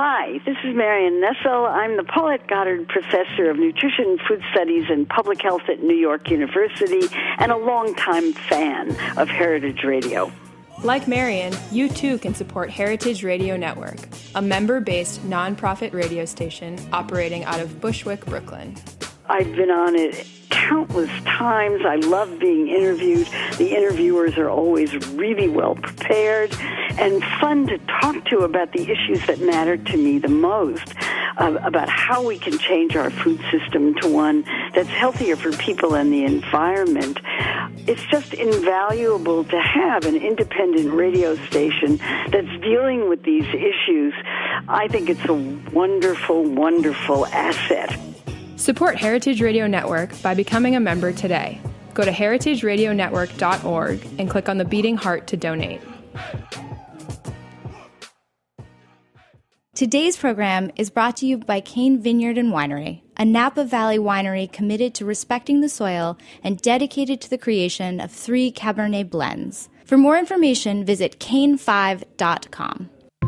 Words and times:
Hi, 0.00 0.38
this 0.46 0.56
is 0.62 0.76
Marion 0.76 1.20
Nestle. 1.20 1.66
I'm 1.66 1.96
the 1.96 2.04
Paulette 2.04 2.46
Goddard 2.46 2.86
Professor 2.86 3.50
of 3.50 3.58
Nutrition, 3.58 4.16
Food 4.28 4.40
Studies, 4.52 4.84
and 4.88 5.08
Public 5.08 5.42
Health 5.42 5.62
at 5.68 5.82
New 5.82 5.96
York 5.96 6.30
University, 6.30 7.12
and 7.38 7.50
a 7.50 7.56
longtime 7.56 8.32
fan 8.32 8.90
of 9.18 9.28
Heritage 9.28 9.82
Radio. 9.82 10.30
Like 10.84 11.08
Marion, 11.08 11.52
you 11.72 11.88
too 11.88 12.16
can 12.18 12.32
support 12.32 12.70
Heritage 12.70 13.24
Radio 13.24 13.56
Network, 13.56 13.98
a 14.36 14.40
member 14.40 14.78
based 14.78 15.28
nonprofit 15.28 15.92
radio 15.92 16.24
station 16.26 16.78
operating 16.92 17.42
out 17.42 17.58
of 17.58 17.80
Bushwick, 17.80 18.24
Brooklyn. 18.24 18.76
I've 19.28 19.54
been 19.54 19.70
on 19.70 19.94
it 19.94 20.26
countless 20.48 21.10
times. 21.24 21.82
I 21.84 21.96
love 21.96 22.38
being 22.38 22.68
interviewed. 22.68 23.26
The 23.56 23.76
interviewers 23.76 24.36
are 24.38 24.48
always 24.48 24.94
really 25.08 25.48
well 25.48 25.74
prepared 25.74 26.54
and 26.98 27.22
fun 27.40 27.66
to 27.68 27.78
talk 28.00 28.24
to 28.26 28.40
about 28.40 28.72
the 28.72 28.82
issues 28.82 29.26
that 29.26 29.40
matter 29.40 29.76
to 29.76 29.96
me 29.96 30.18
the 30.18 30.28
most, 30.28 30.94
uh, 31.36 31.58
about 31.62 31.88
how 31.88 32.26
we 32.26 32.38
can 32.38 32.58
change 32.58 32.96
our 32.96 33.10
food 33.10 33.40
system 33.50 33.94
to 33.96 34.08
one 34.08 34.44
that's 34.74 34.88
healthier 34.88 35.36
for 35.36 35.52
people 35.52 35.94
and 35.94 36.12
the 36.12 36.24
environment. 36.24 37.20
It's 37.86 38.04
just 38.06 38.34
invaluable 38.34 39.44
to 39.44 39.60
have 39.60 40.04
an 40.04 40.16
independent 40.16 40.92
radio 40.92 41.36
station 41.46 41.98
that's 42.30 42.60
dealing 42.62 43.08
with 43.08 43.22
these 43.22 43.46
issues. 43.48 44.12
I 44.68 44.88
think 44.88 45.08
it's 45.08 45.24
a 45.26 45.34
wonderful, 45.72 46.44
wonderful 46.44 47.26
asset. 47.26 47.98
Support 48.58 48.96
Heritage 48.96 49.40
Radio 49.40 49.68
Network 49.68 50.20
by 50.20 50.34
becoming 50.34 50.74
a 50.74 50.80
member 50.80 51.12
today. 51.12 51.60
Go 51.94 52.04
to 52.04 52.10
heritageradionetwork.org 52.10 54.04
and 54.18 54.28
click 54.28 54.48
on 54.48 54.58
the 54.58 54.64
beating 54.64 54.96
heart 54.96 55.28
to 55.28 55.36
donate. 55.36 55.80
Today's 59.76 60.16
program 60.16 60.72
is 60.74 60.90
brought 60.90 61.18
to 61.18 61.26
you 61.26 61.38
by 61.38 61.60
Cain 61.60 62.02
Vineyard 62.02 62.36
and 62.36 62.52
Winery, 62.52 63.02
a 63.16 63.24
Napa 63.24 63.62
Valley 63.62 63.98
winery 63.98 64.52
committed 64.52 64.92
to 64.94 65.04
respecting 65.04 65.60
the 65.60 65.68
soil 65.68 66.18
and 66.42 66.60
dedicated 66.60 67.20
to 67.20 67.30
the 67.30 67.38
creation 67.38 68.00
of 68.00 68.10
three 68.10 68.50
Cabernet 68.50 69.08
blends. 69.08 69.68
For 69.84 69.96
more 69.96 70.18
information, 70.18 70.84
visit 70.84 71.20
cain5.com. 71.20 72.90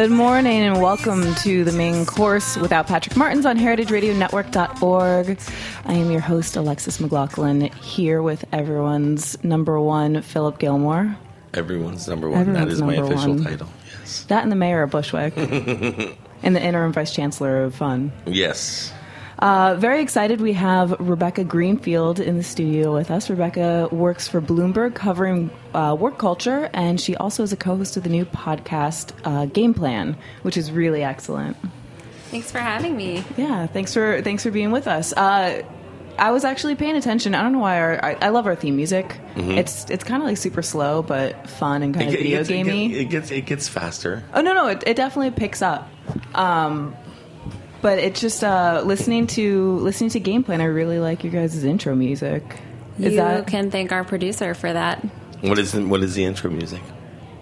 Good 0.00 0.10
morning 0.10 0.62
and 0.62 0.80
welcome 0.80 1.34
to 1.34 1.62
the 1.62 1.72
main 1.72 2.06
course 2.06 2.56
without 2.56 2.86
Patrick 2.86 3.18
Martins 3.18 3.44
on 3.44 3.58
heritageradionetwork.org. 3.58 5.38
I 5.84 5.92
am 5.92 6.10
your 6.10 6.22
host, 6.22 6.56
Alexes 6.56 7.00
McLaughlin, 7.00 7.60
here 7.82 8.22
with 8.22 8.46
everyone's 8.50 9.44
number 9.44 9.78
one, 9.78 10.22
Philip 10.22 10.58
Gilmore. 10.58 11.18
Everyone's 11.52 12.08
number 12.08 12.30
one. 12.30 12.40
Everyone's 12.40 12.66
that 12.66 12.72
is 12.72 12.80
my 12.80 12.94
official 12.94 13.34
one. 13.34 13.44
title. 13.44 13.68
Yes. 13.98 14.24
That 14.24 14.42
and 14.42 14.50
the 14.50 14.56
mayor 14.56 14.82
of 14.82 14.90
Bushwick, 14.90 15.36
and 15.36 16.56
the 16.56 16.62
interim 16.62 16.94
vice 16.94 17.14
chancellor 17.14 17.64
of 17.64 17.74
fun. 17.74 18.10
Yes. 18.24 18.94
Uh, 19.40 19.74
very 19.76 20.02
excited 20.02 20.40
we 20.40 20.52
have 20.52 20.94
Rebecca 21.00 21.44
Greenfield 21.44 22.20
in 22.20 22.36
the 22.36 22.42
studio 22.42 22.92
with 22.92 23.10
us. 23.10 23.30
Rebecca 23.30 23.88
works 23.90 24.28
for 24.28 24.40
Bloomberg 24.42 24.94
covering 24.94 25.50
uh, 25.72 25.96
work 25.98 26.18
culture, 26.18 26.68
and 26.74 27.00
she 27.00 27.16
also 27.16 27.42
is 27.42 27.50
a 27.52 27.56
co 27.56 27.76
host 27.76 27.96
of 27.96 28.02
the 28.02 28.10
new 28.10 28.26
podcast 28.26 29.12
uh, 29.24 29.46
Game 29.46 29.72
Plan, 29.72 30.16
which 30.42 30.58
is 30.58 30.70
really 30.70 31.02
excellent. 31.02 31.56
Thanks 32.30 32.50
for 32.52 32.58
having 32.58 32.96
me. 32.96 33.24
Yeah, 33.38 33.66
thanks 33.66 33.94
for 33.94 34.20
thanks 34.20 34.42
for 34.42 34.50
being 34.50 34.72
with 34.72 34.86
us. 34.86 35.12
Uh, 35.14 35.62
I 36.18 36.32
was 36.32 36.44
actually 36.44 36.74
paying 36.74 36.96
attention. 36.96 37.34
I 37.34 37.40
don't 37.42 37.52
know 37.52 37.60
why 37.60 37.80
our 37.80 38.04
I, 38.04 38.16
I 38.20 38.28
love 38.28 38.46
our 38.46 38.54
theme 38.54 38.76
music. 38.76 39.16
It's 39.36 39.88
it's 39.88 40.04
kind 40.04 40.22
of 40.22 40.28
like 40.28 40.36
super 40.36 40.60
slow 40.60 41.02
but 41.02 41.48
fun 41.48 41.82
and 41.82 41.94
kind 41.94 42.08
of 42.08 42.14
Mm-hmm. 42.14 42.22
Video 42.22 42.38
gets, 42.38 42.50
it, 42.50 42.52
gamey. 42.52 42.88
gets, 42.88 43.00
it 43.00 43.04
gets 43.08 43.30
it 43.30 43.46
gets 43.46 43.68
faster. 43.68 44.22
oh 44.34 44.42
no 44.42 44.52
no, 44.52 44.66
it, 44.66 44.84
it 44.86 44.96
definitely 44.96 45.30
picks 45.30 45.62
up. 45.62 45.88
Um, 46.34 46.94
but 47.82 47.98
it's 47.98 48.20
just 48.20 48.44
uh, 48.44 48.82
listening 48.84 49.26
to 49.28 49.78
listening 49.78 50.10
to 50.10 50.20
Game 50.20 50.42
Plan. 50.44 50.60
I 50.60 50.64
really 50.64 50.98
like 50.98 51.24
your 51.24 51.32
guys' 51.32 51.62
intro 51.64 51.94
music. 51.94 52.42
Is 52.98 53.12
you 53.12 53.16
that 53.16 53.46
can 53.46 53.70
thank 53.70 53.92
our 53.92 54.04
producer 54.04 54.54
for 54.54 54.72
that. 54.72 54.98
What 55.40 55.58
is 55.58 55.72
the, 55.72 55.86
what 55.86 56.02
is 56.02 56.14
the 56.14 56.24
intro 56.24 56.50
music? 56.50 56.82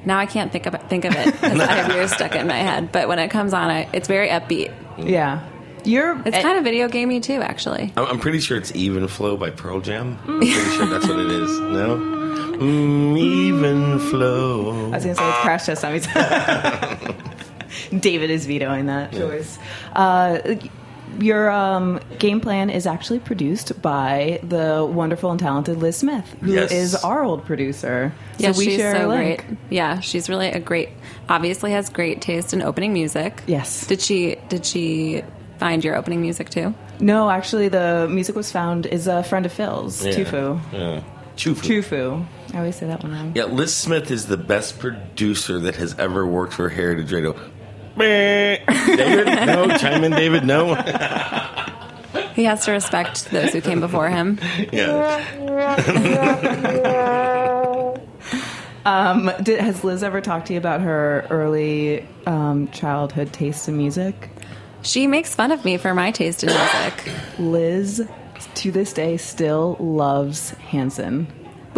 Now 0.04 0.18
I 0.18 0.26
can't 0.26 0.52
think 0.52 0.66
of 0.66 0.74
it, 0.74 0.82
think 0.88 1.04
of 1.04 1.14
it 1.16 1.26
because 1.32 1.60
I 1.60 1.72
have 1.72 1.94
yours 1.94 2.12
stuck 2.12 2.34
in 2.36 2.46
my 2.46 2.56
head. 2.58 2.92
But 2.92 3.08
when 3.08 3.18
it 3.18 3.28
comes 3.28 3.52
on, 3.52 3.68
I, 3.70 3.88
it's 3.92 4.06
very 4.08 4.28
upbeat. 4.28 4.72
yeah? 4.98 5.46
You're 5.84 6.20
It's 6.26 6.36
kind 6.42 6.58
of 6.58 6.64
video 6.64 6.88
gamey 6.88 7.20
too, 7.20 7.40
actually. 7.40 7.92
I'm, 7.96 8.06
I'm 8.06 8.18
pretty 8.18 8.40
sure 8.40 8.56
it's 8.56 8.74
Even 8.74 9.08
Flow 9.08 9.36
by 9.36 9.50
Pearl 9.50 9.80
Jam. 9.80 10.18
I'm 10.26 10.38
pretty 10.38 10.52
sure 10.52 10.86
that's 10.86 11.06
what 11.08 11.18
it 11.18 11.30
is. 11.30 11.58
No? 11.60 11.96
Mm, 12.58 13.18
even 13.18 13.98
Flow. 13.98 14.86
I 14.86 14.96
was 14.96 15.04
gonna 15.04 15.14
say 15.14 15.28
it's 15.28 15.38
Crash 15.38 15.66
Test 15.66 15.82
Dummies. 15.82 16.06
David 17.98 18.30
is 18.30 18.46
vetoing 18.46 18.86
that 18.86 19.12
choice. 19.12 19.58
Uh, 19.94 20.56
your 21.18 21.50
um, 21.50 22.00
game 22.18 22.40
plan 22.40 22.68
is 22.70 22.86
actually 22.86 23.18
produced 23.18 23.80
by 23.80 24.40
the 24.42 24.84
wonderful 24.84 25.30
and 25.30 25.40
talented 25.40 25.78
Liz 25.78 25.96
Smith, 25.96 26.24
who 26.42 26.52
is 26.54 26.92
Yes. 26.92 27.02
our 27.04 27.24
old 27.24 27.44
producer. 27.46 28.12
Yeah, 28.36 28.52
so 28.52 28.58
we 28.58 28.64
she's 28.66 28.76
share 28.76 28.94
a 28.94 29.00
so 29.00 29.08
link. 29.08 29.44
great. 29.46 29.58
Yeah, 29.70 30.00
she's 30.00 30.28
really 30.28 30.48
a 30.48 30.60
great. 30.60 30.90
Obviously, 31.28 31.72
has 31.72 31.88
great 31.88 32.20
taste 32.20 32.52
in 32.52 32.62
opening 32.62 32.92
music. 32.92 33.42
Yes. 33.46 33.86
Did 33.86 34.00
she? 34.02 34.36
Did 34.48 34.64
she 34.66 35.22
find 35.58 35.82
your 35.82 35.96
opening 35.96 36.20
music 36.20 36.50
too? 36.50 36.74
No, 37.00 37.30
actually, 37.30 37.68
the 37.68 38.06
music 38.10 38.36
was 38.36 38.52
found 38.52 38.84
is 38.86 39.06
a 39.06 39.22
friend 39.24 39.46
of 39.46 39.52
Phil's, 39.52 40.04
Yeah. 40.04 40.12
Tufu. 40.12 40.60
Yeah. 40.72 41.00
Chufu. 41.36 41.82
Tufu. 41.82 42.26
I 42.54 42.58
always 42.58 42.76
say 42.76 42.86
that 42.86 43.02
one 43.02 43.12
wrong. 43.12 43.32
Yeah, 43.34 43.44
Liz 43.44 43.74
Smith 43.74 44.10
is 44.10 44.26
the 44.26 44.36
best 44.36 44.78
producer 44.78 45.58
that 45.60 45.76
has 45.76 45.94
ever 45.98 46.26
worked 46.26 46.52
for 46.52 46.68
Heritage 46.68 47.12
Radio. 47.12 47.34
Meh. 47.98 48.58
David, 48.96 49.26
no. 49.46 49.76
Chime 49.76 50.04
in, 50.04 50.12
David. 50.12 50.44
No. 50.44 50.74
He 52.34 52.44
has 52.44 52.64
to 52.64 52.72
respect 52.72 53.30
those 53.30 53.52
who 53.52 53.60
came 53.60 53.80
before 53.80 54.08
him. 54.08 54.38
yeah. 54.72 55.24
Um, 58.86 59.30
did, 59.42 59.60
has 59.60 59.84
Liz 59.84 60.02
ever 60.02 60.20
talked 60.22 60.46
to 60.46 60.54
you 60.54 60.58
about 60.58 60.80
her 60.80 61.26
early 61.28 62.06
um, 62.26 62.68
childhood 62.68 63.32
tastes 63.34 63.68
in 63.68 63.76
music? 63.76 64.30
She 64.80 65.06
makes 65.06 65.34
fun 65.34 65.50
of 65.52 65.64
me 65.64 65.76
for 65.76 65.92
my 65.92 66.10
taste 66.10 66.42
in 66.42 66.48
music. 66.48 67.12
Liz, 67.38 68.08
to 68.54 68.70
this 68.70 68.92
day, 68.94 69.16
still 69.18 69.76
loves 69.78 70.50
Hanson. 70.50 71.26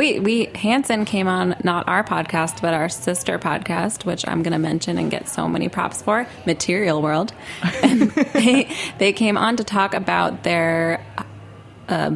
We 0.01 0.19
we 0.19 0.47
Hanson 0.55 1.05
came 1.05 1.29
on 1.29 1.57
not 1.63 1.87
our 1.87 2.03
podcast 2.03 2.63
but 2.63 2.73
our 2.73 2.89
sister 2.89 3.39
podcast, 3.39 4.07
which 4.07 4.27
I'm 4.27 4.43
going 4.43 4.55
to 4.55 4.59
mention 4.59 4.97
and 4.97 5.11
get 5.11 5.29
so 5.29 5.47
many 5.47 5.69
props 5.69 6.01
for, 6.01 6.27
Material 6.47 7.03
World. 7.03 7.35
And 7.83 8.11
they 8.33 8.75
they 8.97 9.13
came 9.13 9.37
on 9.37 9.59
to 9.59 9.65
talk 9.65 9.93
about 9.93 10.43
their 10.43 11.05
uh, 11.87 12.13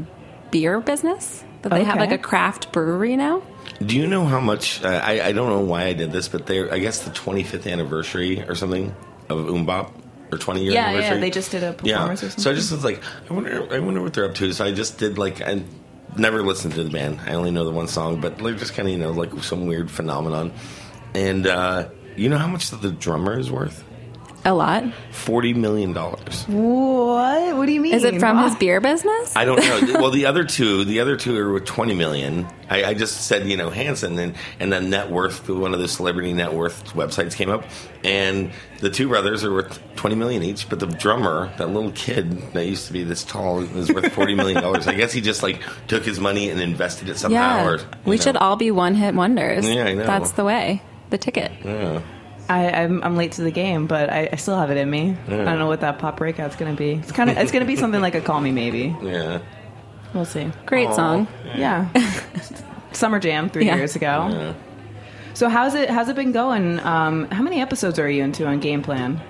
beer 0.51 0.81
business. 0.81 1.45
That 1.61 1.73
they 1.73 1.85
have 1.85 1.99
like 1.99 2.11
a 2.11 2.17
craft 2.17 2.73
brewery 2.73 3.17
now. 3.17 3.43
Do 3.85 3.99
you 3.99 4.07
know 4.07 4.25
how 4.25 4.41
much? 4.41 4.83
Uh, 4.83 4.89
I, 4.89 5.21
I 5.21 5.33
don't 5.33 5.51
know 5.51 5.61
why 5.61 5.85
I 5.85 5.93
did 5.93 6.11
this, 6.11 6.27
but 6.29 6.47
they're, 6.47 6.73
I 6.73 6.79
guess, 6.79 7.01
the 7.01 7.11
25th 7.11 7.71
anniversary 7.71 8.43
or 8.49 8.55
something 8.55 8.97
of 9.29 9.45
MMMBop 9.45 9.93
or 10.33 10.39
20 10.39 10.63
year 10.63 10.73
Yeah, 10.73 10.87
anniversary. 10.87 11.17
yeah, 11.17 11.21
they 11.21 11.31
just 11.31 11.51
did 11.51 11.63
a 11.63 11.75
performance 11.75 12.23
or 12.23 12.31
something. 12.31 12.43
So 12.45 12.51
I 12.51 12.55
just 12.55 12.73
was 12.73 12.83
like, 12.83 13.03
I 13.29 13.35
wonder, 13.35 13.69
I 13.71 13.79
wonder 13.81 14.01
what 14.01 14.15
they're 14.15 14.25
up 14.25 14.35
to. 14.37 14.53
So 14.55 14.65
I 14.65 14.73
just 14.73 14.97
did 14.97 15.19
like, 15.19 15.43
I 15.43 15.63
never 16.17 16.43
listened 16.43 16.75
to 16.75 16.85
the 16.85 16.91
band. 16.91 17.21
I 17.27 17.35
only 17.35 17.51
know 17.51 17.65
the 17.65 17.71
one 17.71 17.89
song, 17.89 18.21
but 18.21 18.39
they're 18.39 18.55
just 18.55 18.75
kind 18.75 18.89
of 18.89 18.93
you 18.93 18.99
know 18.99 19.13
like 19.13 19.33
some 19.43 19.67
weird 19.67 19.91
phenomenon. 19.91 20.53
And 21.15 21.47
uh, 21.47 21.89
you 22.17 22.29
know 22.29 22.39
how 22.39 22.47
much 22.47 22.71
the 22.71 22.91
drummer 22.91 23.39
is 23.39 23.51
worth? 23.51 23.85
A 24.47 24.53
lot. 24.53 24.85
Forty 25.11 25.55
million 25.55 25.95
dollars. 25.95 26.45
What? 26.49 27.57
What 27.57 27.65
do 27.65 27.73
you 27.73 27.81
mean? 27.81 27.95
Is 27.95 28.05
it 28.05 28.19
from 28.21 28.43
his 28.43 28.55
beer 28.57 28.79
business? 28.79 29.35
I 29.35 29.47
don't 29.47 29.59
know. 29.59 30.01
well, 30.01 30.11
the 30.11 30.27
other 30.27 30.45
two, 30.45 30.85
the 30.85 31.01
other 31.01 31.17
two 31.17 31.39
are 31.39 31.51
with 31.51 31.65
twenty 31.65 31.95
million. 31.95 32.47
I, 32.69 32.85
I 32.85 32.95
just 32.95 33.23
said, 33.27 33.49
you 33.49 33.57
know, 33.57 33.71
Hanson, 33.71 34.19
and 34.19 34.35
and 34.61 34.71
then 34.71 34.91
net 34.91 35.11
worth. 35.11 35.49
One 35.49 35.73
of 35.73 35.81
the 35.81 35.89
celebrity 35.89 36.33
net 36.35 36.53
worth 36.53 36.93
websites 36.93 37.35
came 37.35 37.49
up, 37.49 37.65
and 38.03 38.51
the 38.81 38.91
two 38.91 39.09
brothers 39.09 39.45
are 39.45 39.53
worth 39.53 39.81
twenty 39.97 40.17
million 40.17 40.43
each. 40.43 40.69
But 40.69 40.79
the 40.79 40.87
drummer, 40.89 41.51
that 41.57 41.71
little 41.71 41.93
kid 41.93 42.53
that 42.53 42.67
used 42.67 42.87
to 42.89 42.93
be 42.93 43.03
this 43.03 43.25
tall, 43.25 43.61
is 43.61 43.91
worth 43.91 44.13
forty 44.13 44.35
million 44.35 44.61
dollars. 44.63 44.87
I 44.87 44.95
guess 44.95 45.11
he 45.13 45.23
just 45.23 45.43
like 45.43 45.63
took 45.89 46.05
his 46.05 46.21
money 46.21 46.51
and 46.51 46.61
invested 46.61 47.09
it 47.09 47.17
somehow. 47.17 47.65
yeah. 47.65 47.67
Or, 47.67 47.79
we 48.05 48.17
know. 48.17 48.23
should 48.23 48.37
all 48.37 48.57
be 48.57 48.71
one 48.71 48.95
hit 48.95 49.15
wonders. 49.15 49.67
Yeah, 49.67 49.85
I 49.85 49.95
know. 49.95 50.05
That's 50.05 50.33
the 50.33 50.45
way. 50.45 50.83
The 51.09 51.17
ticket. 51.19 51.51
Yeah. 51.65 52.03
I, 52.49 52.71
I'm, 52.71 53.03
I'm 53.03 53.17
late 53.17 53.33
to 53.33 53.43
the 53.43 53.51
game, 53.51 53.87
but 53.87 54.11
I, 54.11 54.29
I 54.33 54.37
still 54.37 54.59
have 54.59 54.71
it 54.71 54.77
in 54.77 54.91
me. 54.91 55.17
I 55.27 55.31
don't 55.31 55.59
know 55.59 55.67
what 55.67 55.81
that 55.81 55.99
pop 55.99 56.17
breakout's 56.19 56.57
going 56.57 56.75
to 56.75 56.79
be. 56.79 56.93
It's 56.93 57.13
kind 57.13 57.31
of 57.31 57.39
it's 57.39 57.53
going 57.53 57.63
to 57.63 57.67
be 57.67 57.77
something 57.77 58.01
like 58.01 58.15
a 58.15 58.21
call 58.21 58.41
me 58.41 58.53
maybe. 58.53 58.95
Yeah. 59.03 59.41
We'll 60.13 60.25
see. 60.25 60.51
Great 60.67 60.93
song. 60.93 61.27
Yeah. 61.57 61.89
Summer 62.93 63.19
Jam 63.19 63.49
three 63.51 63.67
Yeah. 63.67 63.77
years 63.77 63.97
ago. 63.97 64.55
So 65.35 65.49
how's 65.49 65.75
it 65.75 65.91
how's 65.91 66.09
it 66.09 66.15
been 66.17 66.31
going? 66.33 66.79
Um, 66.81 67.29
how 67.31 67.43
many 67.43 67.61
episodes 67.61 67.99
are 67.99 68.09
you 68.09 68.23
into 68.23 68.47
on 68.47 68.61
Game 68.61 68.83
Plan? 68.83 69.21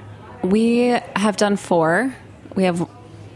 We 0.43 0.89
have 1.17 1.37
done 1.39 1.57
four. 1.57 2.15
We 2.55 2.65
have 2.65 2.87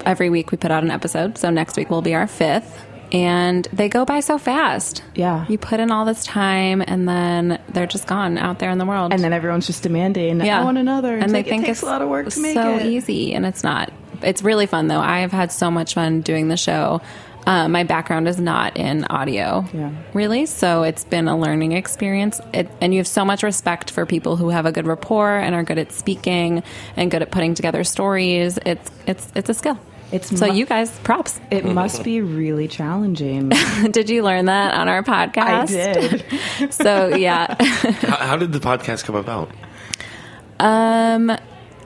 every 0.04 0.28
week 0.28 0.50
we 0.50 0.58
put 0.58 0.70
out 0.70 0.82
an 0.82 0.90
episode. 0.90 1.38
So 1.38 1.48
next 1.50 1.76
week 1.76 1.88
will 1.88 2.02
be 2.02 2.14
our 2.14 2.26
fifth. 2.26 2.84
And 3.12 3.66
they 3.72 3.88
go 3.88 4.04
by 4.04 4.20
so 4.20 4.38
fast. 4.38 5.02
Yeah. 5.14 5.46
You 5.48 5.58
put 5.58 5.80
in 5.80 5.90
all 5.90 6.04
this 6.04 6.24
time 6.24 6.82
and 6.86 7.08
then 7.08 7.60
they're 7.70 7.86
just 7.86 8.06
gone 8.06 8.36
out 8.38 8.58
there 8.58 8.70
in 8.70 8.78
the 8.78 8.84
world. 8.86 9.12
And 9.12 9.22
then 9.22 9.32
everyone's 9.32 9.66
just 9.66 9.82
demanding, 9.82 10.42
I 10.42 10.62
want 10.64 10.78
another. 10.78 11.14
It's 11.16 11.24
And 11.24 11.34
they 11.34 11.38
like, 11.38 11.46
think 11.46 11.62
it 11.64 11.66
takes 11.66 11.78
it's 11.78 11.82
a 11.84 11.90
lot 11.90 12.02
of 12.02 12.08
work 12.08 12.28
to 12.28 12.40
make 12.40 12.54
so 12.54 12.76
it. 12.76 12.86
easy, 12.86 13.34
and 13.34 13.46
it's 13.46 13.62
not. 13.64 13.92
It's 14.22 14.42
really 14.42 14.66
fun 14.66 14.88
though. 14.88 15.00
I 15.00 15.20
have 15.20 15.32
had 15.32 15.52
so 15.52 15.70
much 15.70 15.94
fun 15.94 16.20
doing 16.22 16.48
the 16.48 16.56
show. 16.56 17.00
Uh, 17.46 17.66
my 17.66 17.82
background 17.82 18.28
is 18.28 18.38
not 18.38 18.76
in 18.76 19.04
audio, 19.06 19.64
Yeah. 19.72 19.90
really, 20.12 20.44
so 20.44 20.82
it's 20.82 21.04
been 21.04 21.28
a 21.28 21.38
learning 21.38 21.72
experience. 21.72 22.42
It, 22.52 22.68
and 22.82 22.92
you 22.92 22.98
have 23.00 23.06
so 23.06 23.24
much 23.24 23.42
respect 23.42 23.90
for 23.90 24.04
people 24.04 24.36
who 24.36 24.50
have 24.50 24.66
a 24.66 24.72
good 24.72 24.86
rapport 24.86 25.38
and 25.38 25.54
are 25.54 25.62
good 25.62 25.78
at 25.78 25.90
speaking 25.92 26.62
and 26.94 27.10
good 27.10 27.22
at 27.22 27.30
putting 27.30 27.54
together 27.54 27.84
stories. 27.84 28.58
It's 28.66 28.90
it's 29.06 29.32
it's 29.34 29.48
a 29.48 29.54
skill. 29.54 29.78
It's 30.10 30.38
so 30.38 30.46
mu- 30.46 30.54
you 30.54 30.66
guys, 30.66 30.96
props. 31.00 31.40
It 31.50 31.64
must 31.64 32.04
be 32.04 32.20
really 32.20 32.68
challenging. 32.68 33.48
did 33.90 34.08
you 34.08 34.22
learn 34.22 34.46
that 34.46 34.74
on 34.74 34.88
our 34.88 35.02
podcast? 35.02 35.36
I 35.38 35.66
podcast? 35.66 36.10
did. 36.58 36.72
So 36.72 37.14
yeah. 37.14 37.54
How, 37.62 38.16
how 38.16 38.36
did 38.36 38.52
the 38.52 38.60
podcast 38.60 39.04
come 39.04 39.16
about? 39.16 39.50
Um, 40.58 41.36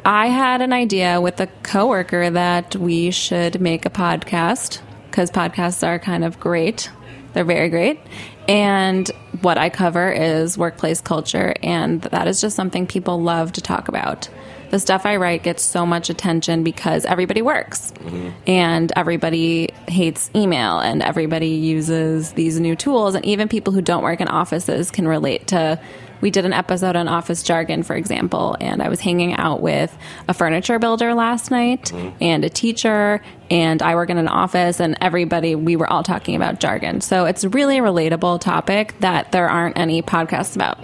I 0.05 0.27
had 0.29 0.63
an 0.63 0.73
idea 0.73 1.21
with 1.21 1.41
a 1.41 1.47
coworker 1.63 2.31
that 2.31 2.75
we 2.77 3.11
should 3.11 3.61
make 3.61 3.87
a 3.87 3.91
podcast 3.91 4.81
because 5.11 5.31
podcasts 5.31 5.87
are 5.87 5.99
kind 5.99 6.25
of 6.25 6.41
great. 6.41 6.91
They're 7.35 7.45
very 7.45 7.69
great. 7.69 8.01
And 8.49 9.09
what 9.43 9.59
I 9.59 9.69
cover 9.69 10.11
is 10.11 10.59
workplace 10.59 11.01
culture, 11.01 11.55
and 11.63 12.03
that 12.03 12.27
is 12.27 12.41
just 12.41 12.57
something 12.57 12.87
people 12.87 13.23
love 13.23 13.53
to 13.53 13.61
talk 13.61 13.89
about. 13.89 14.29
The 14.73 14.81
stuff 14.81 15.05
I 15.05 15.17
write 15.17 15.43
gets 15.43 15.63
so 15.63 15.85
much 15.85 16.09
attention 16.09 16.65
because 16.65 17.05
everybody 17.05 17.43
works 17.43 17.93
mm-hmm. 17.93 18.31
and 18.47 18.91
everybody 18.97 19.69
hates 19.87 20.31
email 20.35 20.81
and 20.81 21.03
everybody 21.03 21.49
uses 21.49 22.33
these 22.33 22.59
new 22.59 22.75
tools. 22.75 23.15
And 23.15 23.23
even 23.27 23.49
people 23.49 23.75
who 23.75 23.83
don't 23.83 24.03
work 24.03 24.23
in 24.23 24.29
offices 24.29 24.91
can 24.91 25.07
relate 25.07 25.49
to 25.49 25.79
we 26.23 26.31
did 26.31 26.47
an 26.47 26.55
episode 26.55 26.97
on 26.97 27.09
office 27.09 27.43
jargon, 27.43 27.83
for 27.83 27.97
example, 27.97 28.57
and 28.61 28.81
I 28.81 28.89
was 28.89 29.01
hanging 29.01 29.35
out 29.35 29.61
with 29.61 29.95
a 30.29 30.33
furniture 30.33 30.79
builder 30.79 31.15
last 31.15 31.51
night 31.51 31.87
mm-hmm. 31.87 32.17
and 32.23 32.45
a 32.45 32.49
teacher, 32.49 33.21
and 33.51 33.83
I 33.83 33.97
work 33.97 34.09
in 34.09 34.19
an 34.19 34.29
office, 34.29 34.79
and 34.79 34.97
everybody, 35.01 35.57
we 35.57 35.75
were 35.75 35.93
all 35.93 36.05
talking 36.05 36.37
about 36.37 36.61
jargon. 36.61 37.01
So 37.01 37.25
it's 37.27 37.43
a 37.43 37.49
really 37.49 37.79
a 37.79 37.83
relatable 37.83 38.41
topic 38.41 38.95
that 39.01 39.33
there 39.33 39.49
aren't 39.49 39.77
any 39.77 40.01
podcasts 40.01 40.55
about. 40.55 40.79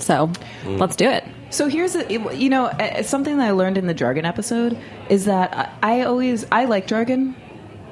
So 0.00 0.30
let's 0.64 0.96
do 0.96 1.08
it. 1.08 1.24
So 1.50 1.68
here's 1.68 1.96
a, 1.96 2.12
you 2.12 2.48
know 2.48 2.70
something 3.02 3.36
that 3.38 3.48
I 3.48 3.50
learned 3.50 3.76
in 3.76 3.86
the 3.86 3.94
jargon 3.94 4.24
episode 4.24 4.78
is 5.08 5.24
that 5.26 5.72
I 5.82 6.02
always 6.02 6.46
I 6.50 6.64
like 6.64 6.86
jargon. 6.86 7.34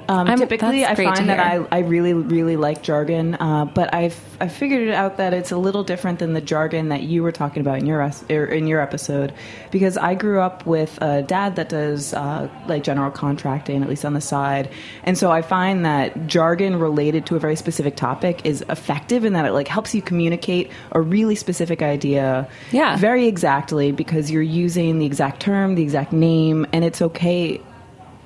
Um, 0.09 0.25
typically, 0.39 0.85
I 0.85 0.95
find 0.95 1.29
that 1.29 1.39
I. 1.39 1.65
I 1.71 1.79
really 1.79 2.13
really 2.13 2.57
like 2.57 2.81
jargon, 2.81 3.35
uh, 3.35 3.65
but 3.65 3.93
I've 3.93 4.19
I 4.41 4.47
figured 4.47 4.89
out 4.89 5.17
that 5.17 5.35
it's 5.35 5.51
a 5.51 5.57
little 5.57 5.83
different 5.83 6.17
than 6.17 6.33
the 6.33 6.41
jargon 6.41 6.89
that 6.89 7.03
you 7.03 7.21
were 7.21 7.31
talking 7.31 7.61
about 7.61 7.77
in 7.77 7.85
your 7.85 8.01
er, 8.01 8.45
in 8.45 8.65
your 8.65 8.81
episode, 8.81 9.33
because 9.69 9.97
I 9.97 10.15
grew 10.15 10.39
up 10.39 10.65
with 10.65 10.97
a 11.01 11.21
dad 11.21 11.55
that 11.57 11.69
does 11.69 12.13
uh, 12.15 12.49
like 12.67 12.83
general 12.83 13.11
contracting, 13.11 13.83
at 13.83 13.89
least 13.89 14.03
on 14.03 14.13
the 14.13 14.21
side, 14.21 14.69
and 15.03 15.15
so 15.15 15.31
I 15.31 15.43
find 15.43 15.85
that 15.85 16.25
jargon 16.25 16.79
related 16.79 17.27
to 17.27 17.35
a 17.35 17.39
very 17.39 17.55
specific 17.55 17.95
topic 17.95 18.43
is 18.45 18.63
effective 18.67 19.25
in 19.25 19.33
that 19.33 19.45
it 19.45 19.51
like 19.51 19.67
helps 19.67 19.93
you 19.93 20.01
communicate 20.01 20.71
a 20.91 21.01
really 21.01 21.35
specific 21.35 21.83
idea, 21.83 22.49
Yeah. 22.71 22.97
very 22.97 23.27
exactly 23.27 23.91
because 23.91 24.31
you're 24.31 24.41
using 24.41 24.97
the 24.97 25.05
exact 25.05 25.39
term, 25.39 25.75
the 25.75 25.83
exact 25.83 26.13
name, 26.13 26.65
and 26.73 26.83
it's 26.83 27.01
okay 27.01 27.61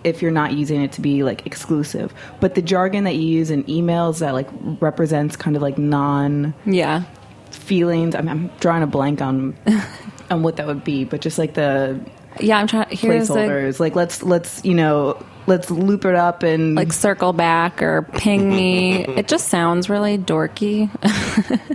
if 0.04 0.22
you're 0.22 0.32
not 0.32 0.54
using 0.54 0.82
it 0.82 0.92
to 0.94 1.02
be 1.02 1.24
like 1.24 1.46
exclusive. 1.46 2.14
But 2.40 2.56
the 2.56 2.62
jargon 2.62 3.04
that 3.06 3.16
you 3.16 3.24
use 3.28 3.50
in 3.52 3.64
emails 3.66 4.20
that 4.20 4.34
like 4.34 4.48
represents 4.82 5.36
kind 5.36 5.56
of 5.56 5.62
like 5.62 5.78
non 5.78 6.54
Yeah. 6.66 7.04
feelings. 7.52 8.16
I'm, 8.16 8.28
I'm 8.28 8.48
drawing 8.60 8.84
a 8.84 8.88
blank 8.88 9.22
on 9.22 9.56
on 10.30 10.44
what 10.44 10.58
that 10.58 10.68
would 10.68 10.84
be, 10.84 11.04
but 11.06 11.22
just 11.22 11.38
like 11.38 11.54
the 11.54 12.00
Yeah, 12.40 12.58
I'm 12.58 12.68
trying. 12.68 12.86
Placeholders. 12.88 13.80
like 13.80 13.96
let's 13.96 14.24
let's 14.24 14.64
you 14.66 14.74
know 14.74 15.24
let's 15.46 15.70
loop 15.70 16.06
it 16.06 16.16
up 16.16 16.42
and 16.42 16.74
like 16.76 16.94
circle 16.94 17.34
back 17.34 17.82
or 17.82 18.04
ping 18.14 18.50
me. 18.50 19.06
it 19.18 19.28
just 19.28 19.50
sounds 19.50 19.90
really 19.90 20.18
dorky. 20.18 20.90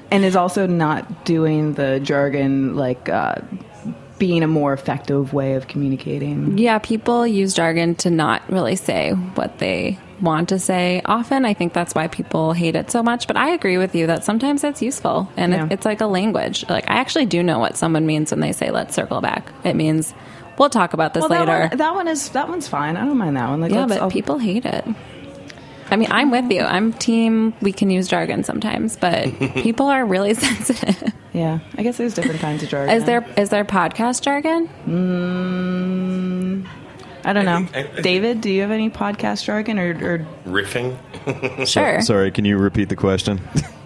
and 0.10 0.24
is 0.24 0.34
also 0.36 0.66
not 0.66 1.24
doing 1.26 1.74
the 1.74 2.00
jargon 2.00 2.76
like 2.76 3.08
uh, 3.10 3.36
being 4.18 4.42
a 4.42 4.48
more 4.48 4.72
effective 4.72 5.32
way 5.32 5.54
of 5.54 5.68
communicating. 5.68 6.58
Yeah, 6.58 6.78
people 6.78 7.26
use 7.26 7.54
jargon 7.54 7.94
to 7.96 8.10
not 8.10 8.42
really 8.50 8.76
say 8.76 9.12
what 9.12 9.58
they 9.58 9.98
want 10.20 10.48
to 10.48 10.58
say. 10.58 11.00
Often, 11.04 11.44
I 11.44 11.54
think 11.54 11.72
that's 11.72 11.94
why 11.94 12.08
people 12.08 12.52
hate 12.52 12.74
it 12.74 12.90
so 12.90 13.02
much. 13.02 13.26
But 13.28 13.36
I 13.36 13.50
agree 13.50 13.78
with 13.78 13.94
you 13.94 14.08
that 14.08 14.24
sometimes 14.24 14.64
it's 14.64 14.82
useful 14.82 15.28
and 15.36 15.52
Yeah. 15.52 15.66
it, 15.66 15.72
it's 15.72 15.84
like 15.84 16.00
a 16.00 16.06
language. 16.06 16.64
Like, 16.68 16.90
I 16.90 16.94
actually 16.96 17.26
do 17.26 17.42
know 17.42 17.58
what 17.60 17.76
someone 17.76 18.04
means 18.06 18.30
when 18.32 18.40
they 18.40 18.52
say, 18.52 18.70
let's 18.70 18.94
circle 18.94 19.20
back. 19.20 19.52
It 19.64 19.76
means, 19.76 20.12
we'll 20.58 20.70
talk 20.70 20.92
about 20.92 21.14
this 21.14 21.20
Well, 21.20 21.28
that 21.28 21.46
later. 21.46 21.68
one, 21.68 21.78
that 21.78 21.94
one 21.94 22.08
is 22.08 22.28
that 22.30 22.48
one's 22.48 22.66
fine. 22.66 22.96
I 22.96 23.04
don't 23.04 23.16
mind 23.16 23.36
that 23.36 23.48
one. 23.48 23.60
Like, 23.60 23.70
yeah, 23.72 23.86
but 23.86 24.00
I'll- 24.00 24.10
people 24.10 24.38
hate 24.38 24.66
it. 24.66 24.84
I 25.90 25.96
mean, 25.96 26.08
I'm 26.10 26.30
with 26.30 26.50
you. 26.50 26.60
I'm 26.60 26.92
team, 26.92 27.54
we 27.62 27.72
can 27.72 27.88
use 27.88 28.08
jargon 28.08 28.44
sometimes, 28.44 28.96
but 28.96 29.24
people 29.54 29.86
are 29.86 30.04
really 30.04 30.34
sensitive. 30.34 31.12
Yeah, 31.38 31.58
I 31.76 31.82
guess 31.84 31.96
there's 31.98 32.14
different 32.14 32.40
kinds 32.40 32.62
of 32.62 32.68
jargon. 32.68 32.94
Is 32.96 33.04
there 33.04 33.24
is 33.36 33.50
there 33.50 33.64
podcast 33.64 34.22
jargon? 34.22 34.68
I 37.24 37.32
don't 37.32 37.44
know. 37.44 37.66
I- 37.74 37.88
I- 37.96 38.00
David, 38.00 38.40
do 38.40 38.50
you 38.50 38.62
have 38.62 38.70
any 38.70 38.90
podcast 38.90 39.44
jargon 39.44 39.78
or, 39.78 39.90
or 39.90 40.26
Riffing? 40.46 40.96
Sure. 41.66 42.00
Sorry, 42.12 42.30
can 42.30 42.44
you 42.44 42.56
repeat 42.58 42.88
the 42.88 42.96
question? 42.96 43.40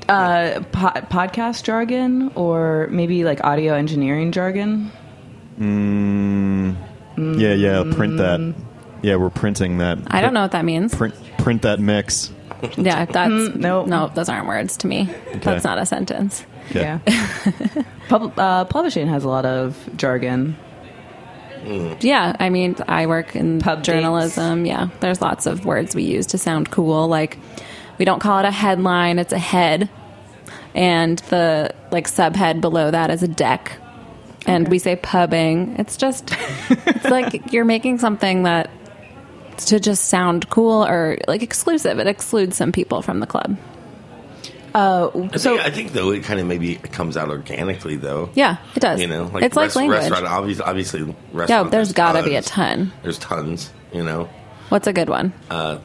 uh, 0.08 0.60
po- 0.72 1.00
podcast 1.10 1.64
jargon 1.64 2.30
or 2.34 2.88
maybe 2.90 3.24
like 3.24 3.42
audio 3.44 3.74
engineering 3.74 4.32
jargon? 4.32 4.90
Mm, 5.58 6.76
yeah, 7.38 7.54
yeah. 7.54 7.84
Print 7.94 8.16
that. 8.18 8.54
Yeah, 9.02 9.16
we're 9.16 9.30
printing 9.30 9.78
that. 9.78 9.98
I 10.06 10.20
don't 10.20 10.32
know 10.34 10.42
what 10.42 10.52
that 10.52 10.64
means. 10.64 10.94
Print, 10.94 11.14
print 11.38 11.62
that 11.62 11.80
mix. 11.80 12.30
Yeah, 12.76 13.04
that's 13.06 13.56
no. 13.56 13.84
no, 13.84 14.08
those 14.14 14.28
aren't 14.28 14.46
words 14.46 14.76
to 14.78 14.86
me. 14.86 15.12
That's 15.42 15.64
not 15.64 15.78
a 15.78 15.86
sentence. 15.86 16.46
Okay. 16.70 16.80
Yeah. 16.80 17.84
Pub- 18.08 18.38
uh, 18.38 18.64
publishing 18.66 19.06
has 19.08 19.24
a 19.24 19.28
lot 19.28 19.44
of 19.46 19.76
jargon. 19.96 20.56
Yeah, 22.00 22.34
I 22.40 22.50
mean, 22.50 22.74
I 22.88 23.06
work 23.06 23.36
in 23.36 23.60
Pub 23.60 23.84
journalism. 23.84 24.66
Yeah, 24.66 24.88
there's 25.00 25.22
lots 25.22 25.46
of 25.46 25.64
words 25.64 25.94
we 25.94 26.02
use 26.02 26.26
to 26.28 26.38
sound 26.38 26.70
cool. 26.72 27.06
Like, 27.06 27.38
we 27.98 28.04
don't 28.04 28.18
call 28.18 28.40
it 28.40 28.44
a 28.44 28.50
headline; 28.50 29.20
it's 29.20 29.32
a 29.32 29.38
head, 29.38 29.88
and 30.74 31.18
the 31.30 31.72
like 31.92 32.08
subhead 32.08 32.60
below 32.60 32.90
that 32.90 33.10
is 33.10 33.22
a 33.22 33.28
deck. 33.28 33.78
And 34.44 34.66
we 34.68 34.80
say 34.80 34.96
pubbing. 34.96 35.76
It's 35.78 35.96
just, 35.96 36.34
it's 36.68 37.04
like 37.04 37.52
you're 37.52 37.64
making 37.64 37.98
something 37.98 38.42
that 38.42 38.68
to 39.58 39.78
just 39.78 40.06
sound 40.06 40.50
cool 40.50 40.84
or 40.84 41.16
like 41.28 41.42
exclusive. 41.42 42.00
It 42.00 42.08
excludes 42.08 42.56
some 42.56 42.72
people 42.72 43.02
from 43.02 43.20
the 43.20 43.26
club. 43.26 43.56
Uh, 44.74 45.10
I 45.32 45.36
so 45.36 45.56
think, 45.56 45.66
I 45.66 45.70
think 45.70 45.92
though 45.92 46.10
it 46.10 46.24
kind 46.24 46.40
of 46.40 46.46
maybe 46.46 46.76
comes 46.76 47.16
out 47.16 47.28
organically 47.28 47.96
though. 47.96 48.30
Yeah, 48.34 48.56
it 48.74 48.80
does. 48.80 49.00
You 49.00 49.06
know, 49.06 49.24
like 49.32 49.42
it's 49.44 49.56
like 49.56 49.74
language. 49.76 49.98
Restaurant, 49.98 50.26
obviously, 50.26 50.64
obviously 50.64 51.00
Yeah, 51.00 51.14
restaurant. 51.32 51.70
there's 51.70 51.92
got 51.92 52.12
to 52.12 52.22
be 52.22 52.36
a 52.36 52.42
ton. 52.42 52.92
There's 53.02 53.18
tons. 53.18 53.72
You 53.92 54.02
know, 54.04 54.28
What's 54.70 54.86
a 54.86 54.92
good 54.92 55.08
one? 55.10 55.32
uh, 55.50 55.78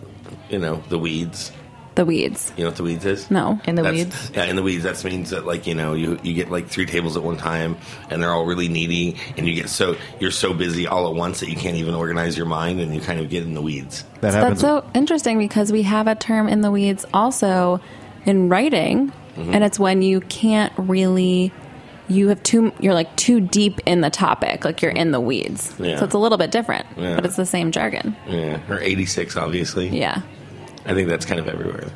you 0.49 0.59
know 0.59 0.81
the 0.89 0.97
weeds. 0.99 1.51
The 1.95 2.05
weeds. 2.05 2.53
You 2.55 2.63
know 2.63 2.69
what 2.69 2.77
the 2.77 2.83
weeds 2.83 3.05
is? 3.05 3.31
No. 3.31 3.59
In 3.65 3.73
the 3.73 3.81
That's- 3.81 4.05
weeds. 4.05 4.31
Yeah, 4.35 4.43
in 4.45 4.55
the 4.55 4.61
weeds. 4.61 4.83
That 4.83 5.03
means 5.03 5.31
that 5.31 5.45
like 5.47 5.65
you 5.65 5.73
know 5.73 5.93
you 5.95 6.19
you 6.21 6.33
get 6.35 6.51
like 6.51 6.67
three 6.67 6.85
tables 6.85 7.17
at 7.17 7.23
one 7.23 7.37
time, 7.37 7.75
and 8.11 8.21
they're 8.21 8.31
all 8.31 8.45
really 8.45 8.67
needy, 8.69 9.17
and 9.35 9.47
you 9.47 9.55
get 9.55 9.67
so 9.67 9.97
you're 10.19 10.29
so 10.31 10.53
busy 10.53 10.85
all 10.87 11.09
at 11.09 11.15
once 11.15 11.39
that 11.39 11.49
you 11.49 11.55
can't 11.55 11.75
even 11.75 11.95
organize 11.95 12.37
your 12.37 12.45
mind, 12.45 12.79
and 12.79 12.93
you 12.93 13.01
kind 13.01 13.19
of 13.19 13.29
get 13.29 13.43
in 13.43 13.55
the 13.55 13.61
weeds. 13.63 14.03
That 14.21 14.21
That's 14.21 14.35
happens. 14.35 14.61
so 14.61 14.85
interesting 14.93 15.39
because 15.39 15.71
we 15.71 15.81
have 15.81 16.05
a 16.07 16.13
term 16.13 16.47
in 16.47 16.61
the 16.61 16.69
weeds 16.71 17.03
also 17.15 17.81
in 18.27 18.49
writing, 18.49 19.11
Mm-hmm. 19.37 19.53
and 19.53 19.63
it's 19.63 19.77
when 19.79 20.01
you 20.01 20.19
can't 20.21 20.73
really. 20.77 21.51
You 22.09 22.29
have 22.29 22.41
too. 22.41 22.71
You're 22.79 22.93
like 22.95 23.13
too 23.17 23.39
deep 23.41 23.79
in 23.85 24.01
the 24.01 24.09
topic, 24.09 24.63
like 24.65 24.81
you're 24.81 24.89
in 24.91 25.11
the 25.11 25.19
weeds. 25.19 25.75
Yeah. 25.77 25.97
So 25.99 26.05
it's 26.05 26.13
a 26.15 26.17
little 26.17 26.37
bit 26.39 26.49
different, 26.51 26.85
Yeah. 26.97 27.15
but 27.15 27.25
it's 27.25 27.35
the 27.35 27.45
same 27.45 27.71
jargon. 27.71 28.15
Yeah, 28.27 28.59
or 28.69 28.79
86, 28.79 29.35
obviously. 29.37 29.89
Yeah. 29.89 30.21
I 30.87 30.93
think 30.95 31.07
that's 31.09 31.25
kind 31.25 31.39
of 31.39 31.47
everywhere. 31.47 31.87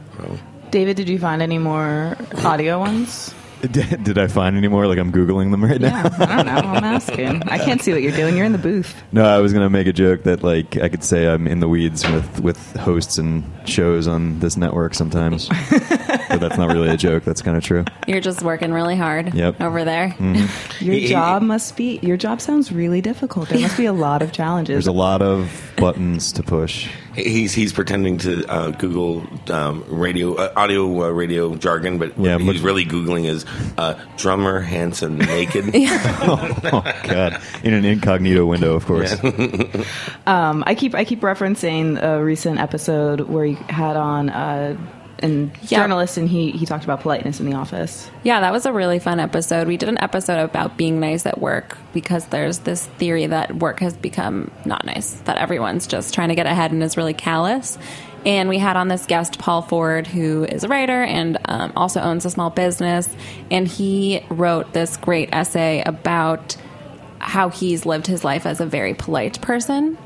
David, 0.69 0.97
did 0.97 1.07
you 1.09 1.17
find 1.17 1.41
any 1.41 1.57
more 1.57 2.15
audio 2.43 2.77
ones? 2.77 3.33
Did, 3.61 4.03
did 4.03 4.17
I 4.17 4.27
find 4.27 4.57
any 4.57 4.67
more? 4.67 4.87
Like 4.87 4.97
I'm 4.97 5.11
googling 5.11 5.51
them 5.51 5.63
right 5.63 5.79
now. 5.79 6.03
Yeah, 6.03 6.15
I 6.19 6.35
don't 6.43 6.45
know. 6.47 6.69
I'm 6.71 6.83
asking. 6.83 7.43
I 7.43 7.57
can't 7.57 7.81
see 7.81 7.91
what 7.93 8.01
you're 8.01 8.15
doing. 8.15 8.35
You're 8.35 8.45
in 8.45 8.51
the 8.51 8.57
booth. 8.57 8.95
No, 9.11 9.23
I 9.23 9.39
was 9.39 9.53
gonna 9.53 9.69
make 9.69 9.87
a 9.87 9.93
joke 9.93 10.23
that 10.23 10.43
like 10.43 10.77
I 10.77 10.89
could 10.89 11.03
say 11.03 11.27
I'm 11.27 11.47
in 11.47 11.59
the 11.59 11.67
weeds 11.67 12.03
with 12.09 12.39
with 12.41 12.75
hosts 12.77 13.17
and 13.17 13.43
shows 13.65 14.07
on 14.07 14.39
this 14.39 14.57
network 14.57 14.93
sometimes, 14.95 15.47
but 15.69 16.39
that's 16.39 16.57
not 16.57 16.69
really 16.71 16.89
a 16.89 16.97
joke. 16.97 17.23
That's 17.23 17.41
kind 17.41 17.55
of 17.57 17.63
true. 17.63 17.85
You're 18.07 18.21
just 18.21 18.41
working 18.41 18.71
really 18.73 18.95
hard 18.95 19.33
Yep. 19.33 19.61
over 19.61 19.83
there. 19.85 20.15
Your 20.79 20.95
He- 20.95 21.07
job 21.07 21.41
must 21.43 21.77
be. 21.77 21.99
Your 22.01 22.17
job 22.17 22.41
sounds 22.41 22.71
really 22.71 23.01
difficult. 23.01 23.49
There 23.49 23.59
must 23.59 23.77
be 23.77 23.85
a 23.85 23.93
lot 23.93 24.21
of 24.21 24.31
challenges. 24.31 24.73
There's 24.73 24.87
a 24.87 24.91
lot 24.91 25.21
of 25.21 25.51
buttons 25.77 26.31
to 26.33 26.43
push. 26.43 26.89
He's 27.15 27.53
he's 27.53 27.73
pretending 27.73 28.17
to 28.19 28.45
uh, 28.47 28.71
Google 28.71 29.27
um, 29.49 29.83
radio 29.89 30.35
uh, 30.35 30.53
audio 30.55 31.03
uh, 31.03 31.09
radio 31.09 31.55
jargon, 31.55 31.97
but 31.97 32.17
Yeah, 32.17 32.37
what 32.37 32.45
but- 32.45 32.55
he's 32.55 32.61
really 32.63 32.85
googling 32.85 33.25
is 33.25 33.45
uh, 33.77 33.95
drummer 34.17 34.59
Hanson 34.61 35.17
naked. 35.17 35.65
Oh 36.23 36.93
God! 37.03 37.41
In 37.63 37.73
an 37.73 37.85
incognito 37.85 38.45
window, 38.45 38.75
of 38.75 38.85
course. 38.85 39.15
Um, 40.27 40.63
I 40.67 40.75
keep 40.75 40.95
I 40.95 41.03
keep 41.05 41.21
referencing 41.21 42.01
a 42.01 42.23
recent 42.23 42.59
episode 42.59 43.21
where 43.21 43.45
you 43.45 43.55
had 43.55 43.95
on 43.97 44.29
uh, 44.29 44.77
a 45.23 45.27
Yeah. 45.27 45.49
journalist 45.81 46.17
and 46.17 46.27
he 46.29 46.51
he 46.51 46.65
talked 46.65 46.83
about 46.83 47.01
politeness 47.01 47.39
in 47.39 47.45
the 47.49 47.55
office. 47.55 48.09
Yeah, 48.23 48.39
that 48.41 48.51
was 48.51 48.65
a 48.65 48.73
really 48.73 48.99
fun 48.99 49.19
episode. 49.19 49.67
We 49.67 49.77
did 49.77 49.89
an 49.89 49.97
episode 50.01 50.41
about 50.43 50.77
being 50.77 50.99
nice 50.99 51.25
at 51.25 51.39
work 51.39 51.77
because 51.93 52.25
there's 52.27 52.59
this 52.59 52.85
theory 52.97 53.25
that 53.27 53.55
work 53.55 53.79
has 53.81 53.95
become 53.97 54.51
not 54.65 54.85
nice, 54.85 55.11
that 55.21 55.37
everyone's 55.37 55.87
just 55.87 56.13
trying 56.13 56.29
to 56.29 56.35
get 56.35 56.45
ahead 56.45 56.71
and 56.71 56.81
is 56.83 56.97
really 56.97 57.13
callous. 57.13 57.77
And 58.25 58.49
we 58.49 58.59
had 58.59 58.75
on 58.75 58.87
this 58.87 59.05
guest, 59.05 59.39
Paul 59.39 59.61
Ford, 59.63 60.05
who 60.05 60.43
is 60.43 60.63
a 60.63 60.67
writer 60.67 61.01
and 61.01 61.37
um, 61.45 61.73
also 61.75 61.99
owns 62.01 62.25
a 62.25 62.29
small 62.29 62.49
business. 62.49 63.09
And 63.49 63.67
he 63.67 64.23
wrote 64.29 64.73
this 64.73 64.97
great 64.97 65.29
essay 65.33 65.81
about 65.85 66.55
how 67.19 67.49
he's 67.49 67.85
lived 67.85 68.07
his 68.07 68.23
life 68.23 68.45
as 68.45 68.59
a 68.59 68.65
very 68.65 68.93
polite 68.93 69.41
person. 69.41 69.97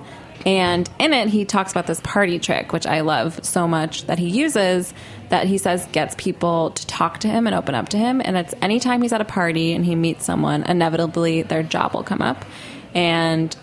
And 0.46 0.90
in 1.00 1.12
it, 1.12 1.30
he 1.30 1.44
talks 1.44 1.72
about 1.72 1.88
this 1.88 2.00
party 2.02 2.40
trick, 2.40 2.72
which 2.72 2.86
I 2.86 3.02
love 3.02 3.44
so 3.44 3.68
much 3.68 4.06
that 4.06 4.20
he 4.20 4.30
uses, 4.30 4.94
that 5.30 5.48
he 5.48 5.58
says 5.58 5.88
gets 5.92 6.14
people 6.16 6.72
to 6.72 6.86
talk 6.88 7.20
to 7.20 7.28
him 7.28 7.48
and 7.48 7.56
open 7.56 7.74
up 7.74 7.90
to 7.90 7.98
him. 7.98 8.22
And 8.24 8.38
it's 8.38 8.54
anytime 8.62 9.02
he's 9.02 9.14
at 9.14 9.22
a 9.22 9.26
party 9.26 9.74
and 9.74 9.84
he 9.84 9.96
meets 9.96 10.24
someone, 10.24 10.64
inevitably 10.64 11.42
their 11.42 11.64
job 11.64 11.96
will 11.96 12.04
come 12.04 12.22
up. 12.22 12.46
And 12.94 13.56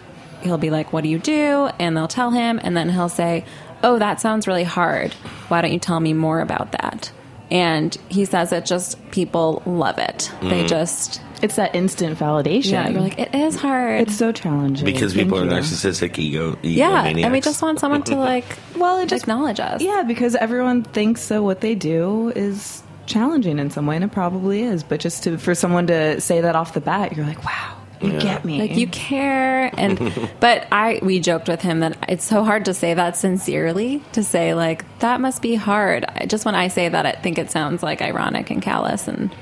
he'll 0.43 0.59
be 0.59 0.71
like, 0.71 0.93
What 0.93 1.05
do 1.05 1.09
you 1.09 1.19
do? 1.19 1.71
And 1.79 1.97
they'll 1.97 2.09
tell 2.09 2.33
him. 2.33 2.61
And 2.63 2.77
then 2.77 2.89
he'll 2.89 3.09
say, 3.09 3.45
Oh, 3.83 3.99
that 3.99 4.21
sounds 4.21 4.47
really 4.47 4.65
hard. 4.65 5.13
Why 5.49 5.61
don't 5.61 5.73
you 5.73 5.79
tell 5.79 6.01
me 6.01 6.13
more 6.15 6.41
about 6.41 6.73
that? 6.73 7.11
And 7.51 7.95
he 8.09 8.25
says 8.25 8.51
that 8.51 8.65
just 8.65 8.99
people 9.11 9.63
love 9.67 9.99
it. 9.99 10.33
They 10.41 10.65
mm. 10.65 10.69
just, 10.69 11.21
It's 11.43 11.57
that 11.57 11.75
instant 11.75 12.19
validation. 12.19 12.71
yeah, 12.73 12.89
you're 12.89 13.03
like, 13.03 13.19
It 13.19 13.35
is 13.35 13.57
hard. 13.57 14.01
it's 14.01 14.17
so 14.17 14.33
challenging 14.33 14.87
because 14.87 15.13
people 15.13 15.39
are 15.39 15.45
you. 15.45 15.51
narcissistic, 15.51 16.19
ego, 16.19 16.57
Yeah, 16.63 17.05
egomaniacs. 17.05 17.25
and 17.25 17.33
we 17.33 17.41
just 17.43 17.61
want 17.61 17.79
someone 17.79 18.05
to 18.05 18.17
like 18.17 18.57
Well, 18.77 19.01
it 19.01 19.09
just 19.11 19.25
acknowledge 19.25 19.61
us. 19.61 19.83
Yeah, 19.83 20.03
because 20.03 20.35
everyone 20.35 20.83
thinks 20.83 21.29
that 21.29 21.43
what 21.43 21.61
they 21.61 21.75
do 21.75 22.31
is 22.35 22.83
challenging 23.05 23.59
in 23.59 23.69
some 23.69 23.85
way, 23.87 23.97
and 23.97 24.05
it 24.05 24.13
probably 24.13 24.63
is. 24.63 24.83
But 24.83 25.01
just 25.01 25.25
to 25.25 25.37
for 25.37 25.55
someone 25.55 25.89
to 25.89 26.21
say 26.23 26.41
that 26.41 26.57
off 26.57 26.73
the 26.73 26.81
bat, 26.81 27.15
you're 27.15 27.27
like, 27.27 27.45
wow, 27.45 27.77
you 28.03 28.19
get 28.21 28.45
me. 28.45 28.61
Like 28.61 28.77
you 28.77 28.87
care 28.87 29.71
and 29.79 30.31
but 30.41 30.67
I 30.73 31.01
we 31.03 31.21
joked 31.21 31.49
with 31.49 31.63
him 31.63 31.81
that 31.81 31.97
it's 32.09 32.25
so 32.25 32.45
hard 32.45 32.65
to 32.67 32.75
say 32.75 32.95
that 32.95 33.17
sincerely 33.17 34.03
to 34.13 34.23
say 34.23 34.55
like 34.55 34.85
that 35.01 35.21
must 35.21 35.43
be 35.43 35.55
hard. 35.55 36.05
I, 36.05 36.27
just 36.27 36.45
when 36.45 36.55
I 36.55 36.69
say 36.69 36.89
that 36.89 37.07
I 37.07 37.13
think 37.13 37.39
it 37.39 37.51
sounds 37.51 37.83
like 37.83 38.03
ironic 38.03 38.51
and 38.51 38.63
callous 38.63 39.09
and 39.09 39.35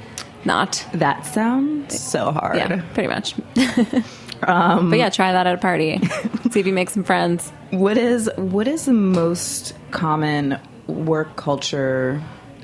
not. 0.45 0.87
that 0.95 1.27
sounds 1.27 2.01
so 2.01 2.33
hard. 2.33 2.57
Yeah, 2.57 2.83
pretty 2.95 3.09
much. 3.09 3.35
but 4.41 4.99
yeah, 4.99 5.11
try 5.11 5.33
that 5.33 5.47
at 5.47 5.55
a 5.55 5.59
party. 5.59 5.99
See 6.51 6.61
if 6.61 6.67
you 6.67 6.73
make 6.73 6.91
some 6.91 7.05
friends. 7.05 7.51
What 7.71 7.99
is 7.99 8.31
what 8.37 8.67
is 8.67 8.87
the 8.87 8.93
most 8.93 9.75
common 9.91 10.59
work 10.87 11.37
culture 11.37 12.23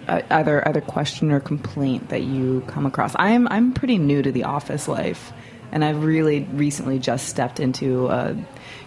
uh, 0.08 0.22
either 0.30 0.66
either 0.66 0.80
question 0.80 1.30
or 1.30 1.40
complaint 1.40 2.08
that 2.08 2.22
you 2.22 2.62
come 2.66 2.86
across? 2.86 3.14
I'm 3.18 3.46
I'm 3.48 3.72
pretty 3.72 3.98
new 3.98 4.22
to 4.22 4.32
the 4.32 4.44
office 4.44 4.88
life, 4.88 5.32
and 5.72 5.84
I've 5.84 6.04
really 6.04 6.40
recently 6.52 6.98
just 6.98 7.28
stepped 7.28 7.60
into 7.60 8.08
a 8.08 8.36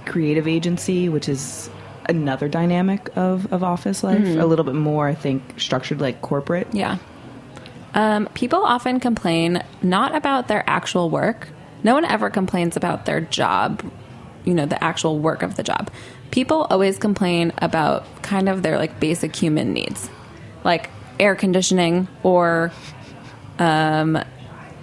creative 0.06 0.48
agency, 0.48 1.10
which 1.10 1.30
is 1.30 1.70
another 2.08 2.48
dynamic 2.48 3.10
of, 3.16 3.52
of 3.54 3.64
office 3.64 4.04
life. 4.04 4.26
A 4.26 4.46
little 4.46 4.66
bit 4.66 4.76
more, 4.76 5.08
I 5.08 5.14
think, 5.14 5.60
structured 5.60 6.02
like 6.02 6.22
corporate. 6.22 6.68
Yeah. 6.74 6.98
Um, 7.94 8.28
people 8.34 8.64
often 8.64 9.00
complain 9.00 9.64
not 9.82 10.16
about 10.16 10.48
their 10.48 10.68
actual 10.68 11.10
work. 11.10 11.50
No 11.84 11.94
one 11.94 12.06
ever 12.06 12.30
complains 12.30 12.76
about 12.76 13.06
their 13.06 13.22
job, 13.22 13.84
you 14.46 14.54
know, 14.54 14.66
the 14.66 14.84
actual 14.84 15.20
work 15.20 15.44
of 15.44 15.56
the 15.56 15.64
job. 15.64 15.92
People 16.32 16.68
always 16.70 16.98
complain 16.98 17.54
about 17.60 18.06
kind 18.22 18.50
of 18.50 18.64
their 18.64 18.78
like 18.78 19.00
basic 19.00 19.36
human 19.36 19.74
needs, 19.74 20.10
like 20.64 20.90
air 21.20 21.36
conditioning 21.36 22.08
or, 22.24 22.72
um, 23.58 24.22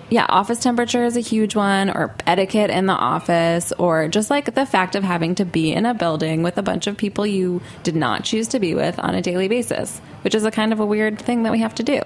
yeah, 0.09 0.27
office 0.29 0.61
temperature 0.61 1.05
is 1.05 1.17
a 1.17 1.21
huge 1.21 1.57
one, 1.57 1.91
or 1.91 2.15
etiquette 2.27 2.71
in 2.71 2.87
the 2.87 2.93
office, 2.93 3.73
or 3.73 4.09
just 4.09 4.31
like 4.31 4.55
the 4.55 4.67
fact 4.67 4.95
of 4.95 5.03
having 5.03 5.35
to 5.37 5.45
be 5.45 5.73
in 5.73 5.85
a 5.85 5.95
building 5.95 6.43
with 6.43 6.59
a 6.59 6.63
bunch 6.63 6.87
of 6.87 6.97
people 6.97 7.27
you 7.27 7.61
did 7.83 7.97
not 7.97 8.25
choose 8.25 8.49
to 8.49 8.61
be 8.61 8.75
with 8.75 8.99
on 8.99 9.15
a 9.15 9.23
daily 9.23 9.49
basis, 9.49 9.99
which 10.23 10.35
is 10.35 10.45
a 10.45 10.51
kind 10.51 10.73
of 10.73 10.81
a 10.81 10.87
weird 10.87 11.19
thing 11.19 11.43
that 11.43 11.53
we 11.53 11.59
have 11.59 11.75
to 11.77 11.83
do. 11.83 12.01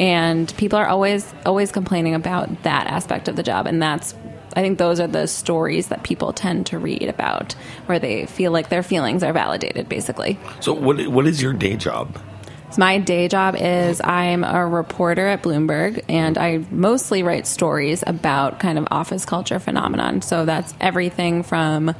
And 0.00 0.52
people 0.56 0.78
are 0.78 0.86
always 0.86 1.32
always 1.44 1.72
complaining 1.72 2.14
about 2.14 2.62
that 2.62 2.86
aspect 2.86 3.28
of 3.28 3.36
the 3.36 3.42
job, 3.42 3.66
and 3.66 3.80
that's 3.80 4.14
I 4.56 4.60
think 4.60 4.78
those 4.78 4.98
are 4.98 5.06
the 5.06 5.26
stories 5.26 5.88
that 5.88 6.02
people 6.02 6.32
tend 6.32 6.66
to 6.66 6.78
read 6.78 7.08
about, 7.08 7.52
where 7.86 7.98
they 7.98 8.26
feel 8.26 8.50
like 8.50 8.68
their 8.68 8.82
feelings 8.82 9.22
are 9.22 9.32
validated, 9.32 9.88
basically. 9.88 10.38
So, 10.60 10.72
what 10.72 11.06
what 11.08 11.26
is 11.26 11.40
your 11.40 11.52
day 11.52 11.76
job? 11.76 12.18
So 12.70 12.80
my 12.80 12.98
day 12.98 13.28
job 13.28 13.56
is 13.58 14.00
I'm 14.02 14.44
a 14.44 14.66
reporter 14.66 15.26
at 15.26 15.42
Bloomberg, 15.42 16.04
and 16.08 16.36
I 16.36 16.66
mostly 16.70 17.22
write 17.22 17.46
stories 17.46 18.04
about 18.06 18.60
kind 18.60 18.78
of 18.78 18.86
office 18.90 19.24
culture 19.24 19.58
phenomenon. 19.58 20.20
So 20.20 20.44
that's 20.44 20.74
everything 20.80 21.42
from 21.42 21.94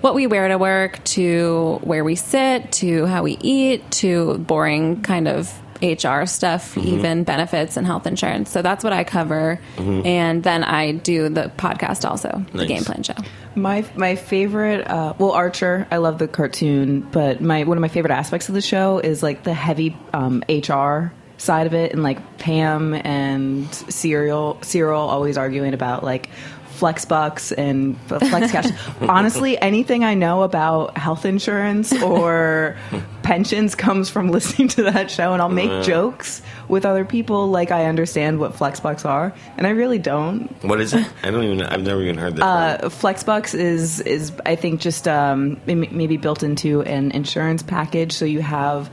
what 0.00 0.14
we 0.14 0.26
wear 0.26 0.48
to 0.48 0.58
work 0.58 1.02
to 1.04 1.80
where 1.82 2.04
we 2.04 2.14
sit 2.14 2.72
to 2.72 3.06
how 3.06 3.22
we 3.22 3.38
eat 3.40 3.90
to 3.90 4.38
boring 4.38 5.02
kind 5.02 5.28
of 5.28 5.52
HR 5.84 6.26
stuff, 6.26 6.76
even 6.78 7.24
benefits 7.24 7.76
and 7.76 7.86
health 7.86 8.06
insurance. 8.06 8.50
So 8.50 8.62
that's 8.62 8.82
what 8.82 8.92
I 8.92 9.04
cover, 9.04 9.60
and 9.76 10.42
then 10.42 10.64
I 10.64 10.92
do 10.92 11.28
the 11.28 11.52
podcast 11.56 12.08
also, 12.08 12.44
the 12.52 12.66
Game 12.66 12.84
Plan 12.84 13.02
Show. 13.02 13.14
My 13.54 13.84
my 13.94 14.16
favorite, 14.16 14.86
uh, 14.88 15.14
well, 15.18 15.32
Archer. 15.32 15.86
I 15.90 15.98
love 15.98 16.18
the 16.18 16.26
cartoon, 16.26 17.00
but 17.00 17.40
my 17.40 17.64
one 17.64 17.76
of 17.76 17.82
my 17.82 17.88
favorite 17.88 18.12
aspects 18.12 18.48
of 18.48 18.54
the 18.54 18.62
show 18.62 18.98
is 18.98 19.22
like 19.22 19.44
the 19.44 19.54
heavy 19.54 19.96
um, 20.12 20.42
HR 20.48 21.12
side 21.36 21.66
of 21.66 21.74
it, 21.74 21.92
and 21.92 22.02
like 22.02 22.38
Pam 22.38 22.94
and 22.94 23.72
Serial, 23.74 24.58
Cyril 24.62 25.00
always 25.00 25.36
arguing 25.36 25.74
about 25.74 26.02
like 26.02 26.30
flex 26.74 27.04
bucks 27.04 27.52
and 27.52 27.98
flex 28.08 28.52
cash. 28.52 28.66
Honestly, 29.00 29.60
anything 29.60 30.04
I 30.04 30.14
know 30.14 30.42
about 30.42 30.96
health 30.98 31.24
insurance 31.24 31.92
or 32.02 32.76
pensions 33.22 33.74
comes 33.74 34.10
from 34.10 34.30
listening 34.30 34.68
to 34.68 34.82
that 34.84 35.10
show, 35.10 35.32
and 35.32 35.40
I'll 35.40 35.48
make 35.48 35.84
jokes 35.84 36.42
with 36.68 36.84
other 36.84 37.04
people 37.04 37.48
like 37.48 37.70
I 37.70 37.86
understand 37.86 38.38
what 38.38 38.54
flex 38.54 38.80
bucks 38.80 39.04
are, 39.04 39.32
and 39.56 39.66
I 39.66 39.70
really 39.70 39.98
don't. 39.98 40.50
What 40.64 40.80
is 40.80 40.92
it? 40.92 41.06
I 41.22 41.30
don't 41.30 41.44
even. 41.44 41.62
I've 41.62 41.82
never 41.82 42.02
even 42.02 42.18
heard 42.18 42.36
that. 42.36 42.84
Uh, 42.84 42.88
Flexbucks 42.88 43.54
is 43.54 44.00
is 44.00 44.32
I 44.44 44.56
think 44.56 44.80
just 44.80 45.08
um, 45.08 45.60
maybe 45.66 46.16
built 46.16 46.42
into 46.42 46.82
an 46.82 47.12
insurance 47.12 47.62
package, 47.62 48.12
so 48.12 48.24
you 48.24 48.40
have 48.40 48.90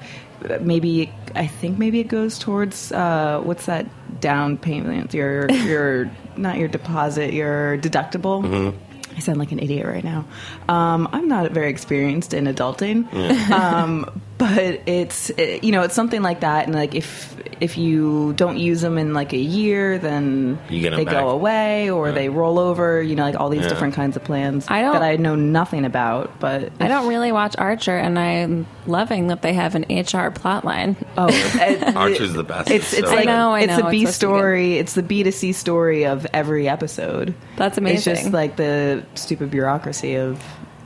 maybe 0.61 1.11
I 1.35 1.47
think 1.47 1.77
maybe 1.77 2.00
it 2.00 2.07
goes 2.07 2.39
towards 2.39 2.91
uh, 2.91 3.41
what's 3.43 3.65
that 3.65 3.85
down 4.19 4.57
payment 4.57 5.13
your 5.13 5.50
your 5.51 6.11
not 6.38 6.57
your 6.57 6.67
deposit 6.67 7.33
your 7.33 7.77
deductible. 7.77 8.73
I 9.15 9.19
sound 9.19 9.39
like 9.39 9.51
an 9.51 9.59
idiot 9.59 9.85
right 9.85 10.03
now. 10.03 10.25
Um, 10.69 11.09
I'm 11.11 11.27
not 11.27 11.51
very 11.51 11.69
experienced 11.69 12.33
in 12.33 12.45
adulting, 12.45 13.11
um, 13.51 14.21
but 14.41 14.81
it's 14.88 15.29
it, 15.31 15.63
you 15.63 15.71
know 15.71 15.83
it's 15.83 15.93
something 15.93 16.24
like 16.24 16.39
that, 16.39 16.65
and 16.65 16.74
like 16.74 16.95
if 16.95 17.36
if 17.62 17.77
you 17.77 18.33
don't 18.33 18.57
use 18.57 18.81
them 18.81 18.98
in 18.98 19.13
like 19.13 19.33
a 19.33 19.38
year, 19.38 20.00
then 20.00 20.57
You 20.67 20.81
get 20.81 20.93
'em 20.93 20.98
they 20.98 21.05
back. 21.05 21.13
go 21.13 21.29
away 21.29 21.91
or 21.91 22.12
they 22.12 22.27
roll 22.29 22.57
over. 22.57 23.00
You 23.03 23.15
know, 23.15 23.21
like 23.24 23.39
all 23.39 23.50
these 23.50 23.62
Yeah. 23.62 23.69
different 23.69 23.93
kinds 23.93 24.15
of 24.17 24.24
plans 24.24 24.65
I 24.67 24.81
don't- 24.81 24.93
that 24.93 25.03
I 25.03 25.15
know 25.17 25.36
nothing 25.36 25.86
about. 25.86 26.39
But 26.39 26.71
I 26.79 26.88
don't 26.88 27.07
really 27.07 27.31
watch 27.31 27.55
Archer, 27.60 27.95
and 27.95 28.17
I'm 28.17 28.65
loving 28.88 29.27
that 29.27 29.43
they 29.43 29.53
have 29.53 29.75
an 29.75 29.83
HR 29.89 30.31
plotline. 30.31 30.95
Oh, 31.19 31.27
eh, 31.60 31.74
it- 31.88 31.95
Archer's 31.95 32.33
the 32.33 32.43
best. 32.43 32.71
It's 32.71 32.93
it's 32.93 33.07
So 33.10 33.15
like 33.15 33.27
I 33.27 33.31
know, 33.31 33.51
I 33.53 33.60
it's 33.62 33.77
know, 33.77 33.83
the 33.86 33.91
B 33.91 34.03
it's 34.03 34.15
supposed 34.15 34.21
to 34.21 34.27
be 34.27 34.31
story. 34.39 34.77
It's 34.79 34.93
the 34.95 35.03
B 35.03 35.21
to 35.24 35.31
C 35.31 35.51
story 35.53 36.05
of 36.05 36.25
every 36.33 36.67
episode. 36.67 37.36
That's 37.57 37.77
amazing 37.77 37.95
It's 38.13 38.21
just 38.24 38.33
like 38.33 38.55
the 38.55 39.03
stupid 39.13 39.51
bureaucracy 39.51 40.15
of 40.15 40.43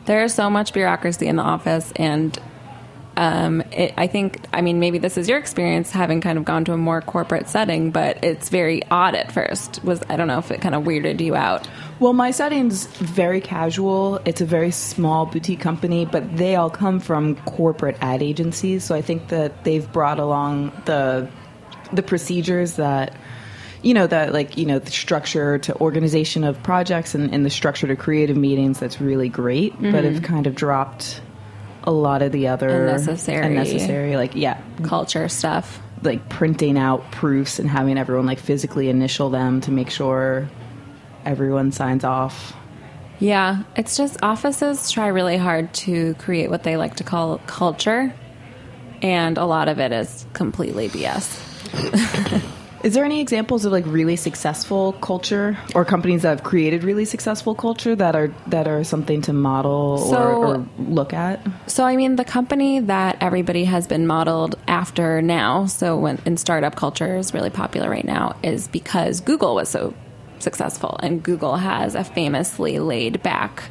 There's 0.07 0.33
so 0.33 0.49
much 0.49 0.73
bureaucracy 0.73 1.27
in 1.27 1.37
the 1.37 1.43
office, 1.43 1.93
and 1.95 2.37
um, 3.17 3.61
it, 3.71 3.93
I 3.97 4.07
think, 4.07 4.41
I 4.51 4.61
mean, 4.61 4.79
maybe 4.79 4.97
this 4.97 5.17
is 5.17 5.29
your 5.29 5.37
experience 5.37 5.91
having 5.91 6.21
kind 6.21 6.37
of 6.37 6.45
gone 6.45 6.65
to 6.65 6.73
a 6.73 6.77
more 6.77 7.01
corporate 7.01 7.47
setting, 7.47 7.91
but 7.91 8.23
it's 8.23 8.49
very 8.49 8.81
odd 8.91 9.15
at 9.15 9.31
first. 9.31 9.83
Was 9.83 10.01
I 10.09 10.17
don't 10.17 10.27
know 10.27 10.39
if 10.39 10.51
it 10.51 10.61
kind 10.61 10.75
of 10.75 10.83
weirded 10.83 11.21
you 11.21 11.35
out. 11.35 11.67
Well, 11.99 12.13
my 12.13 12.31
setting's 12.31 12.87
very 12.87 13.39
casual. 13.39 14.17
It's 14.25 14.41
a 14.41 14.45
very 14.45 14.71
small 14.71 15.25
boutique 15.25 15.61
company, 15.61 16.05
but 16.05 16.35
they 16.35 16.55
all 16.55 16.69
come 16.69 16.99
from 16.99 17.35
corporate 17.43 17.97
ad 18.01 18.21
agencies. 18.21 18.83
So 18.83 18.95
I 18.95 19.01
think 19.01 19.29
that 19.29 19.63
they've 19.63 19.89
brought 19.91 20.19
along 20.19 20.71
the 20.85 21.29
the 21.93 22.03
procedures 22.03 22.73
that 22.73 23.15
you 23.81 23.93
know 23.93 24.07
that 24.07 24.33
like 24.33 24.57
you 24.57 24.65
know 24.65 24.79
the 24.79 24.91
structure 24.91 25.59
to 25.59 25.75
organization 25.75 26.43
of 26.43 26.61
projects 26.63 27.13
and, 27.15 27.33
and 27.33 27.45
the 27.45 27.49
structure 27.49 27.87
to 27.87 27.95
creative 27.95 28.35
meetings 28.35 28.79
that's 28.79 28.99
really 28.99 29.29
great 29.29 29.79
but 29.79 30.03
have 30.03 30.23
kind 30.23 30.47
of 30.47 30.55
dropped 30.55 31.21
a 31.87 31.91
lot 31.91 32.21
of 32.21 32.31
the 32.31 32.47
other 32.47 32.69
Unnecessary. 32.87 33.45
unnecessary 33.45 34.15
like 34.17 34.35
yeah 34.35 34.59
Culture 34.83 35.27
stuff. 35.29 35.79
like 36.01 36.27
printing 36.29 36.77
out 36.77 37.09
proofs 37.11 37.59
and 37.59 37.69
having 37.69 37.97
everyone 37.97 38.25
like 38.25 38.39
physically 38.39 38.89
initial 38.89 39.29
them 39.29 39.61
to 39.61 39.71
make 39.71 39.89
sure 39.89 40.47
everyone 41.25 41.71
signs 41.71 42.03
off 42.03 42.53
Yeah, 43.19 43.63
it's 43.75 43.95
just 43.97 44.17
offices 44.21 44.91
try 44.91 45.07
really 45.07 45.37
hard 45.37 45.73
to 45.85 46.13
create 46.15 46.49
what 46.49 46.63
they 46.63 46.75
like 46.77 46.95
to 46.97 47.03
call 47.03 47.37
culture, 47.47 48.13
and 49.01 49.37
a 49.37 49.45
lot 49.45 49.69
of 49.69 49.79
it 49.79 49.91
is 49.93 50.25
completely 50.33 50.89
BS. 50.89 51.39
Is 52.85 52.93
there 52.93 53.03
any 53.03 53.19
examples 53.19 53.65
of 53.65 53.71
like 53.71 53.83
really 53.87 54.15
successful 54.15 54.93
culture 54.93 55.57
or 55.73 55.83
companies 55.85 56.21
that 56.21 56.29
have 56.29 56.43
created 56.43 56.83
really 56.83 57.05
successful 57.05 57.55
culture 57.55 57.95
that 57.95 58.15
are 58.15 58.31
that 58.45 58.67
are 58.67 58.83
something 58.83 59.23
to 59.23 59.33
model 59.33 59.97
So- 59.97 60.15
or, 60.15 60.45
or 60.57 60.65
look 60.77 61.11
at? 61.11 61.39
So, 61.65 61.83
I 61.83 61.95
mean, 61.95 62.15
the 62.15 62.23
company 62.23 62.81
that 62.81 63.17
everybody 63.21 63.63
has 63.63 63.87
been 63.87 64.05
modeled 64.05 64.59
after 64.67 65.19
now, 65.23 65.65
so 65.65 65.97
when 65.97 66.19
in 66.27 66.37
startup 66.37 66.75
culture 66.75 67.17
is 67.17 67.33
really 67.33 67.49
popular 67.49 67.89
right 67.89 68.05
now, 68.05 68.35
is 68.43 68.67
because 68.67 69.19
Google 69.19 69.55
was 69.55 69.67
so 69.67 69.95
successful, 70.37 70.99
and 71.01 71.23
Google 71.23 71.55
has 71.55 71.95
a 71.95 72.03
famously 72.03 72.77
laid 72.77 73.23
back 73.23 73.63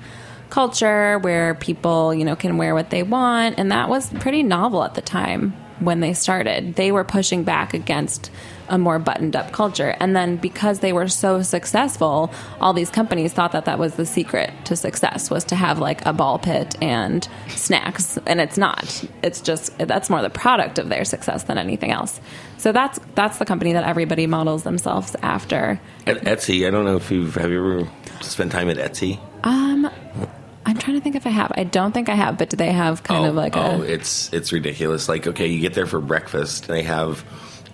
culture 0.51 1.21
where 1.21 1.55
people, 1.55 2.13
you 2.13 2.25
know, 2.25 2.35
can 2.35 2.57
wear 2.57 2.75
what 2.75 2.91
they 2.91 3.05
want, 3.05 3.61
and 3.61 3.71
that 3.71 3.89
was 3.89 4.11
pretty 4.15 4.43
novel 4.43 4.83
at 4.83 4.95
the 4.97 5.03
time 5.03 5.55
when 5.81 6.01
they 6.01 6.15
started. 6.15 6.75
They 6.75 6.93
were 6.93 7.05
pushing 7.05 7.45
back 7.45 7.75
against 7.75 8.31
a 8.69 8.79
more 8.79 8.99
buttoned 8.99 9.37
up 9.37 9.53
culture. 9.53 9.95
And 10.01 10.17
then 10.17 10.37
because 10.37 10.81
they 10.81 10.93
were 10.93 11.09
so 11.09 11.43
successful, 11.43 12.33
all 12.61 12.73
these 12.73 12.91
companies 12.91 13.33
thought 13.33 13.53
that 13.53 13.67
that 13.67 13.79
was 13.79 13.95
the 13.95 14.07
secret 14.07 14.53
to 14.65 14.77
success 14.77 15.31
was 15.31 15.45
to 15.45 15.57
have 15.57 15.79
like 15.79 16.05
a 16.07 16.13
ball 16.13 16.39
pit 16.39 16.75
and 16.81 17.29
snacks. 17.49 18.19
And 18.27 18.41
it's 18.41 18.57
not. 18.57 19.05
It's 19.23 19.41
just 19.41 19.77
that's 19.79 20.09
more 20.09 20.23
the 20.23 20.31
product 20.31 20.79
of 20.79 20.89
their 20.89 21.05
success 21.05 21.45
than 21.45 21.59
anything 21.59 21.91
else. 21.91 22.21
So 22.57 22.73
that's 22.73 22.99
that's 23.15 23.39
the 23.39 23.45
company 23.45 23.73
that 23.75 23.85
everybody 23.85 24.27
models 24.27 24.63
themselves 24.63 25.15
after. 25.23 25.81
At 26.07 26.23
Etsy, 26.23 26.67
I 26.67 26.71
don't 26.71 26.85
know 26.85 26.97
if 26.97 27.11
you've 27.11 27.35
have 27.35 27.51
you 27.51 27.59
ever 27.59 27.91
spent 28.23 28.53
time 28.53 28.71
at 28.71 28.79
Etsy? 28.79 29.21
I'm 30.85 30.91
trying 30.91 31.01
to 31.01 31.03
think 31.03 31.17
if 31.17 31.27
I 31.27 31.31
have. 31.31 31.51
I 31.57 31.65
don't 31.65 31.93
think 31.93 32.11
I 32.11 32.15
have, 32.15 32.37
but 32.37 32.51
do 32.51 32.59
they 32.59 32.71
have 32.71 33.03
kind 33.03 33.25
oh, 33.25 33.31
of 33.31 33.35
like 33.35 33.57
oh, 33.57 33.81
a 33.81 33.85
it's 33.85 34.31
it's 34.35 34.53
ridiculous. 34.53 35.09
Like, 35.09 35.27
okay, 35.27 35.47
you 35.47 35.59
get 35.59 35.73
there 35.73 35.87
for 35.87 35.99
breakfast. 35.99 36.69
They 36.69 36.83
have 36.83 37.25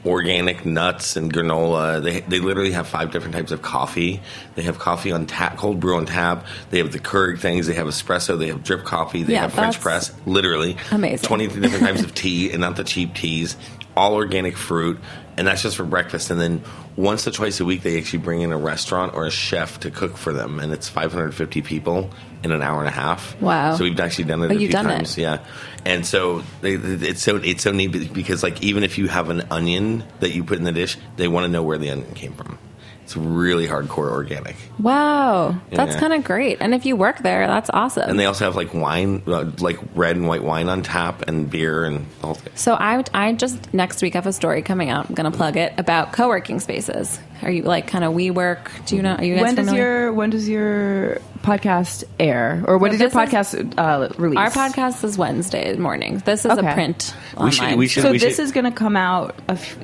organic 0.07 0.64
nuts 0.64 1.17
and 1.17 1.33
granola. 1.33 2.00
They 2.00 2.21
they 2.21 2.38
literally 2.38 2.71
have 2.71 2.87
five 2.87 3.11
different 3.11 3.35
types 3.35 3.50
of 3.50 3.62
coffee. 3.62 4.23
They 4.55 4.62
have 4.62 4.79
coffee 4.79 5.11
on 5.11 5.26
tap, 5.26 5.57
cold 5.57 5.81
brew 5.81 5.97
on 5.97 6.07
tap. 6.07 6.47
They 6.71 6.79
have 6.79 6.93
the 6.93 7.00
Keurig 7.00 7.40
things. 7.40 7.67
They 7.67 7.75
have 7.75 7.88
espresso. 7.88 8.38
They 8.38 8.47
have 8.47 8.62
drip 8.62 8.85
coffee. 8.85 9.25
They 9.25 9.33
Yeah, 9.33 9.40
have 9.40 9.55
French 9.55 9.81
press. 9.81 10.12
Literally, 10.25 10.76
amazing. 10.93 11.26
Twenty 11.26 11.47
different 11.49 11.83
types 11.83 12.02
of 12.05 12.14
tea, 12.14 12.52
and 12.52 12.61
not 12.61 12.76
the 12.76 12.84
cheap 12.84 13.15
teas. 13.15 13.56
All 13.97 14.15
organic 14.15 14.56
fruit, 14.56 15.00
and 15.37 15.49
that's 15.49 15.63
just 15.63 15.76
for 15.76 15.84
breakfast. 15.84 16.30
And 16.30 16.41
then 16.41 16.63
once 16.95 17.26
or 17.26 17.32
twice 17.32 17.58
a 17.58 17.65
week, 17.65 17.82
they 17.82 17.99
actually 17.99 18.21
bring 18.21 18.43
in 18.43 18.52
a 18.52 18.56
restaurant 18.56 19.15
or 19.15 19.26
a 19.26 19.32
chef 19.32 19.80
to 19.80 19.91
cook 19.91 20.17
for 20.17 20.32
them, 20.32 20.61
and 20.61 20.73
it's 20.73 20.89
550 20.89 21.61
people 21.63 22.08
in 22.43 22.53
an 22.53 22.63
hour 22.63 22.79
and 22.81 22.89
a 22.89 22.93
half. 22.93 23.41
Wow. 23.41 23.76
So 23.76 23.85
we've 23.85 23.99
actually 24.00 24.25
done 24.25 24.43
it 24.43 24.45
Oh, 24.45 24.47
a 24.47 24.50
few 24.50 24.61
you've 24.61 24.71
done 24.73 24.87
it. 24.87 24.97
times. 24.97 25.19
Yeah, 25.19 25.45
and 25.85 26.07
so 26.07 26.43
they, 26.63 26.75
it's 26.75 27.23
so 27.23 27.37
it's 27.37 27.63
so 27.63 27.73
neat 27.73 28.13
because 28.13 28.43
like 28.43 28.63
even 28.63 28.83
if 28.85 28.99
you 28.99 29.09
have 29.09 29.29
an 29.31 29.43
onion 29.50 30.05
that 30.21 30.31
you 30.35 30.45
put 30.45 30.59
in 30.59 30.65
the 30.65 30.73
dish, 30.73 30.97
they 31.17 31.29
want 31.29 31.45
to 31.45 31.49
know 31.49 31.63
where 31.63 31.79
the 31.79 31.91
onion 31.91 32.15
came 32.15 32.33
from. 32.35 32.59
It's 33.10 33.16
really 33.16 33.66
hardcore 33.66 34.08
organic, 34.12 34.54
Wow, 34.78 35.56
that's 35.73 35.94
Yeah. 35.94 36.00
kind 36.00 36.12
of 36.12 36.23
great. 36.23 36.58
And 36.60 36.73
if 36.75 36.86
you 36.86 36.94
work 36.94 37.18
there, 37.25 37.49
that's 37.49 37.68
awesome. 37.75 38.08
and 38.08 38.16
they 38.20 38.25
also 38.26 38.44
have 38.44 38.54
like 38.54 38.73
wine, 38.73 39.23
uh, 39.26 39.46
like 39.58 39.78
red 39.96 40.14
and 40.14 40.28
white 40.28 40.44
wine 40.44 40.68
on 40.68 40.82
tap, 40.82 41.23
and 41.26 41.50
beer 41.50 41.82
and 41.84 42.06
all. 42.23 42.38
So 42.54 42.75
I, 42.75 43.02
I 43.12 43.32
just 43.32 43.75
next 43.75 44.00
week 44.00 44.14
have 44.14 44.28
a 44.28 44.32
story 44.32 44.62
coming 44.62 44.90
out. 44.90 45.08
I'm 45.08 45.16
going 45.16 45.28
to 45.30 45.36
plug 45.36 45.56
it 45.56 45.73
about 45.76 46.12
co-working 46.12 46.60
spaces. 46.60 47.18
Are 47.42 47.50
you 47.50 47.62
like 47.62 47.88
kind 47.88 48.04
of 48.04 48.12
WeWork? 48.14 48.86
Do 48.86 48.94
you 48.94 49.02
know? 49.02 49.14
Are 49.16 49.25
you 49.25 49.34
guys 49.34 49.42
When 49.42 49.54
does 49.56 49.73
your 49.73 50.12
when 50.12 50.30
does 50.30 50.49
your 50.49 51.18
podcast 51.42 52.04
air 52.20 52.62
or 52.68 52.78
when 52.78 52.92
So 52.92 52.99
does 52.99 53.00
your 53.14 53.25
this 53.26 53.54
is- 53.54 53.60
podcast 53.64 53.78
uh, 53.78 54.08
release? 54.18 54.38
Our 54.38 54.50
podcast 54.50 55.02
is 55.02 55.18
Wednesday 55.18 55.75
mornings. 55.76 56.23
This 56.23 56.44
is 56.44 56.52
Okay. 56.52 56.70
a 56.70 56.75
print 56.75 57.12
We 57.32 57.38
online. 57.38 57.50
should- 57.52 57.78
we 57.78 57.86
should- 57.88 58.02
So 58.04 58.10
we 58.12 58.18
this 58.18 58.36
should- 58.36 58.44
is 58.44 58.52
going 58.52 58.66
to 58.66 58.70
come 58.70 58.94
out 58.96 59.34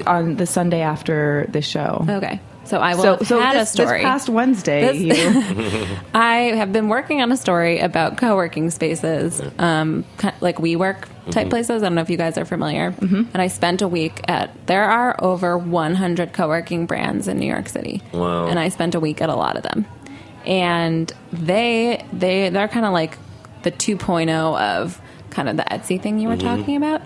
on 0.06 0.36
the 0.36 0.46
Sunday 0.46 0.82
after 0.82 1.46
the 1.50 1.60
show. 1.62 2.04
okay. 2.08 2.38
So 2.66 2.79
I 2.79 2.94
will 2.94 3.02
So, 3.02 3.16
have 3.16 3.26
so 3.26 3.40
had 3.40 3.57
this, 3.57 3.68
a 3.70 3.72
story. 3.72 3.98
this 3.98 4.05
past 4.05 4.29
Wednesday, 4.29 4.98
This- 4.98 5.18
you- 5.18 5.87
I 6.14 6.35
have 6.57 6.72
been 6.72 6.88
working 6.88 7.22
on 7.22 7.31
a 7.33 7.37
story 7.37 7.79
about 7.79 8.16
co-working 8.16 8.70
spaces, 8.70 9.40
um, 9.59 10.05
ki- 10.18 10.31
like 10.40 10.57
WeWork 10.59 11.05
type 11.31 11.48
places. 11.50 11.83
I 11.83 11.87
don't 11.87 11.94
know 11.94 12.02
if 12.02 12.11
you 12.11 12.16
guys 12.16 12.37
are 12.38 12.44
familiar. 12.44 12.92
Mm-hmm. 12.92 13.22
And 13.33 13.42
I 13.42 13.46
spent 13.48 13.83
a 13.83 13.88
week 13.88 14.20
at. 14.29 14.50
There 14.66 14.85
are 14.85 15.16
over 15.22 15.57
100 15.57 16.33
co-working 16.33 16.87
brands 16.87 17.29
in 17.29 17.38
New 17.38 17.46
York 17.46 17.68
City, 17.68 18.02
Wow. 18.12 18.46
and 18.46 18.59
I 18.59 18.68
spent 18.68 18.94
a 18.94 19.00
week 19.00 19.20
at 19.22 19.29
a 19.29 19.35
lot 19.37 19.57
of 19.57 19.62
them. 19.62 19.87
And 20.44 21.12
they 21.33 22.05
they 22.12 22.48
they're 22.50 22.68
kind 22.68 22.87
of 22.87 22.92
like 22.92 23.18
the 23.62 23.72
2.0 23.72 24.31
of 24.61 25.00
kind 25.31 25.48
of 25.48 25.57
the 25.57 25.64
Etsy 25.64 26.00
thing 26.00 26.18
you 26.20 26.29
were 26.29 26.37
talking 26.37 26.76
about, 26.76 27.02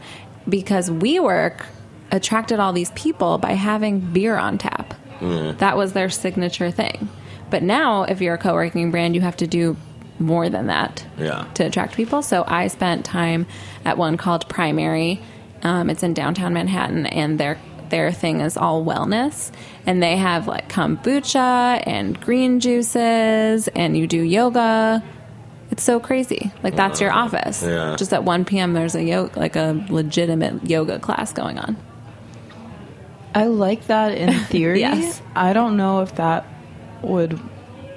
because 0.49 0.91
WeWork 0.91 1.65
attracted 2.13 2.61
all 2.61 2.73
these 2.73 2.91
people 2.93 3.39
by 3.39 3.53
having 3.53 4.01
beer 4.01 4.37
on 4.37 4.59
tap. 4.59 4.95
That 5.21 5.77
was 5.77 5.93
their 5.93 6.09
signature 6.11 6.71
thing. 6.71 7.09
But 7.51 7.63
now, 7.63 8.05
if 8.05 8.21
you're 8.21 8.35
a 8.35 8.39
co 8.39 8.55
working 8.55 8.91
brand, 8.91 9.15
you 9.15 9.21
have 9.23 9.37
to 9.39 9.47
do 9.47 9.77
more 10.19 10.49
than 10.51 10.67
that 10.69 11.05
Yeah. 11.19 11.45
to 11.55 11.65
attract 11.65 11.95
people. 11.97 12.23
So 12.23 12.45
I 12.47 12.69
spent 12.69 13.05
time 13.05 13.47
at 13.85 13.97
one 13.99 14.17
called 14.17 14.49
Primary. 14.49 15.21
Um, 15.63 15.91
it's 15.91 16.03
in 16.03 16.15
downtown 16.15 16.53
Manhattan, 16.55 17.07
and 17.07 17.39
their 17.39 17.59
their 17.89 18.13
thing 18.13 18.41
is 18.41 18.57
all 18.57 18.85
wellness, 18.85 19.51
and 19.85 20.01
they 20.01 20.17
have 20.17 20.47
like 20.47 20.69
kombucha 20.69 21.83
and 21.87 22.21
green 22.21 22.61
juices, 22.61 23.67
and 23.69 23.97
you 23.97 24.07
do 24.07 24.21
yoga. 24.23 25.03
It's 25.73 25.83
so 25.83 25.99
crazy. 26.01 26.53
Like 26.63 26.77
that's 26.77 27.01
your 27.01 27.13
office. 27.13 27.63
Yeah. 27.63 27.97
Just 27.97 28.13
at 28.13 28.23
1 28.25 28.45
p.m. 28.45 28.75
There's 28.75 28.95
a 28.95 29.03
yoga, 29.03 29.39
like 29.39 29.57
a 29.57 29.85
legitimate 29.89 30.69
yoga 30.69 30.99
class 31.01 31.33
going 31.33 31.59
on. 31.59 31.77
I 33.35 33.47
like 33.47 33.87
that 33.87 34.17
in 34.17 34.33
theory. 34.45 34.81
Yes. 34.81 35.23
I 35.35 35.53
don't 35.53 35.77
know 35.77 36.01
if 36.01 36.17
that 36.17 36.47
would 37.03 37.39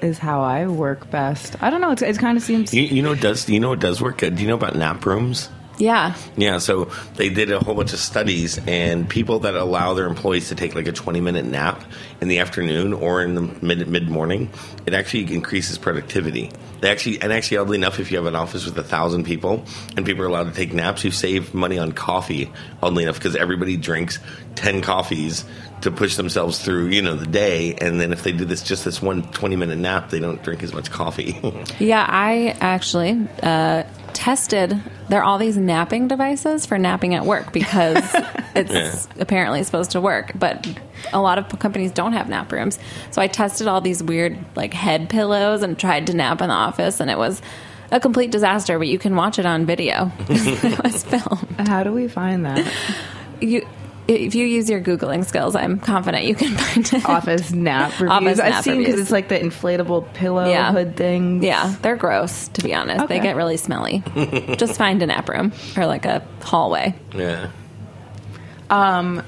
is 0.02 0.18
how 0.18 0.42
I 0.42 0.66
work 0.66 1.10
best. 1.10 1.56
I 1.62 1.70
don't 1.70 1.80
know. 1.80 1.90
It's, 1.90 2.02
it 2.02 2.18
kind 2.18 2.36
of 2.36 2.42
seems. 2.44 2.74
You, 2.74 2.82
you 2.82 3.02
know 3.02 3.10
what 3.10 3.20
does 3.20 3.48
you 3.48 3.58
know 3.58 3.72
it 3.72 3.80
does 3.80 4.02
work? 4.02 4.18
good? 4.18 4.36
Do 4.36 4.42
you 4.42 4.48
know 4.48 4.54
about 4.54 4.76
nap 4.76 5.04
rooms? 5.06 5.48
Yeah. 5.78 6.14
Yeah, 6.36 6.58
so 6.58 6.90
they 7.16 7.28
did 7.28 7.50
a 7.50 7.58
whole 7.58 7.74
bunch 7.74 7.92
of 7.92 7.98
studies, 7.98 8.58
and 8.66 9.08
people 9.08 9.40
that 9.40 9.54
allow 9.54 9.94
their 9.94 10.06
employees 10.06 10.48
to 10.48 10.54
take 10.54 10.74
like 10.74 10.86
a 10.86 10.92
20 10.92 11.20
minute 11.20 11.44
nap 11.44 11.84
in 12.20 12.28
the 12.28 12.38
afternoon 12.38 12.92
or 12.92 13.22
in 13.22 13.34
the 13.34 13.42
mid 13.42 13.86
mid 13.88 14.08
morning, 14.08 14.50
it 14.86 14.94
actually 14.94 15.32
increases 15.34 15.78
productivity. 15.78 16.50
They 16.80 16.90
actually, 16.90 17.20
and 17.22 17.32
actually, 17.32 17.56
oddly 17.58 17.78
enough, 17.78 17.98
if 17.98 18.10
you 18.10 18.18
have 18.18 18.26
an 18.26 18.34
office 18.36 18.66
with 18.66 18.76
a 18.78 18.84
thousand 18.84 19.24
people 19.24 19.64
and 19.96 20.04
people 20.04 20.22
are 20.22 20.28
allowed 20.28 20.44
to 20.44 20.52
take 20.52 20.72
naps, 20.72 21.02
you 21.04 21.10
save 21.10 21.54
money 21.54 21.78
on 21.78 21.92
coffee. 21.92 22.52
Oddly 22.82 23.04
enough, 23.04 23.16
because 23.16 23.36
everybody 23.36 23.76
drinks 23.76 24.18
10 24.56 24.82
coffees 24.82 25.44
to 25.80 25.90
push 25.90 26.16
themselves 26.16 26.58
through, 26.62 26.88
you 26.88 27.02
know, 27.02 27.14
the 27.14 27.26
day, 27.26 27.74
and 27.74 28.00
then 28.00 28.12
if 28.12 28.22
they 28.22 28.32
do 28.32 28.44
this 28.44 28.62
just 28.62 28.84
this 28.84 29.02
one 29.02 29.22
20 29.32 29.56
minute 29.56 29.78
nap, 29.78 30.10
they 30.10 30.20
don't 30.20 30.42
drink 30.42 30.62
as 30.62 30.72
much 30.72 30.90
coffee. 30.90 31.40
Yeah, 31.78 32.06
I 32.08 32.56
actually 32.60 33.26
uh, 33.42 33.84
tested. 34.14 34.80
There 35.08 35.20
are 35.20 35.24
all 35.24 35.38
these 35.38 35.56
napping 35.56 36.08
devices 36.08 36.64
for 36.64 36.78
napping 36.78 37.14
at 37.14 37.26
work 37.26 37.52
because 37.52 37.98
it's 38.54 38.72
Yeah. 38.72 39.22
apparently 39.22 39.62
supposed 39.62 39.90
to 39.90 40.00
work, 40.00 40.32
but 40.34 40.66
a 41.12 41.20
lot 41.20 41.38
of 41.38 41.58
companies 41.58 41.90
don't 41.92 42.12
have 42.14 42.28
nap 42.28 42.50
rooms. 42.52 42.78
So 43.10 43.20
I 43.20 43.26
tested 43.26 43.66
all 43.66 43.80
these 43.80 44.02
weird 44.02 44.38
like 44.56 44.72
head 44.72 45.08
pillows 45.08 45.62
and 45.62 45.78
tried 45.78 46.06
to 46.06 46.14
nap 46.14 46.40
in 46.40 46.48
the 46.48 46.54
office, 46.54 47.00
and 47.00 47.10
it 47.10 47.18
was 47.18 47.42
a 47.90 48.00
complete 48.00 48.30
disaster. 48.30 48.78
But 48.78 48.88
you 48.88 48.98
can 48.98 49.14
watch 49.16 49.38
it 49.38 49.44
on 49.46 49.66
video. 49.66 50.10
it 50.28 50.82
was 50.82 51.02
filmed. 51.04 51.68
How 51.68 51.82
do 51.82 51.92
we 51.92 52.08
find 52.08 52.46
that? 52.46 52.66
You. 53.40 53.66
If 54.06 54.34
you 54.34 54.44
use 54.44 54.68
your 54.68 54.80
googling 54.82 55.24
skills, 55.24 55.56
I'm 55.56 55.80
confident 55.80 56.24
you 56.24 56.34
can 56.34 56.54
find 56.56 56.92
it. 56.92 57.08
Office 57.08 57.52
nap 57.52 57.92
reviews. 58.00 58.10
Office 58.10 58.40
I've 58.40 58.50
nap 58.52 58.64
seen 58.64 58.78
because 58.78 59.00
it's 59.00 59.10
like 59.10 59.28
the 59.28 59.38
inflatable 59.38 60.12
pillow 60.12 60.46
Yeah. 60.48 60.72
hood 60.72 60.94
thing. 60.96 61.42
Yeah, 61.42 61.74
they're 61.80 61.96
gross. 61.96 62.48
To 62.48 62.62
be 62.62 62.74
honest, 62.74 63.08
they 63.08 63.18
get 63.20 63.34
really 63.36 63.56
smelly. 63.56 64.02
Just 64.58 64.76
find 64.76 65.02
a 65.02 65.06
nap 65.06 65.28
room 65.28 65.52
or 65.76 65.86
like 65.86 66.04
a 66.04 66.22
hallway. 66.42 66.94
Yeah. 67.14 67.48
Um. 68.70 69.22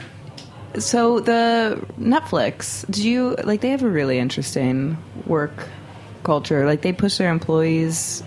So 0.79 1.21
the 1.21 1.83
Netflix, 1.99 2.85
do 2.91 3.09
you 3.09 3.35
like? 3.45 3.63
They 3.63 3.71
have 3.71 3.83
a 3.83 3.89
really 3.89 4.19
interesting 4.19 4.99
work 5.27 5.69
culture. 6.23 6.67
Like 6.67 6.83
they 6.83 6.93
push 6.93 7.17
their 7.17 7.31
employees. 7.31 8.23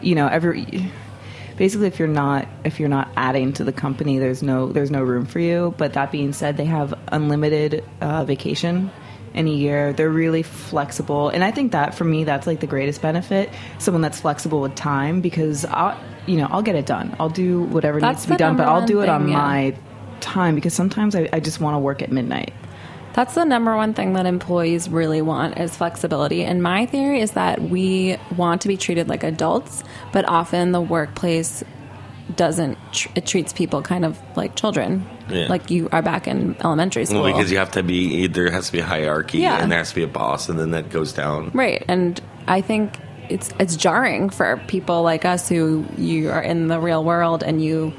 You 0.00 0.16
know, 0.16 0.26
every 0.26 0.90
basically 1.56 1.86
if 1.86 1.98
you're 1.98 2.08
not 2.08 2.48
if 2.64 2.80
you're 2.80 2.88
not 2.88 3.08
adding 3.16 3.52
to 3.54 3.64
the 3.64 3.72
company, 3.72 4.18
there's 4.18 4.42
no 4.42 4.72
there's 4.72 4.90
no 4.90 5.02
room 5.02 5.26
for 5.26 5.40
you. 5.40 5.74
But 5.76 5.94
that 5.94 6.12
being 6.12 6.32
said, 6.32 6.56
they 6.56 6.64
have 6.64 6.94
unlimited 7.08 7.84
uh, 8.00 8.24
vacation 8.24 8.90
in 9.34 9.48
a 9.48 9.50
year. 9.50 9.92
They're 9.92 10.10
really 10.10 10.42
flexible, 10.42 11.28
and 11.28 11.42
I 11.44 11.50
think 11.50 11.72
that 11.72 11.94
for 11.94 12.04
me, 12.04 12.24
that's 12.24 12.46
like 12.46 12.60
the 12.60 12.66
greatest 12.66 13.02
benefit. 13.02 13.50
Someone 13.78 14.02
that's 14.02 14.20
flexible 14.20 14.60
with 14.60 14.74
time 14.74 15.20
because 15.20 15.64
I'll 15.64 15.98
you 16.26 16.36
know 16.36 16.48
I'll 16.50 16.62
get 16.62 16.74
it 16.74 16.86
done. 16.86 17.16
I'll 17.18 17.30
do 17.30 17.62
whatever 17.64 18.00
That's 18.00 18.18
needs 18.18 18.24
to 18.26 18.30
be 18.32 18.36
done, 18.36 18.56
but 18.56 18.68
I'll 18.68 18.86
do 18.86 19.00
it 19.00 19.08
on 19.08 19.28
yeah. 19.28 19.36
my 19.36 19.76
time 20.20 20.54
because 20.54 20.74
sometimes 20.74 21.14
I, 21.14 21.28
I 21.32 21.40
just 21.40 21.60
want 21.60 21.74
to 21.74 21.78
work 21.78 22.02
at 22.02 22.12
midnight. 22.12 22.52
That's 23.14 23.34
the 23.34 23.44
number 23.44 23.76
one 23.76 23.92
thing 23.94 24.14
that 24.14 24.24
employees 24.26 24.88
really 24.88 25.20
want 25.22 25.58
is 25.58 25.76
flexibility. 25.76 26.44
And 26.44 26.62
my 26.62 26.86
theory 26.86 27.20
is 27.20 27.32
that 27.32 27.60
we 27.60 28.16
want 28.36 28.62
to 28.62 28.68
be 28.68 28.76
treated 28.76 29.08
like 29.08 29.22
adults, 29.22 29.84
but 30.12 30.26
often 30.26 30.72
the 30.72 30.80
workplace 30.80 31.62
doesn't. 32.36 32.78
Tr- 32.92 33.08
it 33.14 33.26
treats 33.26 33.52
people 33.52 33.82
kind 33.82 34.04
of 34.06 34.18
like 34.36 34.54
children, 34.54 35.04
Yeah. 35.28 35.48
like 35.48 35.70
you 35.70 35.88
are 35.92 36.00
back 36.00 36.26
in 36.26 36.56
elementary 36.64 37.04
school. 37.04 37.22
Well, 37.22 37.32
because 37.32 37.50
you 37.50 37.58
have 37.58 37.72
to 37.72 37.82
be 37.82 38.26
there 38.28 38.50
has 38.50 38.66
to 38.66 38.72
be 38.72 38.78
a 38.78 38.84
hierarchy 38.84 39.38
Yeah. 39.38 39.58
and 39.62 39.70
there 39.70 39.78
has 39.78 39.90
to 39.90 39.94
be 39.96 40.02
a 40.04 40.08
boss 40.08 40.48
and 40.48 40.58
then 40.58 40.70
that 40.70 40.88
goes 40.88 41.12
down. 41.12 41.50
Right, 41.52 41.84
and 41.88 42.18
I 42.48 42.60
think 42.62 42.96
it's 43.28 43.50
it's 43.58 43.76
jarring 43.76 44.30
for 44.30 44.60
people 44.68 45.02
like 45.02 45.24
us 45.26 45.48
who 45.48 45.84
you 45.98 46.30
are 46.30 46.40
in 46.42 46.68
the 46.68 46.80
real 46.80 47.04
world 47.04 47.42
and 47.42 47.62
you 47.62 47.92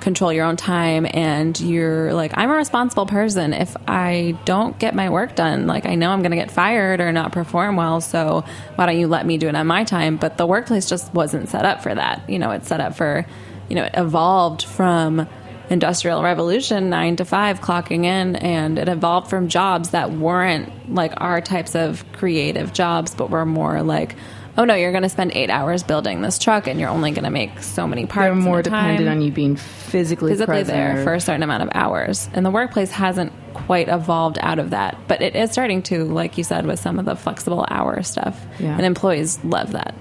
control 0.00 0.32
your 0.32 0.44
own 0.44 0.56
time 0.56 1.06
and 1.08 1.58
you're 1.60 2.12
like 2.14 2.32
I'm 2.36 2.50
a 2.50 2.54
responsible 2.54 3.06
person. 3.06 3.52
If 3.52 3.76
I 3.86 4.38
don't 4.44 4.78
get 4.78 4.94
my 4.94 5.10
work 5.10 5.34
done 5.34 5.66
like 5.66 5.86
I 5.86 5.94
know 5.94 6.10
I'm 6.10 6.20
going 6.20 6.30
to 6.30 6.36
get 6.36 6.50
fired 6.50 7.00
or 7.00 7.12
not 7.12 7.32
perform 7.32 7.76
well 7.76 8.00
so 8.00 8.44
why 8.76 8.86
don't 8.86 8.98
you 8.98 9.08
let 9.08 9.26
me 9.26 9.38
do 9.38 9.48
it 9.48 9.54
on 9.54 9.66
my 9.66 9.84
time? 9.84 10.16
But 10.16 10.36
the 10.36 10.46
workplace 10.46 10.88
just 10.88 11.12
wasn't 11.14 11.48
set 11.48 11.64
up 11.64 11.82
for 11.82 11.94
that. 11.94 12.28
You 12.28 12.38
know 12.38 12.50
it's 12.50 12.68
set 12.68 12.80
up 12.80 12.96
for 12.96 13.26
you 13.68 13.76
know 13.76 13.84
it 13.84 13.94
evolved 13.94 14.62
from 14.62 15.28
industrial 15.70 16.20
revolution 16.20 16.90
9 16.90 17.16
to 17.16 17.24
5 17.24 17.60
clocking 17.60 18.04
in 18.04 18.34
and 18.34 18.76
it 18.76 18.88
evolved 18.88 19.30
from 19.30 19.48
jobs 19.48 19.90
that 19.90 20.10
weren't 20.10 20.92
like 20.92 21.12
our 21.18 21.40
types 21.40 21.76
of 21.76 22.04
creative 22.12 22.72
jobs 22.72 23.14
but 23.14 23.30
were 23.30 23.46
more 23.46 23.80
like 23.82 24.16
oh 24.58 24.64
no 24.64 24.74
you're 24.74 24.92
going 24.92 25.02
to 25.02 25.08
spend 25.08 25.32
8 25.32 25.50
hours 25.50 25.82
building 25.82 26.22
this 26.22 26.38
truck 26.38 26.66
and 26.66 26.78
you're 26.80 26.88
only 26.88 27.10
going 27.10 27.24
to 27.24 27.30
make 27.30 27.62
so 27.62 27.86
many 27.86 28.06
parts 28.06 28.26
They're 28.26 28.34
more 28.34 28.62
dependent 28.62 29.08
time 29.08 29.08
on 29.08 29.20
you 29.22 29.32
being 29.32 29.56
physically, 29.56 30.32
physically 30.32 30.54
present 30.54 30.76
there 30.76 31.04
for 31.04 31.14
a 31.14 31.20
certain 31.20 31.42
amount 31.42 31.62
of 31.62 31.70
hours. 31.74 32.28
And 32.32 32.44
the 32.46 32.50
workplace 32.50 32.90
hasn't 32.90 33.32
quite 33.54 33.88
evolved 33.88 34.38
out 34.40 34.58
of 34.58 34.70
that, 34.70 34.96
but 35.08 35.22
it 35.22 35.34
is 35.34 35.50
starting 35.50 35.82
to, 35.84 36.04
like 36.04 36.38
you 36.38 36.44
said, 36.44 36.66
with 36.66 36.78
some 36.78 36.98
of 36.98 37.04
the 37.04 37.16
flexible 37.16 37.66
hour 37.68 38.02
stuff. 38.02 38.40
Yeah. 38.58 38.76
And 38.76 38.86
employees 38.86 39.42
love 39.44 39.72
that. 39.72 39.94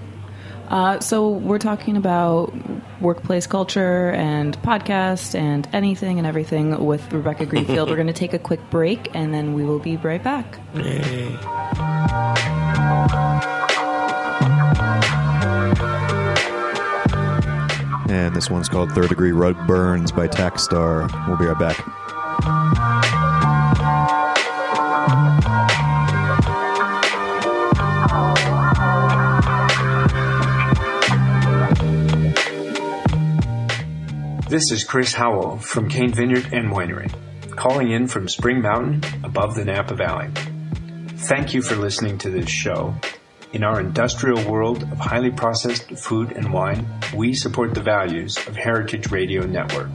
Uh, 0.69 0.99
so 0.99 1.29
we're 1.29 1.57
talking 1.57 1.97
about 1.97 2.53
workplace 3.01 3.47
culture 3.47 4.11
and 4.11 4.55
podcast 4.61 5.33
and 5.33 5.67
anything 5.73 6.19
and 6.19 6.27
everything 6.27 6.85
with 6.85 7.11
Rebecca 7.11 7.47
Greenfield. 7.47 7.89
we're 7.89 7.95
going 7.95 8.07
to 8.07 8.13
take 8.13 8.33
a 8.33 8.39
quick 8.39 8.59
break 8.69 9.09
and 9.15 9.33
then 9.33 9.55
we 9.55 9.65
will 9.65 9.79
be 9.79 9.97
right 9.97 10.23
back. 10.23 10.59
And 18.09 18.35
this 18.35 18.49
one's 18.49 18.67
called 18.67 18.91
Third 18.91 19.09
Degree 19.09 19.31
Rug 19.31 19.67
Burns 19.67 20.11
by 20.11 20.27
Tackstar. 20.27 21.07
We'll 21.27 21.37
be 21.37 21.45
right 21.45 21.59
back. 21.59 21.77
This 34.49 34.71
is 34.71 34.83
Chris 34.83 35.13
Howell 35.13 35.59
from 35.59 35.87
Cain 35.87 36.11
Vineyard 36.11 36.49
and 36.51 36.71
Winery, 36.71 37.13
calling 37.55 37.91
in 37.91 38.07
from 38.07 38.27
Spring 38.27 38.63
Mountain 38.63 39.03
above 39.23 39.53
the 39.53 39.63
Napa 39.63 39.93
Valley. 39.93 40.29
Thank 41.09 41.53
you 41.53 41.61
for 41.61 41.75
listening 41.75 42.17
to 42.17 42.31
this 42.31 42.49
show. 42.49 42.95
In 43.51 43.63
our 43.63 43.79
industrial 43.79 44.47
world 44.49 44.83
of 44.83 44.99
highly 44.99 45.31
processed 45.31 45.89
food 45.97 46.33
and 46.33 46.53
wine, 46.53 46.87
we 47.15 47.33
support 47.33 47.73
the 47.73 47.81
values 47.81 48.37
of 48.47 48.55
Heritage 48.55 49.11
Radio 49.11 49.41
Network. 49.41 49.89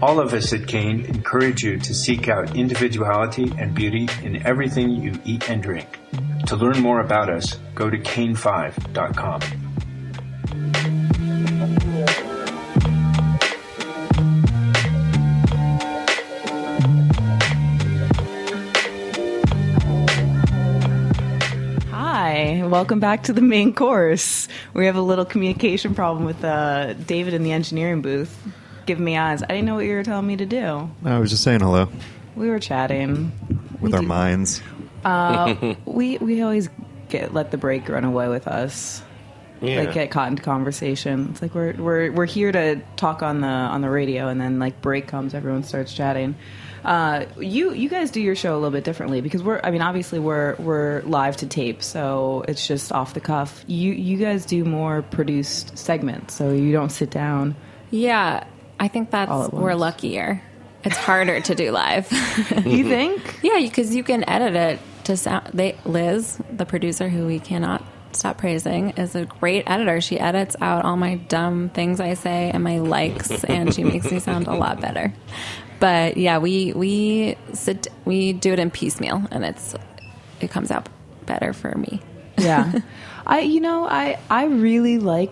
All 0.00 0.20
of 0.20 0.32
us 0.32 0.52
at 0.52 0.68
Cain 0.68 1.04
encourage 1.06 1.64
you 1.64 1.78
to 1.78 1.94
seek 1.94 2.28
out 2.28 2.56
individuality 2.56 3.52
and 3.58 3.74
beauty 3.74 4.08
in 4.22 4.46
everything 4.46 4.90
you 4.90 5.20
eat 5.24 5.50
and 5.50 5.62
drink. 5.62 5.98
To 6.46 6.56
learn 6.56 6.78
more 6.80 7.00
about 7.00 7.28
us, 7.28 7.58
go 7.74 7.90
to 7.90 7.98
cain5.com. 7.98 9.63
welcome 22.74 22.98
back 22.98 23.22
to 23.22 23.32
the 23.32 23.40
main 23.40 23.72
course. 23.72 24.48
We 24.72 24.86
have 24.86 24.96
a 24.96 25.00
little 25.00 25.24
communication 25.24 25.94
problem 25.94 26.24
with 26.24 26.42
uh, 26.44 26.94
David 26.94 27.32
in 27.32 27.44
the 27.44 27.52
engineering 27.52 28.02
booth. 28.02 28.36
Give 28.84 28.98
me 28.98 29.16
eyes. 29.16 29.44
I 29.44 29.46
didn't 29.46 29.66
know 29.66 29.76
what 29.76 29.84
you 29.84 29.94
were 29.94 30.02
telling 30.02 30.26
me 30.26 30.34
to 30.38 30.44
do. 30.44 30.90
I 31.04 31.20
was 31.20 31.30
just 31.30 31.44
saying 31.44 31.60
hello 31.60 31.88
We 32.34 32.50
were 32.50 32.58
chatting. 32.58 33.30
with 33.80 33.92
We 33.92 33.92
our 33.92 34.00
do- 34.00 34.06
minds. 34.08 34.60
We 35.86 36.18
we 36.18 36.42
always 36.42 36.68
get 37.10 37.32
let 37.32 37.52
the 37.52 37.58
break 37.58 37.88
run 37.88 38.02
away 38.04 38.26
with 38.28 38.48
us. 38.48 39.02
Yeah. 39.60 39.80
like 39.80 39.94
get 39.94 40.10
caught 40.10 40.28
into 40.28 40.42
conversation. 40.42 41.28
It's 41.30 41.40
like 41.42 41.54
we're 41.54 41.72
we're 41.74 42.12
we're 42.12 42.26
here 42.26 42.52
to 42.52 42.80
talk 42.96 43.22
on 43.22 43.40
the 43.40 43.46
on 43.46 43.80
the 43.80 43.90
radio, 43.90 44.28
and 44.28 44.40
then 44.40 44.58
like 44.58 44.80
break 44.82 45.06
comes, 45.06 45.34
everyone 45.34 45.62
starts 45.62 45.92
chatting. 45.94 46.34
Uh, 46.84 47.24
you 47.38 47.72
you 47.72 47.88
guys 47.88 48.10
do 48.10 48.20
your 48.20 48.34
show 48.34 48.52
a 48.52 48.58
little 48.58 48.70
bit 48.70 48.84
differently 48.84 49.22
because 49.22 49.42
we're 49.42 49.58
I 49.64 49.70
mean 49.70 49.80
obviously 49.80 50.18
we're 50.18 50.54
we're 50.56 51.00
live 51.02 51.38
to 51.38 51.46
tape, 51.46 51.82
so 51.82 52.44
it's 52.46 52.66
just 52.66 52.92
off 52.92 53.14
the 53.14 53.20
cuff. 53.20 53.64
You 53.66 53.92
you 53.92 54.18
guys 54.18 54.44
do 54.44 54.64
more 54.64 55.00
produced 55.02 55.78
segments, 55.78 56.34
so 56.34 56.52
you 56.52 56.72
don't 56.72 56.90
sit 56.90 57.10
down. 57.10 57.56
Yeah, 57.90 58.44
I 58.78 58.88
think 58.88 59.10
that's 59.10 59.30
All 59.30 59.44
at 59.44 59.54
we're 59.54 59.74
luckier. 59.74 60.42
It's 60.82 60.96
harder 60.98 61.40
to 61.40 61.54
do 61.54 61.70
live. 61.70 62.06
You 62.66 62.84
think? 62.86 63.40
yeah, 63.42 63.58
because 63.58 63.94
you 63.94 64.04
can 64.04 64.28
edit 64.28 64.54
it 64.54 64.78
to 65.04 65.16
sound. 65.16 65.50
They 65.54 65.76
Liz, 65.86 66.38
the 66.52 66.66
producer 66.66 67.08
who 67.08 67.24
we 67.26 67.38
cannot 67.38 67.82
stop 68.16 68.38
praising, 68.38 68.90
is 68.90 69.14
a 69.14 69.24
great 69.24 69.64
editor. 69.66 70.00
She 70.00 70.18
edits 70.18 70.56
out 70.60 70.84
all 70.84 70.96
my 70.96 71.16
dumb 71.16 71.68
things 71.70 72.00
I 72.00 72.14
say 72.14 72.50
and 72.52 72.62
my 72.64 72.78
likes, 72.78 73.44
and 73.44 73.72
she 73.74 73.84
makes 73.84 74.10
me 74.10 74.18
sound 74.18 74.46
a 74.46 74.54
lot 74.54 74.80
better. 74.80 75.12
But 75.80 76.16
yeah, 76.16 76.38
we 76.38 76.72
we 76.72 77.36
sit 77.52 77.88
we 78.04 78.32
do 78.32 78.52
it 78.52 78.58
in 78.58 78.70
piecemeal, 78.70 79.22
and 79.30 79.44
it's 79.44 79.74
it 80.40 80.50
comes 80.50 80.70
out 80.70 80.88
better 81.26 81.52
for 81.52 81.74
me. 81.76 82.00
yeah 82.38 82.80
i 83.26 83.40
you 83.40 83.60
know 83.60 83.86
i 83.88 84.18
i 84.28 84.44
really 84.46 84.98
like 84.98 85.30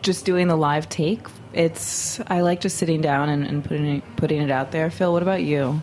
just 0.00 0.24
doing 0.24 0.48
the 0.48 0.56
live 0.56 0.88
take 0.88 1.20
it's 1.52 2.18
i 2.26 2.40
like 2.40 2.60
just 2.60 2.76
sitting 2.78 3.00
down 3.02 3.28
and, 3.28 3.46
and 3.46 3.62
putting 3.62 3.86
it 3.86 4.02
putting 4.16 4.40
it 4.42 4.50
out 4.50 4.72
there 4.72 4.90
phil 4.90 5.12
what 5.12 5.22
about 5.22 5.42
you 5.42 5.80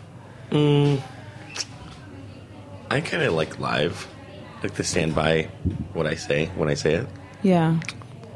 Mm, 0.50 1.00
I 2.90 3.00
kind 3.00 3.22
of 3.22 3.34
like 3.34 3.60
live. 3.60 4.06
Like 4.62 4.74
to 4.74 4.84
stand 4.84 5.14
by 5.14 5.44
what 5.94 6.06
I 6.06 6.14
say 6.16 6.46
when 6.56 6.68
I 6.68 6.74
say 6.74 6.94
it. 6.94 7.06
yeah 7.42 7.78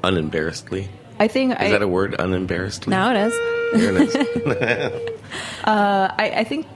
Unembarrassedly. 0.02 0.88
i 1.18 1.28
think 1.28 1.52
Is 1.52 1.58
I, 1.60 1.68
that 1.70 1.82
a 1.82 1.88
word? 1.88 2.12
Unembarrassedly? 2.18 2.88
Now 2.88 3.10
it 3.14 3.26
is. 3.26 3.32
There 3.80 4.02
it 4.02 5.04
is. 5.04 5.10
Uh, 5.64 6.12
I, 6.16 6.30
I 6.40 6.44
think 6.44 6.66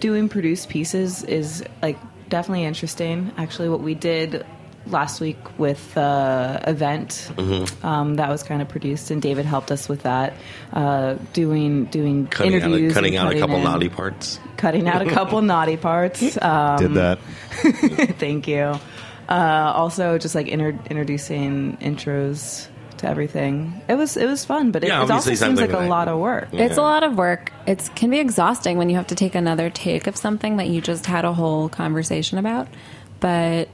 doing 0.00 0.28
produced 0.28 0.68
pieces 0.70 1.22
is 1.22 1.62
like 1.82 1.98
definitely 2.30 2.64
interesting 2.64 3.30
actually 3.36 3.68
what 3.68 3.80
we 3.80 3.94
did 3.94 4.44
last 4.90 5.20
week 5.20 5.36
with 5.58 5.96
uh, 5.96 6.60
event 6.66 7.30
Mm-hmm. 7.36 7.86
um, 7.86 8.14
that 8.16 8.28
was 8.28 8.42
kind 8.42 8.60
of 8.62 8.68
produced, 8.68 9.10
and 9.10 9.20
David 9.22 9.46
helped 9.46 9.70
us 9.70 9.88
with 9.88 10.02
that, 10.02 10.34
uh, 10.72 11.14
doing 11.32 11.84
doing 11.86 12.26
Cutting 12.26 12.54
out, 12.54 12.62
interviews, 12.62 12.92
a, 12.92 12.94
cutting 12.94 13.16
and 13.16 13.28
out 13.28 13.34
a 13.34 13.38
couple 13.38 13.56
in- 13.56 13.64
naughty 13.64 13.88
parts. 13.88 14.40
cutting 14.56 14.88
out 14.88 15.02
a 15.02 15.10
couple 15.10 15.40
naughty 15.54 15.76
parts. 15.76 16.36
Um, 16.42 16.78
Did 16.78 16.94
that? 16.94 17.18
Thank 18.18 18.48
you. 18.48 18.74
Uh, 19.28 19.72
also, 19.74 20.16
just 20.18 20.34
like 20.34 20.48
inter- 20.48 20.78
introducing 20.88 21.76
intros 21.78 22.68
to 22.98 23.06
everything. 23.08 23.80
It 23.88 23.94
was 23.94 24.16
it 24.16 24.26
was 24.26 24.44
fun, 24.44 24.70
but 24.72 24.82
it, 24.82 24.88
Yeah, 24.88 25.04
it 25.04 25.10
also 25.10 25.34
seems 25.34 25.60
like 25.60 25.70
something 25.70 25.86
a 25.86 25.88
lot 25.88 26.08
of 26.08 26.18
work. 26.18 26.48
Yeah. 26.50 26.64
It's 26.64 26.78
a 26.78 26.82
lot 26.82 27.02
of 27.04 27.16
work. 27.16 27.52
It 27.66 27.88
can 27.94 28.10
be 28.10 28.18
exhausting 28.18 28.78
when 28.78 28.88
you 28.90 28.96
have 28.96 29.06
to 29.08 29.14
take 29.14 29.34
another 29.34 29.70
take 29.70 30.06
of 30.06 30.16
something 30.16 30.56
that 30.56 30.68
you 30.68 30.80
just 30.80 31.06
had 31.06 31.24
a 31.24 31.32
whole 31.32 31.68
conversation 31.68 32.38
about. 32.38 32.66
But 33.20 33.68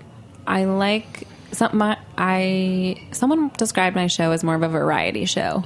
I 0.46 0.64
like 0.64 1.26
some 1.52 1.76
my, 1.78 1.96
I 2.18 2.96
someone 3.12 3.50
described 3.56 3.96
my 3.96 4.06
show 4.08 4.32
as 4.32 4.42
more 4.44 4.54
of 4.54 4.62
a 4.62 4.68
variety 4.68 5.24
show, 5.24 5.64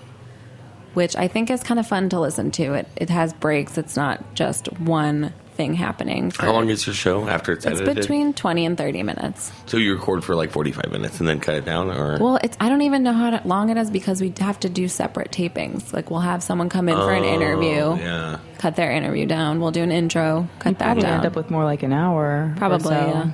which 0.94 1.16
I 1.16 1.28
think 1.28 1.50
is 1.50 1.62
kind 1.62 1.80
of 1.80 1.86
fun 1.86 2.08
to 2.10 2.20
listen 2.20 2.50
to. 2.52 2.74
It 2.74 2.88
it 2.96 3.10
has 3.10 3.32
breaks. 3.32 3.78
It's 3.78 3.96
not 3.96 4.34
just 4.34 4.66
one 4.80 5.32
thing 5.54 5.74
happening. 5.74 6.30
for- 6.30 6.42
How 6.46 6.52
long 6.52 6.68
is 6.68 6.86
your 6.86 6.94
show 6.94 7.26
after 7.28 7.50
it's, 7.52 7.66
edited? 7.66 7.80
It's 7.82 7.88
edited? 7.90 8.02
between 8.04 8.32
20 8.32 8.64
and 8.64 8.78
30 8.78 9.02
minutes. 9.02 9.50
so 9.66 9.76
you 9.76 9.92
record 9.92 10.22
for 10.22 10.36
like 10.36 10.52
45 10.52 10.92
minutes 10.92 11.18
and 11.18 11.28
then 11.28 11.40
cut 11.40 11.56
it 11.56 11.64
down, 11.64 11.90
or 11.90 12.16
Well, 12.20 12.38
it's 12.44 12.56
I 12.60 12.68
don't 12.68 12.82
even 12.82 13.02
know 13.02 13.12
how 13.12 13.30
to- 13.30 13.42
long 13.44 13.68
it 13.70 13.76
is 13.76 13.90
because 13.90 14.20
we 14.20 14.32
have 14.38 14.60
to 14.60 14.68
do 14.68 14.86
separate 14.86 15.32
tapings. 15.32 15.92
Like 15.92 16.12
we'll 16.12 16.20
have 16.20 16.44
someone 16.44 16.68
come 16.68 16.88
in 16.88 16.94
for 16.94 17.12
an 17.12 17.24
oh, 17.24 17.34
interview, 17.34 17.80
Oh, 17.80 17.94
yeah. 17.96 18.38
cut 18.58 18.76
their 18.76 18.92
interview 18.92 19.26
down. 19.26 19.58
We'll 19.60 19.72
do 19.72 19.82
an 19.82 19.90
intro, 19.90 20.46
cut 20.60 20.78
that 20.78 20.84
Probably 20.84 21.02
down. 21.02 21.14
end 21.16 21.26
up 21.26 21.34
with 21.34 21.50
more 21.50 21.64
like 21.64 21.82
an 21.82 21.92
hour. 21.92 22.24
or 22.24 22.54
Probably, 22.56 22.82
so. 22.84 22.90
yeah. 22.90 23.30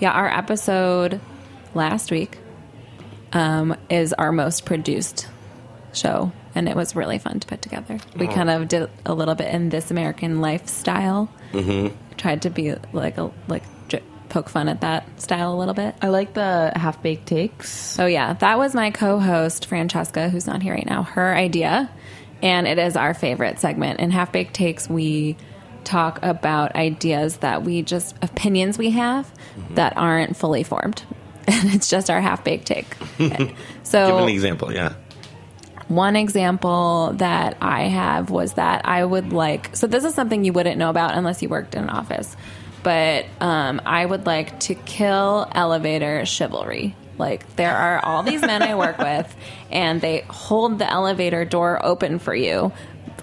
Yeah, 0.00 0.10
our 0.12 0.28
episode 0.28 1.20
last 1.74 2.10
week 2.10 2.38
um, 3.32 3.76
is 3.88 4.12
our 4.12 4.32
most 4.32 4.64
produced 4.64 5.28
show, 5.92 6.32
and 6.54 6.68
it 6.68 6.76
was 6.76 6.96
really 6.96 7.18
fun 7.18 7.40
to 7.40 7.46
put 7.46 7.62
together. 7.62 7.98
We 8.16 8.26
kind 8.26 8.50
of 8.50 8.68
did 8.68 8.90
a 9.06 9.14
little 9.14 9.34
bit 9.34 9.52
in 9.54 9.68
this 9.68 9.90
American 9.90 10.40
lifestyle. 10.40 11.30
Mm-hmm. 11.52 11.94
Tried 12.16 12.42
to 12.42 12.50
be 12.50 12.74
like 12.92 13.18
a 13.18 13.30
like 13.48 13.62
poke 14.34 14.48
fun 14.48 14.68
at 14.68 14.80
that 14.80 15.20
style 15.20 15.54
a 15.54 15.56
little 15.56 15.74
bit. 15.74 15.94
I 16.02 16.08
like 16.08 16.34
the 16.34 16.72
half 16.74 17.00
baked 17.02 17.26
takes. 17.26 17.98
Oh 17.98 18.06
yeah, 18.06 18.32
that 18.34 18.58
was 18.58 18.74
my 18.74 18.90
co-host 18.90 19.66
Francesca, 19.66 20.28
who's 20.28 20.46
not 20.46 20.60
here 20.60 20.74
right 20.74 20.86
now. 20.86 21.04
Her 21.04 21.34
idea, 21.34 21.88
and 22.42 22.66
it 22.66 22.78
is 22.78 22.96
our 22.96 23.14
favorite 23.14 23.60
segment. 23.60 24.00
In 24.00 24.10
Half 24.10 24.32
Baked 24.32 24.54
Takes, 24.54 24.88
we 24.88 25.36
talk 25.84 26.18
about 26.22 26.74
ideas 26.74 27.38
that 27.38 27.62
we 27.62 27.82
just 27.82 28.16
opinions 28.22 28.78
we 28.78 28.90
have 28.90 29.30
that 29.70 29.96
aren't 29.96 30.36
fully 30.36 30.62
formed, 30.62 31.02
and 31.46 31.74
it's 31.74 31.88
just 31.88 32.10
our 32.10 32.20
half 32.20 32.42
baked 32.44 32.66
take. 32.66 32.94
so 33.82 34.06
Give 34.06 34.16
an 34.16 34.28
example, 34.28 34.72
yeah. 34.72 34.94
one 35.88 36.16
example 36.16 37.12
that 37.16 37.56
I 37.60 37.82
have 37.82 38.30
was 38.30 38.54
that 38.54 38.86
I 38.86 39.04
would 39.04 39.32
like. 39.32 39.76
So 39.76 39.86
this 39.86 40.04
is 40.04 40.14
something 40.14 40.44
you 40.44 40.52
wouldn't 40.52 40.78
know 40.78 40.90
about 40.90 41.14
unless 41.14 41.42
you 41.42 41.48
worked 41.48 41.74
in 41.74 41.84
an 41.84 41.90
office. 41.90 42.36
But 42.82 43.24
um, 43.40 43.80
I 43.86 44.04
would 44.04 44.26
like 44.26 44.60
to 44.60 44.74
kill 44.74 45.48
elevator 45.52 46.26
chivalry. 46.26 46.94
Like 47.16 47.56
there 47.56 47.74
are 47.76 48.04
all 48.04 48.22
these 48.22 48.42
men 48.42 48.62
I 48.62 48.74
work 48.74 48.98
with, 49.10 49.34
and 49.70 50.00
they 50.00 50.20
hold 50.28 50.78
the 50.78 50.90
elevator 50.90 51.44
door 51.44 51.84
open 51.84 52.18
for 52.18 52.34
you 52.34 52.72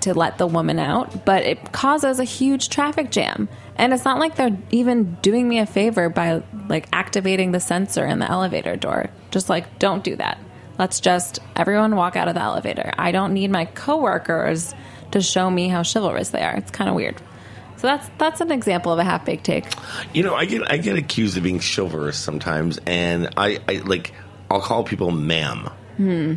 to 0.02 0.14
let 0.14 0.38
the 0.38 0.48
woman 0.48 0.80
out, 0.80 1.26
but 1.26 1.44
it 1.44 1.72
causes 1.72 2.20
a 2.20 2.24
huge 2.24 2.70
traffic 2.70 3.12
jam. 3.12 3.50
And 3.76 3.94
it's 3.94 4.06
not 4.06 4.20
like 4.20 4.36
they're 4.36 4.58
even 4.70 5.16
doing 5.22 5.48
me 5.48 5.60
a 5.60 5.66
favor 5.66 6.10
by 6.10 6.44
like 6.68 6.88
activating 6.94 7.52
the 7.52 7.60
sensor 7.60 8.06
in 8.06 8.20
the 8.20 8.30
elevator 8.30 8.76
door. 8.76 9.10
Just 9.32 9.50
like 9.50 9.80
don't 9.80 10.04
do 10.04 10.16
that. 10.18 10.38
Let's 10.78 11.00
just 11.00 11.40
everyone 11.56 11.96
walk 11.96 12.16
out 12.16 12.28
of 12.28 12.36
the 12.36 12.42
elevator. 12.42 12.92
I 12.98 13.12
don't 13.12 13.34
need 13.34 13.52
my 13.52 13.66
coworkers 13.66 14.74
to 15.12 15.22
show 15.22 15.50
me 15.50 15.68
how 15.68 15.84
chivalrous 15.84 16.30
they 16.30 16.42
are. 16.42 16.56
It's 16.56 16.72
kind 16.72 16.90
of 16.90 16.96
weird. 16.96 17.22
So 17.78 17.88
that's 17.88 18.10
that's 18.20 18.42
an 18.42 18.52
example 18.52 18.94
of 18.94 19.00
a 19.00 19.04
half 19.04 19.26
baked 19.26 19.44
take. 19.44 19.66
You 20.14 20.24
know, 20.24 20.36
I 20.36 20.46
get 20.46 20.72
I 20.72 20.78
get 20.78 20.98
accused 20.98 21.38
of 21.38 21.44
being 21.44 21.60
chivalrous 21.60 22.18
sometimes, 22.18 22.80
and 22.86 23.30
I, 23.38 23.60
I 23.68 23.78
like 23.78 24.14
I'll 24.52 24.62
call 24.62 24.84
people 24.84 25.10
ma'am. 25.10 25.70
Hmm. 25.98 26.36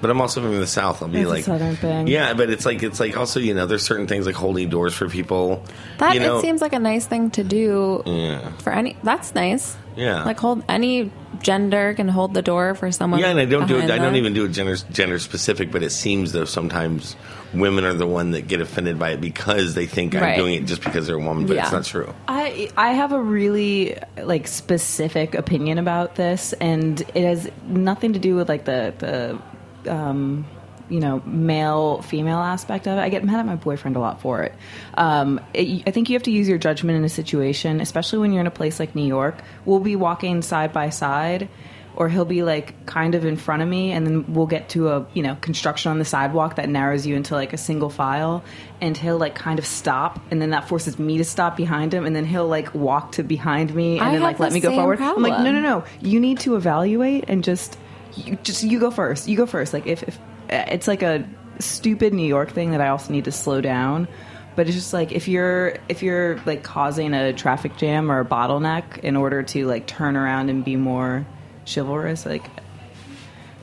But 0.00 0.10
I'm 0.10 0.20
also 0.20 0.40
from 0.40 0.56
the 0.58 0.66
south. 0.66 1.02
I'll 1.02 1.08
be 1.08 1.18
It's 1.20 1.26
a 1.26 1.32
like 1.32 1.44
southern 1.44 1.76
thing. 1.76 2.06
Yeah, 2.06 2.32
but 2.34 2.48
it's 2.50 2.64
like 2.64 2.82
it's 2.82 2.98
like 3.00 3.16
also 3.16 3.38
you 3.40 3.54
know 3.54 3.66
there's 3.66 3.84
certain 3.84 4.06
things 4.06 4.26
like 4.26 4.34
holding 4.34 4.68
doors 4.68 4.94
for 4.94 5.08
people. 5.08 5.62
That 5.98 6.14
you 6.14 6.20
know, 6.20 6.38
it 6.38 6.42
seems 6.42 6.60
like 6.62 6.72
a 6.72 6.78
nice 6.78 7.06
thing 7.06 7.30
to 7.32 7.44
do 7.44 8.02
Yeah. 8.06 8.50
for 8.58 8.72
any. 8.72 8.96
That's 9.02 9.34
nice. 9.34 9.76
Yeah. 9.96 10.24
like 10.24 10.38
hold 10.38 10.62
any 10.68 11.10
gender 11.42 11.94
can 11.94 12.08
hold 12.08 12.32
the 12.32 12.42
door 12.42 12.74
for 12.74 12.90
someone. 12.92 13.20
Yeah, 13.20 13.28
and 13.28 13.38
I 13.40 13.44
don't 13.44 13.66
do 13.66 13.74
it. 13.74 13.82
behind 13.82 13.92
I 14.00 14.04
don't 14.04 14.16
even 14.16 14.32
do 14.32 14.44
it 14.44 14.52
gender 14.52 14.76
gender 14.76 15.18
specific. 15.18 15.70
But 15.70 15.82
it 15.82 15.90
seems 15.90 16.32
though 16.32 16.44
sometimes 16.46 17.16
women 17.52 17.84
are 17.84 17.92
the 17.92 18.06
one 18.06 18.30
that 18.30 18.46
get 18.48 18.60
offended 18.60 18.98
by 18.98 19.10
it 19.10 19.20
because 19.20 19.74
they 19.74 19.86
think 19.86 20.14
I'm 20.14 20.36
doing 20.36 20.54
it 20.54 20.64
just 20.66 20.82
because 20.82 21.06
they're 21.06 21.16
a 21.16 21.22
woman. 21.22 21.46
But 21.46 21.56
it's 21.58 21.72
not 21.72 21.84
true. 21.84 22.14
I 22.28 22.70
I 22.76 22.92
have 22.92 23.12
a 23.12 23.20
really 23.20 23.98
like 24.22 24.46
specific 24.46 25.34
opinion 25.34 25.76
about 25.78 26.14
this, 26.14 26.54
and 26.54 27.00
it 27.14 27.24
has 27.24 27.50
nothing 27.66 28.14
to 28.14 28.18
do 28.18 28.36
with 28.36 28.48
like 28.48 28.64
the 28.64 28.94
the 28.98 29.38
um, 29.88 30.46
you 30.88 31.00
know 31.00 31.22
male 31.24 32.02
female 32.02 32.38
aspect 32.38 32.86
of 32.86 32.98
it. 32.98 33.00
I 33.00 33.08
get 33.08 33.24
mad 33.24 33.38
at 33.38 33.46
my 33.46 33.56
boyfriend 33.56 33.96
a 33.96 34.00
lot 34.00 34.20
for 34.20 34.42
it. 34.42 34.54
Um, 34.94 35.40
it. 35.54 35.84
I 35.86 35.90
think 35.90 36.10
you 36.10 36.14
have 36.14 36.24
to 36.24 36.32
use 36.32 36.48
your 36.48 36.58
judgment 36.58 36.98
in 36.98 37.04
a 37.04 37.08
situation, 37.08 37.80
especially 37.80 38.18
when 38.18 38.32
you're 38.32 38.40
in 38.40 38.46
a 38.46 38.50
place 38.50 38.78
like 38.78 38.94
New 38.94 39.06
York. 39.06 39.36
We'll 39.64 39.80
be 39.80 39.96
walking 39.96 40.42
side 40.42 40.72
by 40.72 40.90
side. 40.90 41.48
Or 41.96 42.08
he'll 42.08 42.24
be 42.24 42.44
like 42.44 42.86
kind 42.86 43.16
of 43.16 43.26
in 43.26 43.36
front 43.36 43.62
of 43.62 43.68
me, 43.68 43.90
and 43.90 44.06
then 44.06 44.32
we'll 44.32 44.46
get 44.46 44.70
to 44.70 44.88
a 44.90 45.06
you 45.12 45.24
know 45.24 45.34
construction 45.40 45.90
on 45.90 45.98
the 45.98 46.04
sidewalk 46.04 46.54
that 46.54 46.68
narrows 46.68 47.04
you 47.04 47.16
into 47.16 47.34
like 47.34 47.52
a 47.52 47.58
single 47.58 47.90
file, 47.90 48.44
and 48.80 48.96
he'll 48.96 49.18
like 49.18 49.34
kind 49.34 49.58
of 49.58 49.66
stop, 49.66 50.20
and 50.30 50.40
then 50.40 50.50
that 50.50 50.68
forces 50.68 51.00
me 51.00 51.18
to 51.18 51.24
stop 51.24 51.56
behind 51.56 51.92
him, 51.92 52.06
and 52.06 52.14
then 52.14 52.24
he'll 52.24 52.46
like 52.46 52.72
walk 52.74 53.12
to 53.12 53.24
behind 53.24 53.74
me, 53.74 53.98
and 53.98 54.06
I 54.06 54.12
then 54.12 54.22
like 54.22 54.38
let 54.38 54.50
the 54.50 54.54
me 54.54 54.60
go 54.60 54.70
forward. 54.70 55.00
I'm 55.00 55.20
like, 55.20 55.42
no, 55.42 55.50
no, 55.50 55.60
no, 55.60 55.84
you 56.00 56.20
need 56.20 56.38
to 56.40 56.54
evaluate 56.54 57.24
and 57.26 57.42
just 57.42 57.76
you 58.16 58.36
just 58.42 58.62
you 58.62 58.78
go 58.80 58.90
first. 58.90 59.28
You 59.28 59.36
go 59.36 59.46
first. 59.46 59.72
Like 59.72 59.86
if, 59.86 60.02
if 60.02 60.18
it's 60.48 60.88
like 60.88 61.02
a 61.02 61.28
stupid 61.58 62.12
New 62.14 62.26
York 62.26 62.50
thing 62.52 62.70
that 62.72 62.80
I 62.80 62.88
also 62.88 63.12
need 63.12 63.24
to 63.26 63.32
slow 63.32 63.60
down. 63.60 64.08
But 64.56 64.66
it's 64.66 64.76
just 64.76 64.92
like 64.92 65.12
if 65.12 65.28
you're 65.28 65.76
if 65.88 66.02
you're 66.02 66.38
like 66.44 66.62
causing 66.64 67.14
a 67.14 67.32
traffic 67.32 67.76
jam 67.76 68.10
or 68.10 68.20
a 68.20 68.24
bottleneck 68.24 68.98
in 68.98 69.16
order 69.16 69.42
to 69.44 69.66
like 69.66 69.86
turn 69.86 70.16
around 70.16 70.50
and 70.50 70.64
be 70.64 70.76
more 70.76 71.24
chivalrous, 71.72 72.26
like 72.26 72.44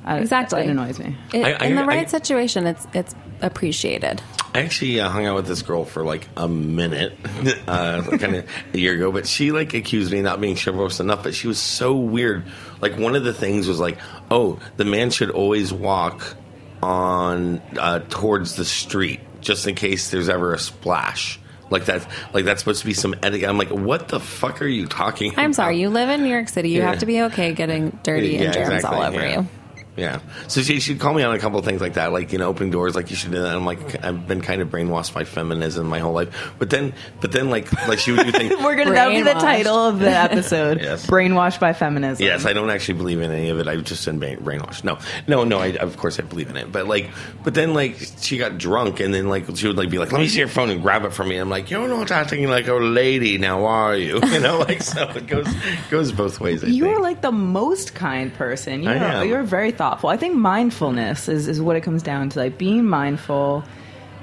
I, 0.05 0.19
Exactly. 0.19 0.62
it 0.62 0.69
annoys 0.69 0.97
me. 0.99 1.17
It- 1.33 1.43
I- 1.45 1.51
I- 1.53 1.65
in 1.67 1.75
the 1.75 1.81
I- 1.83 1.86
right 1.88 2.10
situation, 2.10 2.65
it's 2.65 2.88
it's 2.93 3.13
appreciated. 3.41 4.21
I 4.55 4.62
actually 4.62 4.99
uh, 4.99 5.10
hung 5.10 5.25
out 5.25 5.36
with 5.36 5.45
this 5.45 5.62
girl 5.62 5.83
for 5.86 6.03
like 6.03 6.27
a 6.38 6.47
minute, 6.47 7.15
uh, 7.67 8.01
kind 8.17 8.38
of 8.38 8.49
a 8.73 8.77
year 8.77 8.93
ago. 8.93 9.12
But 9.12 9.27
she 9.27 9.51
like 9.51 9.73
accused 9.73 10.12
me 10.12 10.19
of 10.19 10.23
not 10.23 10.39
being 10.41 10.55
chivalrous 10.55 10.99
enough. 11.01 11.21
But 11.23 11.36
she 11.36 11.47
was 11.47 11.60
so 11.60 11.95
weird. 11.95 12.45
Like 12.82 12.98
one 12.98 13.16
of 13.16 13.24
the 13.24 13.34
things 13.34 13.68
was 13.68 13.80
like, 13.80 13.98
oh, 14.32 14.60
the 14.78 14.86
man 14.86 15.10
should 15.10 15.32
always 15.32 15.72
walk 15.74 16.36
on 16.84 17.60
uh, 17.78 18.00
towards 18.10 18.56
the 18.56 18.66
street 18.66 19.20
just 19.42 19.68
in 19.68 19.76
case 19.76 20.12
there's 20.12 20.30
ever 20.30 20.54
a 20.54 20.60
splash. 20.60 21.40
Like 21.70 21.86
that's 21.86 22.06
like 22.34 22.46
that's 22.46 22.62
supposed 22.62 22.80
to 22.82 22.86
be 22.86 22.94
some 22.94 23.13
etiquette. 23.22 23.50
I'm 23.50 23.58
like, 23.58 23.70
what 23.70 24.08
the 24.08 24.20
fuck 24.22 24.62
are 24.62 24.68
you 24.68 24.86
talking? 24.88 25.32
I'm 25.38 25.48
about? 25.48 25.56
sorry, 25.56 25.80
you 25.82 25.90
live 25.90 26.08
in 26.10 26.24
New 26.24 26.30
York 26.30 26.48
City. 26.50 26.70
You 26.70 26.80
Yeah. 26.80 26.90
have 26.92 27.00
to 27.00 27.06
be 27.06 27.22
okay 27.24 27.54
getting 27.54 27.98
dirty 28.04 28.30
Yeah, 28.30 28.42
and 28.44 28.54
germs 28.54 28.74
exactly, 28.76 28.98
all 29.00 29.04
over 29.04 29.20
yeah. 29.20 29.42
you. 29.42 29.48
Yeah. 29.97 30.19
So 30.47 30.62
she 30.62 30.79
she'd 30.79 30.99
call 30.99 31.13
me 31.13 31.23
on 31.23 31.36
a 31.36 31.39
couple 31.39 31.57
of 31.57 31.65
things 31.65 31.81
like 31.81 31.95
that, 31.95 32.13
like 32.13 32.31
you 32.31 32.38
know, 32.38 32.47
opening 32.47 32.69
doors, 32.69 32.95
like 32.95 33.10
you 33.10 33.15
should 33.15 33.31
do 33.31 33.41
that. 33.41 33.55
I'm 33.55 33.65
like, 33.65 34.05
I've 34.05 34.27
been 34.27 34.41
kind 34.41 34.62
of 34.62 34.69
brainwashed 34.69 35.13
by 35.13 35.23
feminism 35.23 35.88
my 35.88 35.97
whole 35.99 36.13
life, 36.13 36.53
but 36.60 36.69
then, 36.69 36.93
but 37.19 37.31
then, 37.31 37.49
like, 37.49 37.71
like 37.88 37.97
she 37.97 38.12
would 38.12 38.25
do 38.25 38.31
things. 38.31 38.53
We're 38.63 38.75
gonna 38.75 38.91
that 38.93 39.07
would 39.07 39.15
be 39.15 39.21
the 39.23 39.33
title 39.33 39.75
of 39.75 39.99
the 39.99 40.12
episode. 40.12 40.81
Yes. 40.88 41.07
Brainwashed 41.07 41.60
by 41.60 41.73
feminism. 41.73 42.23
Yes, 42.23 42.45
I 42.45 42.53
don't 42.53 42.69
actually 42.69 42.99
believe 42.99 43.19
in 43.21 43.31
any 43.31 43.49
of 43.49 43.60
it. 43.60 43.67
I've 43.67 43.83
just 43.83 44.05
been 44.05 44.19
brain- 44.19 44.38
brainwashed. 44.38 44.83
No, 44.83 44.99
no, 45.27 45.43
no. 45.43 45.57
I, 45.60 45.69
of 45.77 45.97
course, 45.97 46.19
I 46.19 46.23
believe 46.23 46.49
in 46.51 46.57
it. 46.57 46.71
But 46.71 46.88
like, 46.88 47.10
but 47.43 47.55
then 47.55 47.73
like 47.73 47.97
she 48.21 48.38
got 48.38 48.57
drunk, 48.60 48.99
and 48.99 49.12
then 49.13 49.27
like 49.29 49.45
she 49.57 49.65
would 49.67 49.77
like 49.77 49.89
be 49.89 49.97
like, 49.97 50.12
"Let 50.12 50.21
me 50.21 50.27
see 50.27 50.38
your 50.39 50.47
phone," 50.47 50.69
and 50.69 50.81
grab 50.83 51.03
it 51.05 51.13
from 51.13 51.29
me. 51.29 51.38
I'm 51.38 51.49
like, 51.49 51.71
"You're 51.71 51.88
not 51.88 52.12
acting 52.12 52.47
like 52.47 52.67
a 52.67 52.75
lady 52.75 53.39
now, 53.39 53.65
are 53.65 53.95
you?" 53.95 54.21
You 54.27 54.39
know, 54.43 54.60
like 54.60 54.83
so 54.83 55.10
it 55.10 55.25
goes 55.25 55.47
goes 55.89 56.12
both 56.12 56.39
ways. 56.39 56.63
I 56.63 56.67
You're 56.67 57.01
like 57.01 57.21
the 57.21 57.31
most 57.31 57.95
kind 57.95 58.31
person. 58.33 58.83
You're, 58.83 58.93
I 58.93 59.21
am. 59.21 59.27
you're 59.27 59.41
very 59.43 59.71
thoughtful. 59.71 59.87
I 60.04 60.17
think 60.17 60.36
mindfulness 60.36 61.28
is, 61.30 61.47
is 61.47 61.62
what 61.62 61.76
it 61.76 61.82
comes 61.82 62.04
down 62.04 62.30
to, 62.30 62.39
like 62.39 62.58
being 62.58 62.86
mindful. 62.86 63.63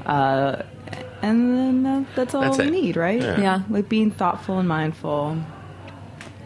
Uh, 0.06 0.62
and 1.22 1.56
then 1.56 1.82
that, 1.84 2.06
that's 2.14 2.34
all 2.34 2.42
That's 2.42 2.58
we 2.58 2.66
it. 2.66 2.70
need, 2.70 2.96
right? 2.96 3.20
Yeah. 3.20 3.40
Yeah. 3.40 3.62
like 3.70 3.88
being 3.88 4.10
thoughtful 4.10 4.58
and 4.58 4.68
mindful. 4.68 5.38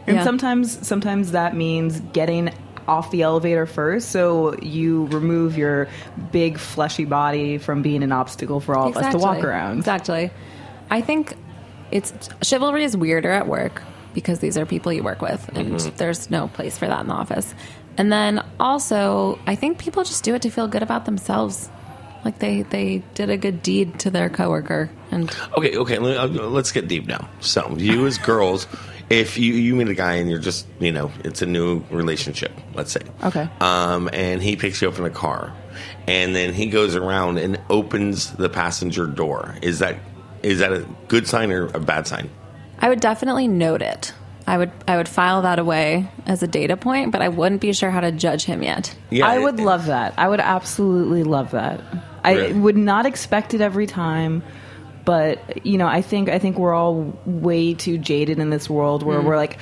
And 0.07 0.17
Yeah. 0.17 0.23
sometimes, 0.23 0.87
sometimes 0.87 1.31
that 1.33 1.55
means 1.55 1.99
getting 2.13 2.51
off 2.87 3.11
the 3.11 3.21
elevator 3.21 3.65
first, 3.67 4.09
so 4.09 4.55
you 4.61 5.05
remove 5.07 5.57
your 5.57 5.87
big 6.31 6.57
fleshy 6.57 7.05
body 7.05 7.57
from 7.59 7.81
being 7.83 8.01
an 8.01 8.11
obstacle 8.11 8.59
for 8.59 8.75
all 8.75 8.87
of 8.89 8.97
us 8.97 9.11
to 9.11 9.19
walk 9.19 9.43
around. 9.43 9.77
Exactly. 9.79 10.31
I 10.89 11.01
think 11.01 11.35
it's 11.91 12.11
chivalry 12.41 12.83
is 12.83 12.97
weirder 12.97 13.29
at 13.29 13.47
work 13.47 13.83
because 14.15 14.39
these 14.39 14.57
are 14.57 14.65
people 14.65 14.91
you 14.91 15.03
work 15.03 15.21
with, 15.21 15.49
and 15.53 15.79
there's 15.97 16.31
no 16.31 16.47
place 16.47 16.79
for 16.79 16.87
that 16.87 17.01
in 17.01 17.07
the 17.07 17.13
office. 17.13 17.53
And 17.99 18.11
then 18.11 18.41
also, 18.61 19.37
I 19.45 19.55
think 19.55 19.77
people 19.77 20.03
just 20.05 20.23
do 20.23 20.33
it 20.33 20.41
to 20.43 20.49
feel 20.49 20.67
good 20.69 20.81
about 20.83 21.03
themselves, 21.05 21.69
like 22.23 22.39
they 22.39 22.61
they 22.61 23.03
did 23.13 23.29
a 23.29 23.35
good 23.35 23.61
deed 23.61 23.99
to 23.99 24.09
their 24.09 24.29
coworker, 24.29 24.89
and 25.11 25.29
Okay, 25.57 25.75
okay. 25.77 25.97
uh, 25.97 26.25
Let's 26.27 26.71
get 26.71 26.87
deep 26.87 27.07
now. 27.07 27.27
So, 27.41 27.75
you 27.77 28.07
as 28.07 28.17
girls, 28.17 28.67
if 29.09 29.37
you 29.37 29.53
you 29.53 29.75
meet 29.75 29.89
a 29.89 29.93
guy 29.93 30.13
and 30.13 30.29
you're 30.29 30.39
just 30.39 30.65
you 30.79 30.93
know 30.93 31.11
it's 31.25 31.41
a 31.41 31.45
new 31.45 31.83
relationship, 31.91 32.53
let's 32.73 32.93
say, 32.93 33.01
Okay. 33.21 33.49
um, 33.59 34.09
and 34.13 34.41
he 34.41 34.55
picks 34.55 34.81
you 34.81 34.87
up 34.87 34.97
in 34.97 35.03
a 35.03 35.09
car, 35.09 35.53
and 36.07 36.33
then 36.33 36.53
he 36.53 36.67
goes 36.67 36.95
around 36.95 37.37
and 37.37 37.59
opens 37.69 38.31
the 38.31 38.47
passenger 38.49 39.07
door. 39.07 39.55
Is 39.61 39.79
that 39.79 39.97
is 40.41 40.59
that 40.59 40.71
a 40.71 40.87
good 41.09 41.27
sign 41.27 41.51
or 41.51 41.65
a 41.73 41.79
bad 41.81 42.07
sign? 42.07 42.29
I 42.79 42.87
would 42.87 43.01
definitely 43.01 43.49
note 43.49 43.81
it. 43.81 44.13
I 44.49 44.57
would 44.57 44.71
I 44.87 44.97
would 44.97 45.07
file 45.07 45.43
that 45.43 45.59
away 45.59 46.09
as 46.25 46.41
a 46.41 46.47
data 46.47 46.75
point, 46.75 47.11
but 47.11 47.21
I 47.21 47.29
wouldn't 47.29 47.61
be 47.61 47.71
sure 47.71 47.91
how 47.91 47.99
to 47.99 48.11
judge 48.11 48.45
him 48.45 48.63
yet. 48.63 48.95
Yeah, 49.11 49.27
I 49.27 49.37
would 49.37 49.59
it- 49.59 49.63
love 49.63 49.85
that. 49.85 50.15
I 50.17 50.27
would 50.27 50.39
absolutely 50.39 51.21
love 51.23 51.51
that. 51.51 51.81
I 52.23 52.51
would 52.51 52.75
not 52.75 53.05
expect 53.05 53.53
it 53.53 53.61
every 53.61 53.85
time, 53.85 54.41
but 55.05 55.65
you 55.65 55.77
know, 55.77 55.85
I 55.85 56.01
think 56.01 56.29
I 56.29 56.39
think 56.39 56.57
we're 56.57 56.73
all 56.73 57.15
way 57.27 57.75
too 57.75 57.99
jaded 57.99 58.39
in 58.39 58.49
this 58.49 58.67
world 58.67 59.03
where 59.03 59.19
mm. 59.19 59.23
we're 59.23 59.37
like 59.37 59.59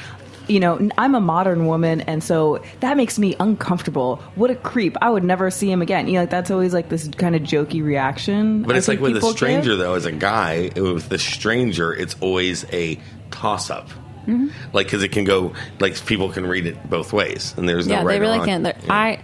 you 0.48 0.62
know, 0.62 0.90
I'm 0.98 1.14
a 1.14 1.20
modern 1.20 1.66
woman, 1.66 2.00
and 2.00 2.24
so 2.24 2.64
that 2.80 2.96
makes 2.96 3.20
me 3.20 3.36
uncomfortable. 3.38 4.24
What 4.36 4.50
a 4.50 4.56
creep! 4.56 4.96
I 5.02 5.10
would 5.10 5.26
never 5.26 5.52
see 5.52 5.70
him 5.70 5.82
again. 5.82 6.08
You 6.08 6.14
know, 6.14 6.20
like 6.22 6.30
that's 6.30 6.50
always 6.50 6.74
like 6.74 6.88
this 6.88 7.10
kind 7.10 7.36
of 7.36 7.42
jokey 7.42 7.84
reaction. 7.84 8.64
But 8.64 8.76
I 8.76 8.78
it's 8.78 8.88
like 8.88 9.02
with 9.02 9.18
a 9.18 9.22
stranger, 9.34 9.72
give. 9.72 9.80
though, 9.80 9.96
as 9.96 10.06
a 10.06 10.14
guy, 10.14 10.72
with 10.78 11.10
the 11.10 11.20
stranger, 11.20 11.94
it's 11.94 12.16
always 12.22 12.64
a 12.72 12.98
toss 13.32 13.70
up. 13.70 13.90
Mm-hmm. 14.28 14.50
Like, 14.74 14.88
because 14.88 15.04
it 15.04 15.10
can 15.14 15.24
go, 15.24 15.54
like, 15.80 16.06
people 16.06 16.30
can 16.30 16.46
read 16.46 16.66
it 16.66 16.90
both 16.90 17.14
ways, 17.14 17.54
and 17.58 17.68
there's 17.68 17.88
no 17.88 17.96
yeah, 17.96 18.04
right 18.04 18.20
they 18.20 18.26
or 18.26 18.30
wrong. 18.40 18.46
can. 18.46 18.66
Yeah. 18.66 18.74
I 18.90 19.20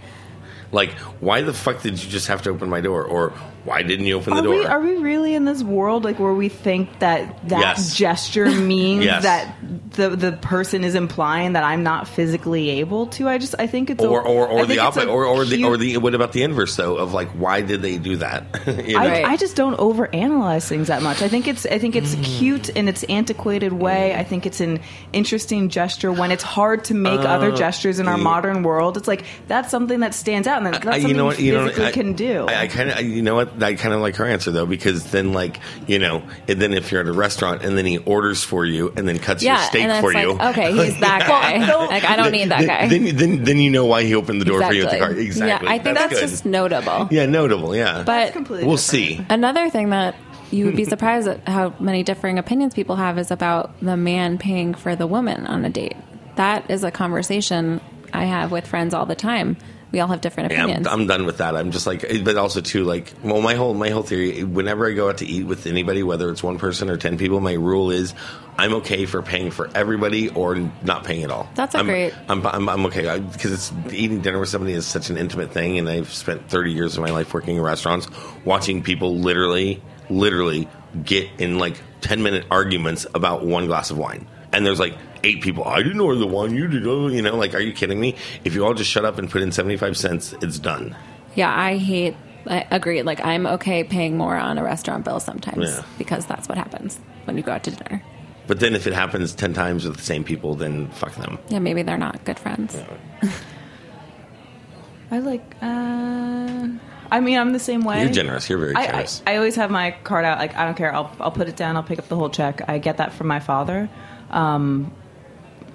Like, 0.72 0.90
why 1.20 1.42
the 1.42 1.52
fuck 1.52 1.82
did 1.82 2.02
you 2.02 2.10
just 2.10 2.26
have 2.28 2.42
to 2.42 2.50
open 2.50 2.68
my 2.68 2.80
door? 2.80 3.04
Or 3.04 3.32
why 3.64 3.82
didn't 3.82 4.06
you 4.06 4.16
open 4.16 4.34
the 4.34 4.40
Are 4.40 4.42
door? 4.42 4.54
we, 4.54 4.64
are 4.66 4.80
we 4.80 4.96
really 4.96 5.34
in 5.34 5.44
this 5.44 5.62
world 5.62 6.04
like 6.04 6.18
where 6.18 6.34
we 6.34 6.48
think 6.48 6.98
that 7.00 7.48
that 7.48 7.60
Yes. 7.60 7.94
gesture 7.96 8.50
means 8.50 9.04
Yes. 9.04 9.22
that 9.22 9.54
the 9.92 10.10
the 10.10 10.32
person 10.32 10.82
is 10.84 10.94
implying 10.94 11.52
that 11.54 11.64
I'm 11.64 11.82
not 11.82 12.08
physically 12.08 12.70
able 12.80 13.06
to? 13.08 13.28
I 13.28 13.38
just 13.38 13.54
I 13.58 13.66
think 13.66 13.90
it's 13.90 14.02
a- 14.02 14.08
or 14.08 14.20
or, 14.22 14.48
I 14.48 14.52
or 14.52 14.56
think 14.66 14.68
the 14.68 14.78
opposite, 14.80 15.08
a 15.08 15.12
or 15.12 15.24
or 15.24 15.44
the 15.44 15.64
or 15.64 15.76
the 15.76 15.96
what 15.98 16.14
about 16.14 16.32
the 16.32 16.42
inverse 16.42 16.76
though? 16.76 16.96
Of 16.96 17.12
like, 17.14 17.28
why 17.30 17.60
did 17.62 17.82
they 17.82 17.98
do 17.98 18.16
that? 18.16 18.44
You 18.84 18.98
I, 18.98 19.04
know? 19.04 19.10
Right. 19.10 19.24
I 19.24 19.36
just 19.36 19.56
don't 19.56 19.76
overanalyze 19.78 20.68
things 20.68 20.88
that 20.88 21.02
much. 21.02 21.22
I 21.22 21.28
think 21.28 21.46
it's 21.48 21.64
I 21.66 21.78
think 21.78 21.96
it's 21.96 22.14
cute 22.22 22.68
in 22.70 22.88
its 22.88 23.02
antiquated 23.04 23.72
way. 23.72 24.14
I 24.14 24.24
think 24.24 24.46
it's 24.46 24.60
an 24.60 24.80
interesting 25.12 25.68
gesture 25.68 26.12
when 26.12 26.30
it's 26.32 26.42
hard 26.42 26.84
to 26.84 26.94
make 26.94 27.20
other 27.20 27.52
gestures 27.52 27.98
in 27.98 28.08
our 28.08 28.14
Uh, 28.14 28.18
yeah. 28.18 28.22
modern 28.22 28.62
world. 28.62 28.96
It's 28.96 29.08
like 29.08 29.24
that's 29.48 29.70
something 29.70 30.00
that 30.00 30.14
stands 30.14 30.46
out, 30.48 30.58
and 30.58 30.66
that's 30.66 30.78
I- 30.86 30.92
something 30.92 31.08
you 31.08 31.14
know 31.14 31.24
what? 31.26 31.38
you 31.38 31.46
You 31.46 31.52
know, 31.52 31.64
physically 31.66 31.86
I, 31.86 31.90
can 31.92 32.12
do. 32.14 32.46
I, 32.48 32.60
I 32.62 32.66
kind 32.68 32.90
of, 32.90 33.00
you 33.02 33.22
know 33.22 33.34
what? 33.36 33.53
I 33.60 33.74
kind 33.74 33.94
of 33.94 34.00
like 34.00 34.16
her 34.16 34.24
answer 34.24 34.50
though, 34.50 34.66
because 34.66 35.10
then, 35.10 35.32
like, 35.32 35.60
you 35.86 35.98
know, 35.98 36.22
and 36.48 36.60
then 36.60 36.72
if 36.72 36.90
you're 36.92 37.00
at 37.00 37.06
a 37.06 37.12
restaurant 37.12 37.62
and 37.62 37.76
then 37.76 37.86
he 37.86 37.98
orders 37.98 38.42
for 38.44 38.64
you 38.64 38.92
and 38.96 39.08
then 39.08 39.18
cuts 39.18 39.42
your 39.42 39.56
steak 39.58 39.82
and 39.82 39.90
then 39.90 40.02
for 40.02 40.12
it's 40.12 40.20
you, 40.20 40.30
okay, 40.32 40.72
he's 40.84 41.00
that 41.00 41.20
guy. 41.26 41.58
like 41.86 42.04
I 42.04 42.16
don't 42.16 42.32
need 42.32 42.50
that 42.50 42.66
guy. 42.66 42.88
Then, 42.88 43.16
then, 43.16 43.44
then 43.44 43.58
you 43.58 43.70
know 43.70 43.86
why 43.86 44.02
he 44.04 44.14
opened 44.14 44.40
the 44.40 44.44
door 44.44 44.62
for 44.62 44.72
you 44.72 44.84
at 44.84 44.90
the 44.90 44.98
car. 44.98 45.10
Exactly. 45.12 45.66
Yeah, 45.68 45.74
I 45.74 45.78
think 45.78 45.96
that's, 45.96 46.14
good. 46.14 46.20
just 46.20 46.44
notable. 46.46 47.08
yeah, 47.10 47.26
notable. 47.26 47.74
Yeah, 47.76 48.02
But 48.04 48.34
we'll 48.34 48.58
different. 48.58 48.80
see. 48.80 49.26
Another 49.28 49.70
thing 49.70 49.90
that 49.90 50.14
you 50.50 50.66
would 50.66 50.76
be 50.76 50.84
surprised 50.94 51.26
at 51.28 51.46
how 51.48 51.74
many 51.80 52.02
differing 52.02 52.38
opinions 52.38 52.74
people 52.74 52.96
have 52.96 53.18
is 53.18 53.30
about 53.30 53.78
the 53.80 53.96
man 53.96 54.38
paying 54.38 54.74
for 54.74 54.94
the 54.96 55.06
woman 55.06 55.46
on 55.46 55.64
a 55.64 55.70
date. 55.70 55.96
That 56.36 56.70
is 56.70 56.84
a 56.84 56.90
conversation 56.90 57.80
I 58.12 58.24
have 58.24 58.52
with 58.52 58.66
friends 58.66 58.94
all 58.94 59.06
the 59.06 59.14
time. 59.14 59.56
We 59.94 60.00
all 60.00 60.08
have 60.08 60.20
different 60.20 60.50
Yeah, 60.50 60.64
I'm, 60.64 60.70
opinions. 60.70 60.86
I'm 60.88 61.06
done 61.06 61.24
with 61.24 61.38
that. 61.38 61.54
I'm 61.56 61.70
just 61.70 61.86
like, 61.86 62.04
but 62.24 62.36
also 62.36 62.60
too, 62.60 62.82
like, 62.82 63.12
well, 63.22 63.40
my 63.40 63.54
whole 63.54 63.74
my 63.74 63.90
whole 63.90 64.02
theory. 64.02 64.42
Whenever 64.42 64.88
I 64.88 64.92
go 64.92 65.08
out 65.08 65.18
to 65.18 65.26
eat 65.26 65.44
with 65.46 65.66
anybody, 65.68 66.02
whether 66.02 66.30
it's 66.30 66.42
one 66.42 66.58
person 66.58 66.90
or 66.90 66.96
ten 66.96 67.16
people, 67.16 67.40
my 67.40 67.52
rule 67.52 67.92
is 67.92 68.12
I'm 68.58 68.74
okay 68.74 69.06
for 69.06 69.22
paying 69.22 69.52
for 69.52 69.70
everybody 69.72 70.30
or 70.30 70.56
not 70.82 71.04
paying 71.04 71.22
at 71.22 71.30
all. 71.30 71.48
That's 71.54 71.76
a 71.76 71.78
I'm, 71.78 71.86
great- 71.86 72.12
I'm, 72.28 72.44
I'm, 72.44 72.68
I'm 72.68 72.86
okay 72.86 73.20
because 73.20 73.52
it's 73.52 73.72
eating 73.94 74.20
dinner 74.20 74.40
with 74.40 74.48
somebody 74.48 74.72
is 74.72 74.84
such 74.84 75.10
an 75.10 75.16
intimate 75.16 75.52
thing, 75.52 75.78
and 75.78 75.88
I've 75.88 76.12
spent 76.12 76.48
30 76.50 76.72
years 76.72 76.96
of 76.96 77.02
my 77.04 77.10
life 77.10 77.32
working 77.32 77.56
in 77.56 77.62
restaurants, 77.62 78.08
watching 78.44 78.82
people 78.82 79.16
literally, 79.18 79.80
literally 80.10 80.68
get 81.04 81.28
in 81.38 81.58
like 81.58 81.76
10 82.00 82.22
minute 82.22 82.46
arguments 82.50 83.06
about 83.14 83.44
one 83.46 83.66
glass 83.66 83.90
of 83.92 83.98
wine. 83.98 84.26
And 84.52 84.66
there's 84.66 84.80
like 84.80 84.94
eight 85.24 85.42
people. 85.42 85.64
I 85.64 85.82
didn't 85.82 86.00
order 86.00 86.18
the 86.18 86.26
one. 86.26 86.54
You 86.54 86.68
did. 86.68 86.86
Oh, 86.86 87.08
you 87.08 87.22
know, 87.22 87.36
like, 87.36 87.54
are 87.54 87.60
you 87.60 87.72
kidding 87.72 87.98
me? 87.98 88.14
If 88.44 88.54
you 88.54 88.64
all 88.64 88.74
just 88.74 88.90
shut 88.90 89.04
up 89.04 89.18
and 89.18 89.30
put 89.30 89.42
in 89.42 89.50
75 89.52 89.96
cents, 89.96 90.34
it's 90.42 90.58
done. 90.58 90.94
yeah, 91.34 91.52
I 91.58 91.76
hate. 91.76 92.14
I 92.46 92.66
agree. 92.70 93.02
Like 93.02 93.20
I'm 93.24 93.46
okay 93.46 93.82
paying 93.84 94.18
more 94.18 94.36
on 94.36 94.58
a 94.58 94.62
restaurant 94.62 95.02
bill 95.04 95.18
sometimes 95.18 95.64
Yeah. 95.66 95.82
because 95.96 96.26
that's 96.26 96.46
what 96.46 96.58
happens 96.58 97.00
when 97.24 97.38
you 97.38 97.42
go 97.42 97.52
out 97.52 97.64
to 97.64 97.70
dinner. 97.70 98.02
But 98.46 98.60
then 98.60 98.74
if 98.74 98.86
it 98.86 98.92
happens 98.92 99.34
10 99.34 99.54
times 99.54 99.86
with 99.86 99.96
the 99.96 100.02
same 100.02 100.24
people, 100.24 100.54
then 100.54 100.88
fuck 100.90 101.14
them. 101.14 101.38
Yeah, 101.48 101.60
maybe 101.60 101.82
they're 101.82 101.96
not 101.96 102.22
good 102.26 102.38
friends. 102.38 102.76
I 105.10 105.18
like. 105.20 105.54
Uh, 105.62 106.68
I 107.10 107.20
mean, 107.20 107.38
I'm 107.38 107.52
the 107.52 107.58
same 107.58 107.82
way. 107.84 108.02
You're 108.02 108.12
generous. 108.12 108.48
You're 108.48 108.58
very 108.58 108.74
I, 108.74 108.80
I, 108.80 108.86
generous. 108.86 109.22
I 109.26 109.36
always 109.36 109.56
have 109.56 109.70
my 109.70 109.92
card 110.04 110.24
out. 110.24 110.38
Like 110.38 110.54
I 110.56 110.64
don't 110.64 110.76
care. 110.76 110.92
I'll 110.94 111.10
I'll 111.20 111.30
put 111.30 111.48
it 111.48 111.56
down. 111.56 111.76
I'll 111.76 111.82
pick 111.82 111.98
up 111.98 112.08
the 112.08 112.16
whole 112.16 112.30
check. 112.30 112.62
I 112.68 112.78
get 112.78 112.96
that 112.98 113.12
from 113.12 113.26
my 113.28 113.40
father. 113.40 113.88
Um, 114.30 114.92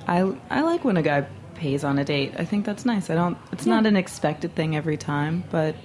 I 0.10 0.32
I 0.50 0.62
like 0.62 0.84
when 0.84 0.98
a 0.98 1.02
guy 1.04 1.26
pays 1.56 1.84
on 1.84 2.00
a 2.00 2.04
date. 2.04 2.34
I 2.38 2.45
think 2.45 2.65
that's 2.65 2.86
nice. 2.86 3.10
I 3.10 3.15
don't. 3.15 3.38
It's 3.52 3.65
not 3.65 3.86
an 3.86 3.95
expected 3.95 4.56
thing 4.56 4.76
every 4.76 4.98
time, 4.98 5.43
but 5.52 5.76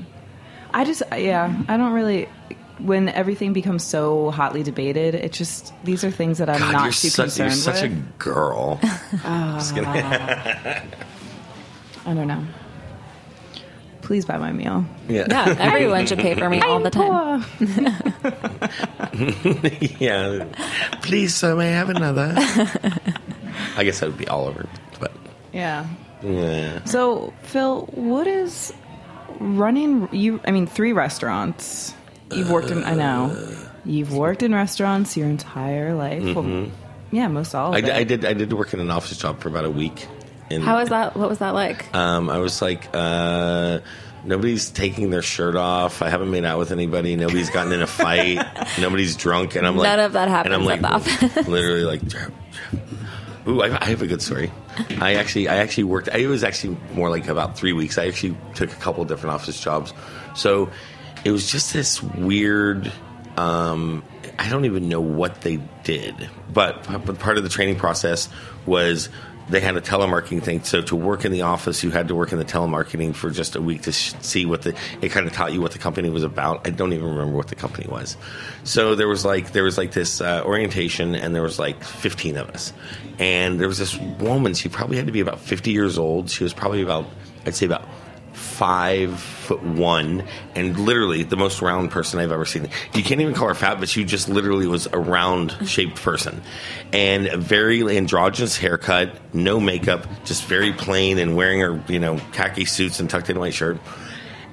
I 0.73 0.85
just 0.85 1.03
yeah. 1.17 1.63
I 1.69 1.77
don't 1.77 1.93
really. 1.93 2.29
When 2.79 3.09
everything 3.09 3.53
becomes 3.53 3.85
so 3.85 4.31
hotly 4.33 4.65
debated, 4.65 5.15
it 5.15 5.33
just 5.33 5.73
these 5.85 6.03
are 6.05 6.11
things 6.11 6.39
that 6.39 6.49
I'm 6.49 6.59
God, 6.59 6.73
not 6.73 6.83
you're, 6.85 6.93
too 6.93 7.09
such, 7.09 7.39
you're 7.39 7.49
concerned 7.49 7.77
such 7.77 7.85
a 7.85 7.89
with. 7.89 8.19
girl. 8.19 8.81
Just 8.83 9.75
kidding. 9.75 9.89
Ah. 9.93 10.83
I 12.07 12.15
don't 12.15 12.27
know. 12.27 12.45
Please 14.03 14.25
buy 14.27 14.37
my 14.39 14.53
meal. 14.53 14.85
yeah. 15.09 15.27
Yeah, 15.31 15.57
everyone 15.61 16.07
should 16.07 16.19
pay 16.19 16.35
for 16.35 16.51
me 16.51 16.61
all 16.67 16.81
the 16.81 16.91
time. 16.91 17.45
Yeah. 20.01 20.47
Please, 21.03 21.35
sir, 21.35 21.55
may 21.55 21.69
I 21.69 21.73
have 21.73 21.91
another? 21.91 22.35
I 23.77 23.85
guess 23.85 24.01
that 24.01 24.07
would 24.09 24.19
be 24.19 24.29
all 24.29 24.47
over. 24.47 24.67
But 25.01 25.13
Yeah. 25.53 25.87
yeah. 26.23 26.85
So, 26.85 27.33
Phil, 27.43 27.83
what 27.93 28.27
is 28.27 28.73
running 29.41 30.09
you 30.13 30.41
I 30.47 30.51
mean 30.51 30.67
3 30.67 30.93
restaurants. 30.93 31.95
You've 32.33 32.51
worked 32.51 32.71
in 32.71 32.85
I 32.85 32.95
know. 32.95 33.37
You've 33.85 34.15
worked 34.15 34.43
in 34.43 34.55
restaurants 34.55 35.17
your 35.17 35.29
entire 35.29 35.95
life. 35.95 36.35
Well, 36.35 36.69
yeah, 37.13 37.29
most 37.29 37.55
all 37.55 37.69
of 37.69 37.75
I, 37.75 37.79
it. 37.79 37.83
d- 37.85 37.91
I 37.93 38.05
did. 38.05 38.25
I 38.25 38.33
did 38.33 38.53
work 38.53 38.73
in 38.75 38.81
an 38.81 38.91
office 38.91 39.17
job 39.19 39.41
for 39.41 39.49
about 39.49 39.65
a 39.67 39.71
week. 39.71 40.07
And, 40.51 40.63
How 40.65 40.79
was 40.79 40.89
that? 40.89 41.17
What 41.17 41.29
was 41.29 41.39
that 41.39 41.51
like? 41.55 41.95
Um, 41.95 42.29
I 42.29 42.39
was 42.39 42.61
like, 42.61 42.89
uh, 42.93 43.81
nobody's 44.25 44.71
taking 44.71 45.11
their 45.11 45.23
shirt 45.23 45.55
off. 45.55 46.03
I 46.03 46.09
haven't 46.11 46.31
made 46.31 46.45
out 46.45 46.59
with 46.59 46.73
anybody. 46.73 47.15
Nobody's 47.17 47.51
gotten 47.51 47.73
in 47.73 47.83
a 47.83 47.87
fight. 47.87 48.45
nobody's 48.81 49.17
drunk, 49.17 49.55
and 49.55 49.67
I'm 49.67 49.77
like, 49.77 49.85
None 49.87 50.01
of 50.01 50.13
that 50.15 50.29
happened. 50.29 50.55
And 50.55 50.63
I'm 50.63 50.69
like, 50.69 50.83
at 50.83 51.03
the 51.03 51.27
office. 51.27 51.47
literally 51.49 51.85
like, 51.85 52.03
ooh, 53.47 53.63
I, 53.63 53.85
have 53.85 54.03
a 54.03 54.07
good 54.07 54.23
story. 54.23 54.51
I 55.01 55.15
actually, 55.15 55.49
I 55.49 55.57
actually 55.57 55.85
worked. 55.85 56.09
It 56.09 56.27
was 56.27 56.45
actually 56.45 56.77
more 56.95 57.11
like 57.11 57.29
about 57.29 57.57
three 57.57 57.73
weeks. 57.73 57.99
I 57.99 58.07
actually 58.07 58.37
took 58.55 58.73
a 58.73 58.77
couple 58.77 59.05
different 59.05 59.35
office 59.35 59.61
jobs, 59.61 59.93
so 60.35 60.71
it 61.25 61.31
was 61.31 61.51
just 61.51 61.73
this 61.73 62.03
weird. 62.03 62.93
Um, 63.37 64.05
I 64.39 64.49
don't 64.49 64.65
even 64.65 64.89
know 64.89 65.01
what 65.01 65.41
they 65.41 65.59
did, 65.83 66.29
but 66.53 66.85
part 67.19 67.37
of 67.37 67.43
the 67.43 67.49
training 67.49 67.77
process 67.77 68.29
was 68.67 69.09
they 69.49 69.61
had 69.61 69.77
a 69.77 69.81
telemarketing 69.81 70.43
thing. 70.43 70.63
So 70.63 70.81
to 70.83 70.97
work 70.97 71.25
in 71.25 71.33
the 71.33 71.43
office, 71.43 71.83
you 71.83 71.91
had 71.91 72.09
to 72.09 72.15
work 72.15 72.33
in 72.33 72.39
the 72.39 72.45
telemarketing 72.45 73.15
for 73.15 73.31
just 73.31 73.57
a 73.57 73.63
week 73.63 73.83
to 73.83 73.93
sh- 73.93 74.15
see 74.21 74.47
what 74.47 74.63
the. 74.63 74.75
It 75.03 75.11
kind 75.11 75.27
of 75.27 75.33
taught 75.33 75.53
you 75.53 75.61
what 75.61 75.73
the 75.73 75.79
company 75.79 76.09
was 76.11 76.23
about. 76.23 76.67
I 76.67 76.71
don't 76.71 76.93
even 76.93 77.09
remember 77.09 77.37
what 77.37 77.49
the 77.49 77.55
company 77.55 77.87
was. 77.89 78.17
So 78.65 78.95
there 78.95 79.09
was 79.09 79.25
like 79.25 79.53
there 79.53 79.65
was 79.65 79.77
like 79.77 79.93
this 79.93 80.21
uh, 80.21 80.43
orientation, 80.45 81.15
and 81.15 81.35
there 81.35 81.43
was 81.43 81.59
like 81.59 81.83
fifteen 81.85 82.37
of 82.37 82.49
us, 82.51 82.73
and 83.19 83.61
there 83.61 83.69
was 83.69 83.79
this 83.79 83.99
woman. 83.99 84.55
She 84.55 84.69
probably 84.69 84.97
had 84.97 85.07
to 85.07 85.13
be 85.13 85.21
about 85.21 85.41
fifty 85.41 85.73
years 85.73 85.99
old. 85.99 86.31
She 86.31 86.43
was 86.43 86.55
probably 86.55 86.83
about 86.83 87.07
I'd 87.47 87.55
say 87.55 87.67
about 87.67 87.87
five 88.55 89.21
foot 89.21 89.63
one 89.63 90.25
and 90.55 90.79
literally 90.79 91.25
the 91.25 91.37
most 91.37 91.61
round 91.61 91.91
person 91.91 92.21
I've 92.21 92.31
ever 92.31 92.45
seen. 92.45 92.69
You 92.95 93.03
can't 93.03 93.21
even 93.21 93.35
call 93.35 93.49
her 93.49 93.55
fat, 93.55 93.81
but 93.81 93.89
she 93.89 94.05
just 94.05 94.29
literally 94.29 94.67
was 94.67 94.87
a 94.87 94.99
round 94.99 95.57
shaped 95.67 95.97
person. 95.97 96.43
And 96.93 97.27
a 97.27 97.37
very 97.37 97.97
androgynous 97.97 98.57
haircut, 98.57 99.11
no 99.35 99.59
makeup, 99.59 100.07
just 100.25 100.45
very 100.45 100.73
plain 100.73 101.19
and 101.19 101.37
wearing 101.37 101.61
her, 101.61 101.83
you 101.89 101.99
know, 101.99 102.21
khaki 102.33 102.65
suits 102.65 103.01
and 103.01 103.11
tucked 103.11 103.29
in 103.29 103.39
white 103.39 103.55
shirt. 103.55 103.79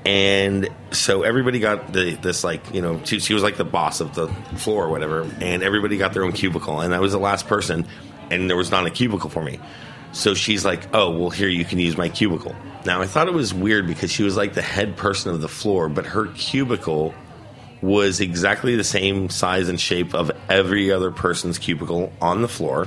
And 0.03 0.67
so 0.89 1.21
everybody 1.21 1.59
got 1.59 1.93
the, 1.93 2.15
this 2.15 2.43
like 2.43 2.73
you 2.73 2.81
know 2.81 3.01
she, 3.03 3.19
she 3.19 3.35
was 3.35 3.43
like 3.43 3.57
the 3.57 3.63
boss 3.63 4.01
of 4.01 4.15
the 4.15 4.27
floor 4.57 4.85
or 4.85 4.89
whatever, 4.89 5.29
and 5.39 5.61
everybody 5.61 5.97
got 5.97 6.13
their 6.13 6.23
own 6.23 6.31
cubicle, 6.31 6.81
and 6.81 6.95
I 6.95 6.99
was 6.99 7.11
the 7.11 7.19
last 7.19 7.47
person. 7.47 7.85
and 8.31 8.49
there 8.49 8.57
was 8.57 8.71
not 8.71 8.87
a 8.87 8.89
cubicle 8.89 9.29
for 9.29 9.43
me. 9.43 9.59
So 10.13 10.33
she's 10.33 10.65
like, 10.65 10.93
"Oh, 10.93 11.09
well, 11.09 11.29
here 11.29 11.47
you 11.47 11.65
can 11.65 11.79
use 11.79 11.97
my 11.97 12.09
cubicle." 12.09 12.55
Now 12.85 13.01
I 13.01 13.07
thought 13.07 13.27
it 13.27 13.33
was 13.33 13.53
weird 13.53 13.87
because 13.87 14.11
she 14.11 14.23
was 14.23 14.35
like 14.35 14.53
the 14.53 14.61
head 14.61 14.97
person 14.97 15.31
of 15.33 15.41
the 15.41 15.47
floor, 15.47 15.87
but 15.89 16.05
her 16.05 16.27
cubicle 16.27 17.13
was 17.81 18.19
exactly 18.19 18.75
the 18.75 18.83
same 18.83 19.29
size 19.29 19.69
and 19.69 19.79
shape 19.79 20.13
of 20.13 20.31
every 20.49 20.91
other 20.91 21.11
person's 21.11 21.57
cubicle 21.57 22.11
on 22.21 22.41
the 22.41 22.47
floor, 22.47 22.85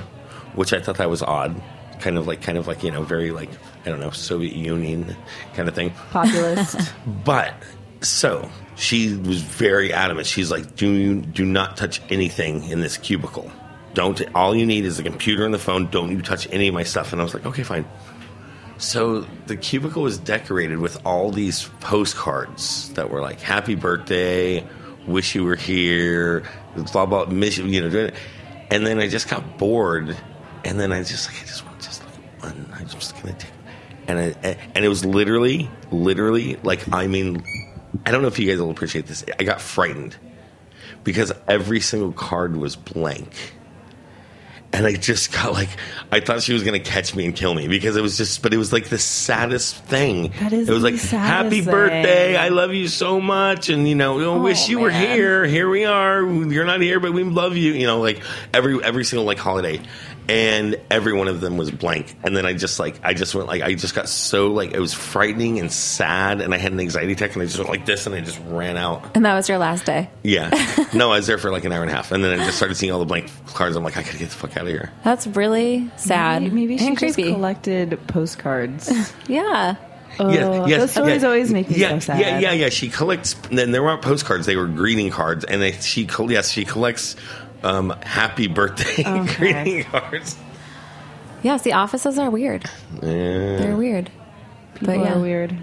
which 0.53 0.73
I 0.73 0.79
thought 0.79 0.97
that 0.97 1.09
was 1.09 1.21
odd. 1.21 1.61
Kind 1.99 2.17
of 2.17 2.27
like, 2.27 2.41
kind 2.41 2.57
of 2.57 2.67
like 2.67 2.83
you 2.83 2.91
know, 2.91 3.03
very 3.03 3.31
like 3.31 3.49
I 3.85 3.89
don't 3.89 3.99
know, 3.99 4.11
Soviet 4.11 4.55
Union 4.55 5.15
kind 5.53 5.67
of 5.67 5.75
thing. 5.75 5.91
Populist. 6.11 6.93
But 7.23 7.53
so 8.01 8.49
she 8.75 9.15
was 9.15 9.41
very 9.41 9.93
adamant. 9.93 10.27
She's 10.27 10.51
like, 10.51 10.75
"Do 10.75 10.91
you 10.91 11.21
do 11.21 11.45
not 11.45 11.77
touch 11.77 12.01
anything 12.09 12.65
in 12.69 12.81
this 12.81 12.97
cubicle? 12.97 13.49
Don't. 13.95 14.21
All 14.35 14.55
you 14.55 14.67
need 14.67 14.85
is 14.85 14.99
a 14.99 15.03
computer 15.03 15.43
and 15.43 15.53
the 15.53 15.59
phone. 15.59 15.87
Don't 15.89 16.11
you 16.11 16.21
touch 16.21 16.47
any 16.51 16.67
of 16.67 16.75
my 16.75 16.83
stuff." 16.83 17.11
And 17.11 17.19
I 17.19 17.23
was 17.23 17.33
like, 17.33 17.47
"Okay, 17.47 17.63
fine." 17.63 17.85
So 18.77 19.25
the 19.47 19.55
cubicle 19.55 20.03
was 20.03 20.17
decorated 20.17 20.79
with 20.79 21.03
all 21.05 21.31
these 21.31 21.69
postcards 21.79 22.93
that 22.93 23.09
were 23.09 23.21
like 23.21 23.39
"Happy 23.39 23.73
Birthday," 23.73 24.67
"Wish 25.07 25.33
you 25.33 25.45
were 25.45 25.55
here," 25.55 26.43
blah 26.91 27.05
blah, 27.05 27.25
miss 27.25 27.57
you, 27.57 27.89
know. 27.89 28.11
And 28.69 28.85
then 28.85 28.99
I 28.99 29.07
just 29.07 29.29
got 29.29 29.57
bored, 29.57 30.15
and 30.65 30.79
then 30.79 30.91
I 30.91 31.03
just 31.03 31.31
like 31.31 31.41
I 31.41 31.45
just 31.45 31.65
want 31.65 31.79
just 31.79 32.03
like 32.03 32.43
one. 32.43 32.69
I'm 32.77 32.87
just 32.87 33.15
gonna 33.15 33.33
take, 33.33 33.51
and 34.07 34.19
I, 34.19 34.57
and 34.75 34.83
it 34.83 34.89
was 34.89 35.05
literally, 35.05 35.69
literally 35.91 36.57
like 36.63 36.91
I 36.93 37.07
mean, 37.07 37.43
I 38.05 38.11
don't 38.11 38.21
know 38.21 38.27
if 38.27 38.39
you 38.39 38.49
guys 38.49 38.59
will 38.59 38.71
appreciate 38.71 39.07
this. 39.07 39.23
I 39.39 39.43
got 39.43 39.61
frightened 39.61 40.17
because 41.05 41.31
every 41.47 41.79
single 41.79 42.11
card 42.11 42.57
was 42.57 42.75
blank. 42.75 43.53
And 44.75 44.85
I 44.85 44.91
just 44.91 45.31
got 45.31 45.53
like, 45.53 45.69
I 46.11 46.19
thought 46.19 46.43
she 46.43 46.51
was 46.51 46.63
to 46.63 46.79
catch 46.79 47.15
me 47.15 47.23
and 47.23 47.33
kill 47.33 47.53
me 47.53 47.69
because 47.69 47.95
it 47.95 48.01
was 48.01 48.17
just, 48.17 48.41
but 48.41 48.53
it 48.53 48.57
was 48.57 48.73
like 48.73 48.89
the 48.89 48.97
saddest 48.97 49.77
thing. 49.77 50.33
That 50.39 50.51
is 50.51 50.67
it 50.67 50.73
was 50.73 50.83
like, 50.83 50.95
happy 50.95 51.61
thing. 51.61 51.71
birthday. 51.71 52.35
I 52.35 52.49
love 52.49 52.73
you 52.73 52.89
so 52.89 53.21
much. 53.21 53.69
And, 53.69 53.87
you 53.87 53.95
know, 53.95 54.35
I 54.35 54.37
wish 54.37 54.67
you 54.67 54.79
were 54.79 54.91
here. 54.91 55.45
Here 55.45 55.69
we 55.69 55.85
are. 55.85 56.21
You're 56.21 56.65
not 56.65 56.81
here, 56.81 56.99
but 56.99 57.13
we 57.13 57.23
love 57.23 57.55
you. 57.55 57.71
You 57.71 57.87
know, 57.87 58.01
like 58.01 58.21
every, 58.53 58.83
every 58.83 59.05
single 59.05 59.25
like 59.25 59.37
holiday. 59.37 59.79
And 60.27 60.79
every 60.89 61.13
one 61.13 61.27
of 61.27 61.41
them 61.41 61.57
was 61.57 61.69
blank. 61.71 62.15
And 62.23 62.35
then 62.35 62.45
I 62.45 62.53
just 62.53 62.79
like, 62.79 62.99
I 63.03 63.13
just 63.13 63.35
went 63.35 63.47
like, 63.47 63.61
I 63.61 63.73
just 63.75 63.93
got 63.95 64.09
so 64.09 64.47
like, 64.51 64.71
it 64.73 64.79
was 64.79 64.93
frightening 64.93 65.59
and 65.59 65.71
sad. 65.71 66.41
And 66.41 66.53
I 66.53 66.57
had 66.57 66.71
an 66.71 66.79
anxiety 66.79 67.13
attack 67.13 67.33
and 67.33 67.41
I 67.41 67.45
just 67.45 67.57
went 67.57 67.69
like 67.69 67.85
this 67.85 68.05
and 68.07 68.15
I 68.15 68.21
just 68.21 68.39
ran 68.47 68.77
out. 68.77 69.15
And 69.15 69.25
that 69.25 69.35
was 69.35 69.47
your 69.49 69.57
last 69.57 69.85
day. 69.85 70.09
Yeah. 70.23 70.51
No, 70.93 71.11
I 71.11 71.17
was 71.17 71.27
there 71.27 71.37
for 71.37 71.51
like 71.51 71.65
an 71.65 71.73
hour 71.73 71.81
and 71.81 71.91
a 71.91 71.93
half, 71.93 72.13
and 72.13 72.23
then 72.23 72.39
I 72.39 72.45
just 72.45 72.55
started 72.55 72.75
seeing 72.75 72.93
all 72.93 72.99
the 72.99 73.05
blank 73.05 73.29
cards. 73.47 73.75
I'm 73.75 73.83
like, 73.83 73.97
I 73.97 74.01
gotta 74.03 74.17
get 74.17 74.29
the 74.29 74.35
fuck 74.35 74.55
out 74.55 74.63
of 74.63 74.69
here. 74.69 74.93
That's 75.03 75.27
really 75.27 75.89
sad 75.97 76.43
Maybe, 76.43 76.55
maybe 76.55 76.77
she 76.77 76.87
and 76.87 76.97
just 76.97 77.15
creepy. 77.15 77.33
collected 77.33 77.99
postcards. 78.07 78.89
yeah. 79.27 79.75
Oh, 80.17 80.29
yes, 80.29 80.69
yes, 80.69 80.79
those 80.79 80.91
stories 80.91 81.21
yeah, 81.21 81.27
always 81.27 81.51
make 81.51 81.69
me 81.69 81.75
yeah, 81.75 81.89
so 81.89 81.99
sad. 81.99 82.19
Yeah, 82.21 82.39
yeah, 82.39 82.51
yeah. 82.53 82.69
She 82.69 82.87
collects. 82.87 83.33
Then 83.51 83.71
there 83.71 83.83
weren't 83.83 84.01
postcards; 84.01 84.45
they 84.45 84.55
were 84.55 84.67
greeting 84.67 85.09
cards, 85.09 85.43
and 85.43 85.61
they, 85.61 85.73
she, 85.73 86.05
col- 86.05 86.31
yes, 86.31 86.49
she 86.49 86.63
collects 86.63 87.17
um, 87.65 87.89
happy 88.03 88.47
birthday 88.47 89.03
Okay. 89.05 89.35
greeting 89.35 89.83
cards. 89.85 90.37
Yes, 91.43 91.61
the 91.63 91.73
offices 91.73 92.17
are 92.17 92.29
weird. 92.29 92.65
Yeah. 92.95 93.57
They're 93.57 93.75
weird. 93.77 94.09
People 94.75 94.95
but 94.95 94.99
yeah. 94.99 95.15
are 95.15 95.19
weird. 95.19 95.57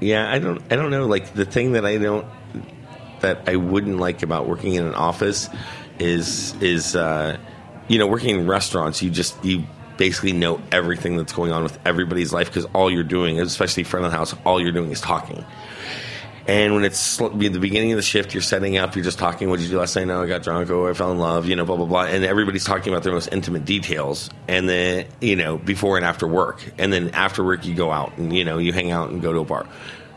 Yeah, 0.00 0.32
I 0.32 0.38
don't. 0.38 0.60
I 0.72 0.76
don't 0.76 0.90
know. 0.90 1.06
Like 1.06 1.34
the 1.34 1.44
thing 1.44 1.72
that 1.72 1.84
I 1.84 1.98
don't 1.98 2.26
that 3.20 3.48
I 3.48 3.56
wouldn't 3.56 3.98
like 3.98 4.22
about 4.22 4.48
working 4.48 4.74
in 4.74 4.84
an 4.84 4.94
office 4.94 5.48
is 5.98 6.54
is 6.62 6.94
uh, 6.94 7.36
you 7.88 7.98
know 7.98 8.06
working 8.06 8.38
in 8.38 8.46
restaurants. 8.46 9.02
You 9.02 9.10
just 9.10 9.42
you 9.44 9.64
basically 9.96 10.32
know 10.32 10.60
everything 10.70 11.16
that's 11.16 11.32
going 11.32 11.52
on 11.52 11.64
with 11.64 11.78
everybody's 11.84 12.32
life 12.32 12.46
because 12.48 12.64
all 12.66 12.90
you're 12.90 13.02
doing, 13.02 13.40
especially 13.40 13.82
front 13.82 14.06
of 14.06 14.12
the 14.12 14.16
house, 14.16 14.34
all 14.44 14.60
you're 14.60 14.72
doing 14.72 14.92
is 14.92 15.00
talking. 15.00 15.44
And 16.48 16.74
when 16.74 16.86
it's 16.86 17.18
the 17.18 17.28
beginning 17.28 17.92
of 17.92 17.96
the 17.96 18.02
shift, 18.02 18.32
you're 18.32 18.42
setting 18.42 18.78
up, 18.78 18.96
you're 18.96 19.04
just 19.04 19.18
talking. 19.18 19.50
What 19.50 19.58
did 19.58 19.66
you 19.66 19.72
do 19.72 19.78
last 19.80 19.94
night? 19.94 20.06
No, 20.06 20.22
I 20.22 20.26
got 20.26 20.42
drunk. 20.42 20.70
Oh, 20.70 20.86
I 20.88 20.94
fell 20.94 21.12
in 21.12 21.18
love. 21.18 21.46
You 21.46 21.56
know, 21.56 21.66
blah 21.66 21.76
blah 21.76 21.84
blah. 21.84 22.04
And 22.04 22.24
everybody's 22.24 22.64
talking 22.64 22.90
about 22.90 23.02
their 23.02 23.12
most 23.12 23.28
intimate 23.30 23.66
details. 23.66 24.30
And 24.48 24.66
then 24.66 25.06
you 25.20 25.36
know, 25.36 25.58
before 25.58 25.98
and 25.98 26.06
after 26.06 26.26
work. 26.26 26.64
And 26.78 26.90
then 26.90 27.10
after 27.10 27.44
work, 27.44 27.66
you 27.66 27.74
go 27.74 27.90
out 27.90 28.16
and 28.16 28.34
you 28.34 28.46
know, 28.46 28.56
you 28.56 28.72
hang 28.72 28.90
out 28.90 29.10
and 29.10 29.20
go 29.20 29.30
to 29.30 29.40
a 29.40 29.44
bar. 29.44 29.68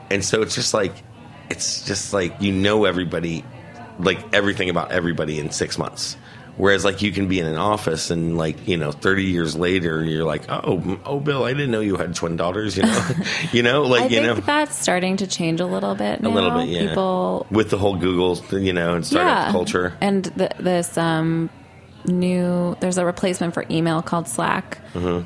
And 0.10 0.24
so 0.24 0.42
it's 0.42 0.56
just 0.56 0.74
like, 0.74 0.94
it's 1.50 1.86
just 1.86 2.14
like 2.14 2.42
you 2.42 2.54
know 2.54 2.86
everybody, 2.86 3.44
like 4.00 4.34
everything 4.34 4.70
about 4.70 4.94
everybody 4.94 5.38
in 5.38 5.52
six 5.52 5.78
months. 5.78 6.16
Whereas, 6.58 6.84
like, 6.86 7.02
you 7.02 7.12
can 7.12 7.28
be 7.28 7.40
in 7.40 7.48
an 7.48 7.56
office 7.58 8.12
and, 8.12 8.38
like, 8.38 8.68
you 8.68 8.78
know, 8.78 8.92
30 8.92 9.24
years 9.24 9.56
later, 9.56 10.04
you're 10.04 10.26
like, 10.26 10.44
oh, 10.50 11.00
oh, 11.06 11.20
Bill, 11.20 11.44
I 11.44 11.54
didn't 11.54 11.72
know 11.72 11.80
you 11.80 11.96
had 11.96 12.14
twin 12.14 12.36
daughters, 12.36 12.76
you 12.78 12.84
know? 12.84 13.10
you 13.52 13.64
know, 13.64 13.84
like, 13.84 14.02
I 14.04 14.06
you 14.08 14.22
think 14.22 14.26
know. 14.26 14.44
that's 14.46 14.78
starting 14.78 15.18
to 15.18 15.28
change 15.28 15.60
a 15.60 15.66
little 15.66 15.96
bit. 15.96 16.22
A 16.22 16.30
little 16.30 16.52
bit, 16.52 16.68
yeah. 16.70 16.90
People, 16.90 17.48
with 17.50 17.70
the 17.70 17.78
whole 17.78 17.96
Google, 17.96 18.38
you 18.60 18.74
know, 18.74 18.94
and 18.96 19.06
startup 19.06 19.48
yeah, 19.48 19.52
culture. 19.52 19.94
and 20.02 20.26
th- 20.38 20.52
this 20.60 20.98
um, 20.98 21.50
new 22.06 22.76
there's 22.80 22.98
a 22.98 23.06
replacement 23.06 23.54
for 23.54 23.66
email 23.70 24.02
called 24.02 24.28
Slack, 24.28 24.78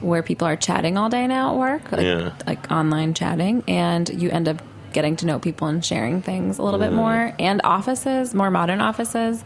where 0.02 0.22
people 0.24 0.48
are 0.48 0.56
chatting 0.56 0.98
all 0.98 1.10
day 1.10 1.26
now 1.28 1.52
at 1.54 1.58
work, 1.58 1.92
like, 1.92 2.02
Mm-hmm. 2.02 2.28
Yeah. 2.28 2.34
like 2.48 2.72
online 2.72 3.14
chatting, 3.14 3.64
and 3.68 4.08
you 4.10 4.30
end 4.30 4.48
up 4.48 4.62
getting 4.94 5.16
to 5.18 5.26
know 5.26 5.40
people 5.40 5.68
and 5.68 5.84
sharing 5.84 6.22
things 6.22 6.58
a 6.58 6.64
little 6.64 6.80
bit 6.80 6.94
more. 6.94 7.34
And 7.40 7.60
offices, 7.64 8.34
more 8.34 8.50
modern 8.50 8.80
offices. 8.80 9.44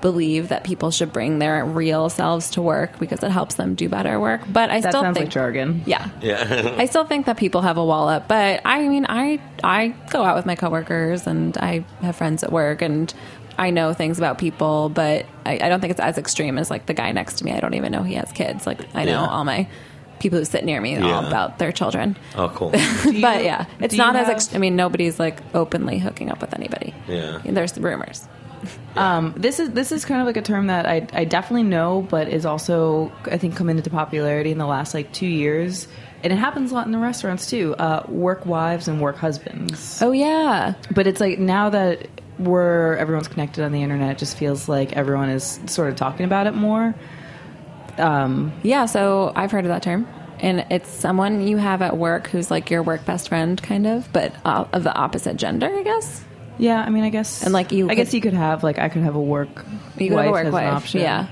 Believe 0.00 0.48
that 0.48 0.62
people 0.64 0.90
should 0.90 1.12
bring 1.12 1.38
their 1.40 1.64
real 1.64 2.08
selves 2.08 2.50
to 2.50 2.62
work 2.62 2.98
because 3.00 3.22
it 3.22 3.30
helps 3.30 3.56
them 3.56 3.74
do 3.74 3.88
better 3.88 4.20
work. 4.20 4.42
But 4.48 4.70
I 4.70 4.80
That 4.80 4.92
still 4.92 5.02
sounds 5.02 5.16
think 5.16 5.26
like 5.26 5.32
jargon. 5.32 5.82
Yeah. 5.86 6.08
Yeah. 6.22 6.74
I 6.78 6.86
still 6.86 7.04
think 7.04 7.26
that 7.26 7.36
people 7.36 7.62
have 7.62 7.76
a 7.78 7.84
wall 7.84 8.08
up, 8.08 8.28
but 8.28 8.60
I 8.64 8.86
mean, 8.88 9.06
I 9.08 9.40
I 9.64 9.88
go 10.10 10.22
out 10.24 10.36
with 10.36 10.46
my 10.46 10.54
coworkers 10.54 11.26
and 11.26 11.56
I 11.58 11.84
have 12.02 12.14
friends 12.16 12.44
at 12.44 12.52
work 12.52 12.80
and 12.82 13.12
I 13.58 13.70
know 13.70 13.92
things 13.92 14.18
about 14.18 14.38
people, 14.38 14.88
but 14.88 15.26
I, 15.44 15.54
I 15.60 15.68
don't 15.68 15.80
think 15.80 15.90
it's 15.90 15.98
as 16.00 16.16
extreme 16.16 16.58
as 16.58 16.70
like 16.70 16.86
the 16.86 16.94
guy 16.94 17.10
next 17.10 17.38
to 17.38 17.44
me. 17.44 17.50
I 17.52 17.58
don't 17.58 17.74
even 17.74 17.90
know 17.90 18.04
he 18.04 18.14
has 18.14 18.30
kids. 18.30 18.66
Like 18.68 18.78
I 18.94 19.04
know 19.04 19.10
Yeah. 19.22 19.26
all 19.26 19.44
my 19.44 19.68
people 20.20 20.38
who 20.38 20.44
sit 20.44 20.64
near 20.64 20.80
me 20.80 20.96
all 20.96 21.24
about 21.26 21.58
their 21.58 21.72
children. 21.72 22.16
oh, 22.36 22.48
cool. 22.54 22.70
but 23.20 23.42
yeah, 23.44 23.66
it's 23.80 23.96
not 23.96 24.14
as 24.16 24.26
have- 24.26 24.36
ex- 24.36 24.54
I 24.54 24.58
mean, 24.58 24.76
nobody's 24.76 25.18
like 25.18 25.40
openly 25.54 25.98
hooking 25.98 26.30
up 26.30 26.40
with 26.40 26.54
anybody. 26.54 26.94
Yeah. 27.08 27.38
there's 27.44 27.76
rumors. 27.78 28.26
Um, 28.96 29.34
this 29.36 29.60
is 29.60 29.70
this 29.70 29.92
is 29.92 30.04
kind 30.04 30.20
of 30.20 30.26
like 30.26 30.36
a 30.36 30.42
term 30.42 30.66
that 30.68 30.86
I 30.86 31.06
I 31.12 31.24
definitely 31.24 31.64
know, 31.64 32.06
but 32.08 32.28
is 32.28 32.44
also 32.46 33.12
I 33.26 33.38
think 33.38 33.56
come 33.56 33.68
into 33.68 33.88
popularity 33.90 34.50
in 34.50 34.58
the 34.58 34.66
last 34.66 34.94
like 34.94 35.12
two 35.12 35.26
years, 35.26 35.86
and 36.24 36.32
it 36.32 36.36
happens 36.36 36.72
a 36.72 36.74
lot 36.74 36.86
in 36.86 36.92
the 36.92 36.98
restaurants 36.98 37.48
too. 37.48 37.74
Uh, 37.76 38.04
work 38.08 38.46
wives 38.46 38.88
and 38.88 39.00
work 39.00 39.16
husbands. 39.16 40.00
Oh 40.02 40.12
yeah, 40.12 40.74
But 40.90 41.06
it's 41.06 41.20
like 41.20 41.38
now 41.38 41.70
that 41.70 42.08
we're 42.38 42.96
everyone's 42.96 43.28
connected 43.28 43.64
on 43.64 43.72
the 43.72 43.82
internet, 43.82 44.12
it 44.12 44.18
just 44.18 44.36
feels 44.36 44.68
like 44.68 44.92
everyone 44.94 45.28
is 45.28 45.60
sort 45.66 45.90
of 45.90 45.96
talking 45.96 46.24
about 46.24 46.46
it 46.46 46.54
more. 46.54 46.94
yeah. 48.62 48.86
So 48.86 49.32
I've 49.34 49.50
heard 49.50 49.64
of 49.64 49.70
that 49.70 49.82
term. 49.82 50.06
And 50.40 50.64
it's 50.70 50.88
someone 50.88 51.46
you 51.48 51.56
have 51.56 51.82
at 51.82 51.96
work 51.96 52.28
who's 52.28 52.48
like 52.48 52.70
your 52.70 52.80
work 52.84 53.04
best 53.04 53.28
friend, 53.28 53.60
kind 53.60 53.88
of, 53.88 54.12
but 54.12 54.32
uh, 54.44 54.66
of 54.72 54.84
the 54.84 54.94
opposite 54.94 55.36
gender, 55.36 55.66
I 55.66 55.82
guess. 55.82 56.24
Yeah, 56.58 56.80
I 56.80 56.90
mean, 56.90 57.04
I 57.04 57.10
guess, 57.10 57.42
And, 57.44 57.52
like, 57.52 57.72
you 57.72 57.88
I 57.88 57.94
guess 57.94 58.12
you 58.12 58.20
could 58.20 58.34
have 58.34 58.62
like 58.64 58.78
I 58.78 58.88
could 58.88 59.02
have 59.02 59.14
a 59.14 59.20
work 59.20 59.64
You 59.96 60.08
could 60.08 60.16
wife 60.16 60.24
have 60.24 60.28
a 60.28 60.32
work 60.32 60.46
as 60.46 60.52
wife, 60.52 60.64
an 60.68 60.74
option. 60.74 61.00
yeah. 61.00 61.26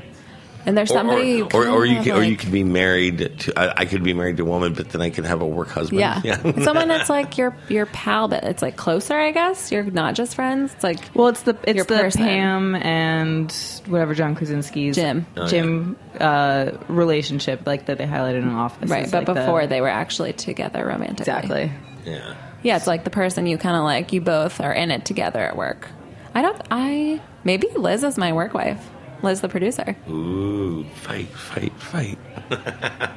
And 0.68 0.76
there's 0.76 0.92
somebody, 0.92 1.42
or, 1.42 1.64
you 1.64 1.68
or, 1.68 1.68
or 1.68 1.86
you 1.86 1.98
of 1.98 2.04
could, 2.04 2.12
or 2.14 2.24
you 2.24 2.36
could 2.36 2.50
be 2.50 2.64
married 2.64 3.38
to. 3.38 3.52
I, 3.56 3.82
I 3.82 3.84
could 3.84 4.02
be 4.02 4.12
married 4.14 4.36
to 4.38 4.42
a 4.42 4.46
woman, 4.46 4.72
but 4.74 4.88
then 4.88 5.00
I 5.00 5.10
could 5.10 5.24
have 5.24 5.40
a 5.40 5.46
work 5.46 5.68
husband. 5.68 6.00
yeah, 6.00 6.42
someone 6.64 6.88
that's 6.88 7.08
like 7.18 7.38
your 7.38 7.56
your 7.68 7.86
pal, 7.86 8.26
but 8.26 8.42
it's 8.42 8.62
like 8.62 8.74
closer, 8.76 9.16
I 9.16 9.30
guess. 9.30 9.70
You're 9.70 9.84
not 9.84 10.16
just 10.16 10.34
friends. 10.34 10.74
It's 10.74 10.82
like 10.82 10.98
Well, 11.14 11.28
it's 11.28 11.42
the 11.42 11.56
it's 11.62 11.76
Your 11.76 11.84
the 11.84 11.94
person. 11.98 12.22
Pam 12.22 12.74
and 12.74 13.52
whatever 13.86 14.12
John 14.14 14.34
Krasinski's 14.34 14.96
Jim. 14.96 15.24
Oh, 15.36 15.46
Jim 15.46 15.96
uh, 16.18 16.72
relationship 16.88 17.64
like 17.64 17.86
that 17.86 17.98
they 17.98 18.06
highlighted 18.06 18.38
in 18.42 18.48
Office. 18.48 18.90
right, 18.90 19.04
but 19.08 19.18
like 19.18 19.26
the- 19.26 19.34
before 19.34 19.68
they 19.68 19.80
were 19.80 19.86
actually 19.88 20.32
together 20.32 20.84
romantically. 20.84 21.22
exactly. 21.22 21.72
yeah. 22.04 22.34
Yeah, 22.62 22.76
it's 22.76 22.86
like 22.86 23.04
the 23.04 23.10
person 23.10 23.46
you 23.46 23.58
kind 23.58 23.76
of 23.76 23.84
like. 23.84 24.12
You 24.12 24.20
both 24.20 24.60
are 24.60 24.72
in 24.72 24.90
it 24.90 25.04
together 25.04 25.40
at 25.40 25.56
work. 25.56 25.88
I 26.34 26.42
don't. 26.42 26.60
I 26.70 27.20
maybe 27.44 27.68
Liz 27.76 28.04
is 28.04 28.18
my 28.18 28.32
work 28.32 28.54
wife. 28.54 28.84
Liz, 29.22 29.40
the 29.40 29.48
producer. 29.48 29.96
Ooh, 30.08 30.84
fight, 30.94 31.28
fight, 31.28 31.72
fight. 31.74 32.18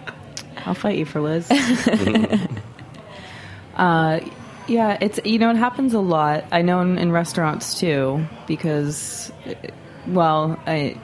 I'll 0.65 0.73
fight 0.73 0.97
you 0.97 1.05
for 1.05 1.21
Liz. 1.21 1.49
uh, 3.75 4.19
yeah, 4.67 4.97
it's 5.01 5.19
you 5.25 5.39
know 5.39 5.49
it 5.49 5.57
happens 5.57 5.93
a 5.93 5.99
lot. 5.99 6.45
I 6.51 6.61
know 6.61 6.81
in, 6.81 6.97
in 6.97 7.11
restaurants 7.11 7.79
too 7.79 8.25
because, 8.47 9.31
well, 10.07 10.59
I. 10.65 10.99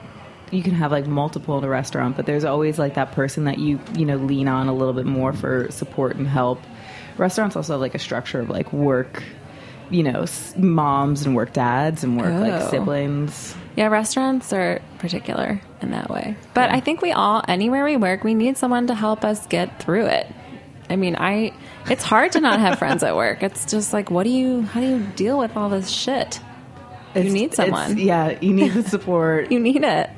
You 0.52 0.62
can 0.62 0.74
have 0.74 0.92
like 0.92 1.08
multiple 1.08 1.58
in 1.58 1.64
a 1.64 1.68
restaurant, 1.68 2.16
but 2.16 2.24
there's 2.24 2.44
always 2.44 2.78
like 2.78 2.94
that 2.94 3.10
person 3.12 3.44
that 3.44 3.58
you 3.58 3.80
you 3.98 4.06
know 4.06 4.14
lean 4.14 4.46
on 4.46 4.68
a 4.68 4.72
little 4.72 4.94
bit 4.94 5.04
more 5.04 5.32
for 5.32 5.68
support 5.72 6.14
and 6.14 6.28
help. 6.28 6.60
Restaurants 7.18 7.56
also 7.56 7.74
have 7.74 7.80
like 7.80 7.94
a 7.94 7.98
structure 7.98 8.40
of 8.40 8.50
like 8.50 8.72
work 8.72 9.22
you 9.88 10.02
know, 10.02 10.22
s- 10.22 10.52
moms 10.56 11.24
and 11.24 11.36
work 11.36 11.52
dads 11.52 12.02
and 12.02 12.20
work 12.20 12.32
Oh. 12.34 12.40
like 12.40 12.70
siblings. 12.70 13.54
Yeah, 13.76 13.86
restaurants 13.86 14.52
are 14.52 14.80
particular 14.98 15.60
in 15.80 15.92
that 15.92 16.10
way. 16.10 16.34
But 16.54 16.70
I 16.70 16.80
think 16.80 17.02
we 17.02 17.12
all, 17.12 17.44
anywhere 17.46 17.84
we 17.84 17.96
work, 17.96 18.24
we 18.24 18.34
need 18.34 18.56
someone 18.56 18.88
to 18.88 18.96
help 18.96 19.24
us 19.24 19.46
get 19.46 19.80
through 19.80 20.06
it. 20.06 20.26
I 20.90 20.96
mean, 20.96 21.14
I, 21.14 21.52
it's 21.88 22.02
hard 22.02 22.32
to 22.32 22.40
not 22.40 22.58
have 22.58 22.78
friends 22.80 23.04
at 23.04 23.14
work. 23.14 23.44
It's 23.44 23.64
just 23.64 23.92
like, 23.92 24.10
what 24.10 24.24
do 24.24 24.30
you, 24.30 24.62
how 24.62 24.80
do 24.80 24.86
you 24.88 24.98
deal 25.14 25.38
with 25.38 25.56
all 25.56 25.68
this 25.68 25.88
shit? 25.88 26.40
You 27.14 27.20
It's- 27.20 27.32
need 27.32 27.52
it's- 27.52 27.56
someone. 27.56 27.96
Yeah, 27.96 28.36
you 28.40 28.54
need 28.54 28.72
the 28.72 28.82
support. 28.88 29.52
You 29.52 29.60
need 29.60 29.84
it. 29.84 30.10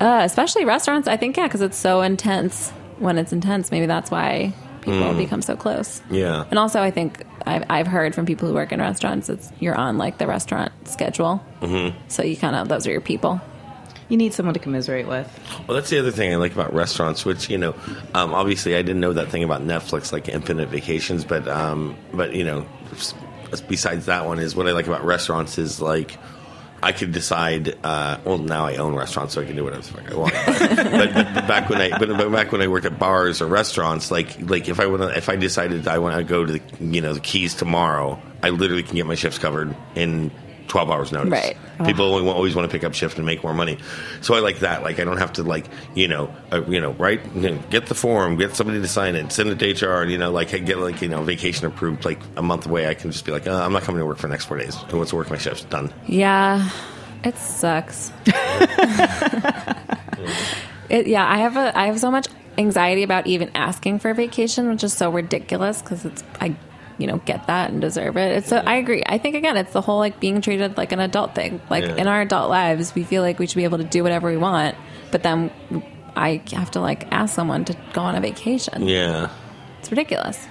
Uh, 0.00 0.20
especially 0.24 0.64
restaurants, 0.64 1.08
I 1.08 1.18
think, 1.18 1.36
yeah, 1.36 1.46
because 1.46 1.60
it's 1.60 1.76
so 1.76 2.00
intense. 2.00 2.70
When 3.00 3.18
it's 3.18 3.34
intense, 3.34 3.70
maybe 3.70 3.84
that's 3.84 4.10
why 4.10 4.54
people 4.92 5.14
become 5.14 5.42
so 5.42 5.56
close. 5.56 6.00
Yeah. 6.10 6.44
And 6.50 6.58
also, 6.58 6.80
I 6.82 6.90
think 6.90 7.24
I've, 7.46 7.64
I've 7.68 7.86
heard 7.86 8.14
from 8.14 8.26
people 8.26 8.48
who 8.48 8.54
work 8.54 8.72
in 8.72 8.80
restaurants, 8.80 9.28
it's 9.28 9.52
you're 9.60 9.74
on 9.74 9.98
like 9.98 10.18
the 10.18 10.26
restaurant 10.26 10.72
schedule, 10.88 11.44
mm-hmm. 11.60 11.96
so 12.08 12.22
you 12.22 12.36
kind 12.36 12.56
of 12.56 12.68
those 12.68 12.86
are 12.86 12.90
your 12.90 13.00
people. 13.00 13.40
you 14.08 14.16
need 14.16 14.32
someone 14.32 14.54
to 14.54 14.60
commiserate 14.60 15.06
with. 15.06 15.28
Well, 15.66 15.76
that's 15.76 15.90
the 15.90 15.98
other 15.98 16.10
thing 16.10 16.32
I 16.32 16.36
like 16.36 16.52
about 16.52 16.72
restaurants, 16.72 17.24
which 17.24 17.50
you 17.50 17.58
know, 17.58 17.74
um, 18.14 18.34
obviously 18.34 18.74
I 18.74 18.82
didn't 18.82 19.00
know 19.00 19.12
that 19.12 19.28
thing 19.28 19.44
about 19.44 19.62
Netflix, 19.62 20.12
like 20.12 20.28
infinite 20.28 20.68
vacations, 20.68 21.24
but 21.24 21.46
um, 21.46 21.96
but 22.12 22.34
you 22.34 22.44
know, 22.44 22.66
besides 23.68 24.06
that 24.06 24.26
one, 24.26 24.38
is 24.38 24.56
what 24.56 24.66
I 24.66 24.72
like 24.72 24.86
about 24.86 25.04
restaurants 25.04 25.58
is 25.58 25.80
like. 25.80 26.16
I 26.82 26.92
could 26.92 27.12
decide. 27.12 27.76
Uh, 27.82 28.18
well, 28.24 28.38
now 28.38 28.66
I 28.66 28.76
own 28.76 28.94
restaurants, 28.94 29.34
so 29.34 29.40
I 29.40 29.44
can 29.44 29.56
do 29.56 29.64
whatever 29.64 30.00
I 30.00 30.14
want. 30.14 30.32
but, 30.32 31.14
but, 31.14 31.34
but 31.34 31.48
back 31.48 31.68
when 31.68 31.80
I, 31.80 31.98
but 31.98 32.30
back 32.32 32.52
when 32.52 32.62
I 32.62 32.68
worked 32.68 32.86
at 32.86 32.98
bars 32.98 33.42
or 33.42 33.46
restaurants, 33.46 34.10
like 34.10 34.38
like 34.48 34.68
if 34.68 34.78
I 34.80 34.86
want 34.86 35.02
if 35.16 35.28
I 35.28 35.36
decided 35.36 35.88
I 35.88 35.98
want 35.98 36.16
to 36.16 36.24
go 36.24 36.44
to 36.44 36.52
the 36.52 36.62
you 36.80 37.00
know 37.00 37.14
the 37.14 37.20
Keys 37.20 37.54
tomorrow, 37.54 38.20
I 38.42 38.50
literally 38.50 38.82
can 38.82 38.96
get 38.96 39.06
my 39.06 39.16
shifts 39.16 39.38
covered 39.38 39.74
in 39.94 40.30
twelve 40.68 40.90
hours 40.90 41.10
notice. 41.12 41.30
Right. 41.30 41.56
People 41.84 42.24
wa- 42.24 42.32
always 42.32 42.54
want 42.54 42.70
to 42.70 42.72
pick 42.74 42.84
up 42.84 42.94
shift 42.94 43.16
and 43.16 43.26
make 43.26 43.42
more 43.42 43.54
money. 43.54 43.78
So 44.20 44.34
I 44.34 44.40
like 44.40 44.60
that. 44.60 44.82
Like 44.82 45.00
I 45.00 45.04
don't 45.04 45.18
have 45.18 45.32
to 45.34 45.42
like 45.42 45.66
you 45.94 46.08
know 46.08 46.34
uh, 46.52 46.62
you 46.68 46.80
know 46.80 46.92
right 46.92 47.20
you 47.34 47.50
know, 47.50 47.58
get 47.70 47.86
the 47.86 47.94
form, 47.94 48.36
get 48.36 48.54
somebody 48.54 48.80
to 48.80 48.88
sign 48.88 49.16
it, 49.16 49.32
send 49.32 49.48
it 49.48 49.58
to 49.58 49.86
HR. 49.86 50.02
And, 50.02 50.10
you 50.10 50.18
know 50.18 50.30
like 50.30 50.50
get 50.64 50.78
like 50.78 51.02
you 51.02 51.08
know 51.08 51.22
vacation 51.22 51.66
approved 51.66 52.04
like 52.04 52.20
a 52.36 52.42
month 52.42 52.66
away. 52.66 52.88
I 52.88 52.94
can 52.94 53.10
just 53.10 53.24
be 53.24 53.32
like 53.32 53.46
uh, 53.46 53.62
I'm 53.62 53.72
not 53.72 53.82
coming 53.82 54.00
to 54.00 54.06
work 54.06 54.18
for 54.18 54.28
the 54.28 54.32
next 54.32 54.44
four 54.46 54.58
days. 54.58 54.76
Who 54.90 54.96
wants 54.98 55.10
to 55.10 55.16
work 55.16 55.30
my 55.30 55.38
shifts? 55.38 55.64
Done. 55.64 55.92
Yeah, 56.06 56.70
it 57.24 57.36
sucks. 57.36 58.12
it, 60.88 61.06
yeah, 61.06 61.26
I 61.28 61.38
have 61.38 61.56
a 61.56 61.76
I 61.76 61.86
have 61.86 61.98
so 62.00 62.10
much 62.10 62.28
anxiety 62.56 63.02
about 63.02 63.26
even 63.26 63.50
asking 63.54 64.00
for 64.00 64.10
a 64.10 64.14
vacation, 64.14 64.68
which 64.68 64.84
is 64.84 64.92
so 64.92 65.10
ridiculous 65.10 65.80
because 65.80 66.04
it's 66.04 66.24
I 66.40 66.56
you 66.98 67.06
know 67.06 67.18
get 67.18 67.46
that 67.46 67.70
and 67.70 67.80
deserve 67.80 68.16
it. 68.16 68.36
It's 68.38 68.48
so 68.48 68.58
I 68.58 68.76
agree. 68.76 69.02
I 69.06 69.18
think 69.18 69.36
again, 69.36 69.56
it's 69.56 69.72
the 69.72 69.80
whole 69.80 69.98
like 69.98 70.20
being 70.20 70.40
treated 70.40 70.76
like 70.76 70.92
an 70.92 71.00
adult 71.00 71.34
thing. 71.34 71.60
Like 71.70 71.84
Yeah. 71.84 71.96
in 71.96 72.08
our 72.08 72.20
adult 72.20 72.50
lives, 72.50 72.94
we 72.94 73.04
feel 73.04 73.22
like 73.22 73.38
we 73.38 73.46
should 73.46 73.56
be 73.56 73.64
able 73.64 73.78
to 73.78 73.84
do 73.84 74.02
whatever 74.02 74.28
we 74.28 74.36
want, 74.36 74.76
but 75.10 75.22
then 75.22 75.50
I 76.16 76.42
have 76.52 76.72
to 76.72 76.80
like 76.80 77.10
ask 77.12 77.34
someone 77.34 77.64
to 77.66 77.76
go 77.92 78.02
on 78.02 78.14
a 78.16 78.20
vacation. 78.20 78.86
Yeah. 78.88 79.30
It's 79.80 79.90
ridiculous. 79.90 80.44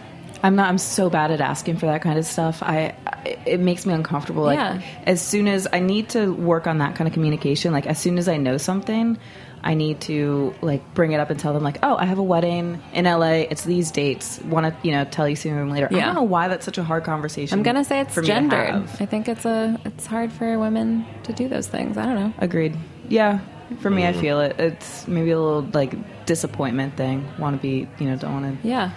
I'm 0.43 0.55
not. 0.55 0.69
I'm 0.69 0.77
so 0.77 1.09
bad 1.09 1.31
at 1.31 1.41
asking 1.41 1.77
for 1.77 1.87
that 1.87 2.01
kind 2.03 2.17
of 2.19 2.25
stuff. 2.25 2.61
I, 2.61 2.95
I 3.07 3.37
it 3.45 3.59
makes 3.59 3.85
me 3.85 3.93
uncomfortable. 3.93 4.43
Like 4.43 4.57
Yeah. 4.59 4.81
as 5.05 5.19
soon 5.21 5.47
as 5.47 5.67
I 5.73 5.79
need 5.79 6.09
to 6.09 6.31
work 6.31 6.67
on 6.67 6.77
that 6.77 6.95
kind 6.95 7.07
of 7.07 7.13
communication. 7.13 7.73
Like 7.73 7.87
as 7.87 7.99
soon 7.99 8.17
as 8.19 8.27
I 8.29 8.37
know 8.37 8.57
something, 8.57 9.17
I 9.63 9.73
need 9.73 10.01
to 10.01 10.53
like 10.61 10.93
bring 10.93 11.11
it 11.11 11.19
up 11.19 11.29
and 11.29 11.39
tell 11.39 11.53
them 11.53 11.63
like, 11.63 11.79
oh, 11.83 11.95
I 11.95 12.05
have 12.05 12.17
a 12.17 12.23
wedding 12.23 12.81
in 12.93 13.05
LA. 13.05 13.45
It's 13.49 13.63
these 13.63 13.91
dates. 13.91 14.39
Want 14.43 14.65
to 14.65 14.87
you 14.87 14.93
know 14.93 15.05
tell 15.05 15.27
you 15.27 15.35
sooner 15.35 15.59
than 15.59 15.69
later. 15.69 15.87
I 15.91 15.99
don't 15.99 16.15
know 16.15 16.23
why 16.23 16.47
that's 16.47 16.65
such 16.65 16.77
a 16.77 16.83
hard 16.83 17.03
conversation. 17.03 17.57
I'm 17.57 17.63
gonna 17.63 17.83
say 17.83 17.99
it's 18.01 18.13
for 18.13 18.21
gendered. 18.21 18.87
I 18.99 19.05
think 19.05 19.27
it's 19.27 19.45
a 19.45 19.79
it's 19.85 20.05
hard 20.05 20.31
for 20.31 20.57
women 20.59 21.05
to 21.23 21.33
do 21.33 21.47
those 21.47 21.67
things. 21.67 21.97
I 21.97 22.05
don't 22.05 22.15
know. 22.15 22.33
Agreed. 22.39 22.77
Yeah. 23.09 23.39
For 23.79 23.89
me, 23.89 24.07
I 24.07 24.13
mm. 24.13 24.21
feel 24.21 24.39
it. 24.39 24.57
It's 24.59 25.07
maybe 25.09 25.31
a 25.31 25.39
little 25.39 25.63
like 25.73 26.25
disappointment 26.25 26.95
thing. 26.95 27.27
Want 27.37 27.55
to 27.57 27.61
be, 27.61 27.87
you 27.99 28.09
know, 28.09 28.15
don't 28.15 28.41
want 28.41 28.61
to. 28.61 28.67
Yeah. 28.67 28.91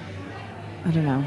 I 0.84 0.90
don't 0.90 1.04
know. 1.04 1.26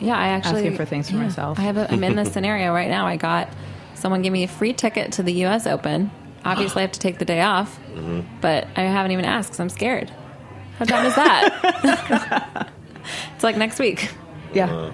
Yeah, 0.00 0.16
I 0.16 0.28
actually 0.28 0.60
Asking 0.60 0.76
for 0.76 0.84
things 0.84 1.10
for 1.10 1.16
myself. 1.16 1.58
I 1.58 1.62
have 1.62 1.76
a, 1.76 1.90
I'm 1.90 2.04
in 2.04 2.16
this 2.16 2.32
scenario 2.32 2.72
right 2.72 2.88
now. 2.88 3.06
I 3.06 3.16
got 3.16 3.48
someone 3.94 4.22
give 4.22 4.32
me 4.32 4.44
a 4.44 4.48
free 4.48 4.72
ticket 4.72 5.12
to 5.12 5.22
the 5.22 5.32
U.S. 5.32 5.66
Open. 5.66 6.10
Obviously, 6.44 6.80
I 6.80 6.82
have 6.82 6.92
to 6.92 7.00
take 7.00 7.18
the 7.18 7.24
day 7.24 7.40
off, 7.42 7.78
Mm-hmm. 7.94 8.20
but 8.40 8.66
I 8.76 8.82
haven't 8.82 9.12
even 9.12 9.24
asked 9.24 9.50
because 9.50 9.60
I'm 9.60 9.68
scared. 9.68 10.10
How 10.78 10.84
dumb 10.84 11.06
is 11.06 11.14
that? 11.14 12.68
it's 13.34 13.44
like 13.44 13.56
next 13.56 13.78
week. 13.78 14.10
Yeah. 14.52 14.92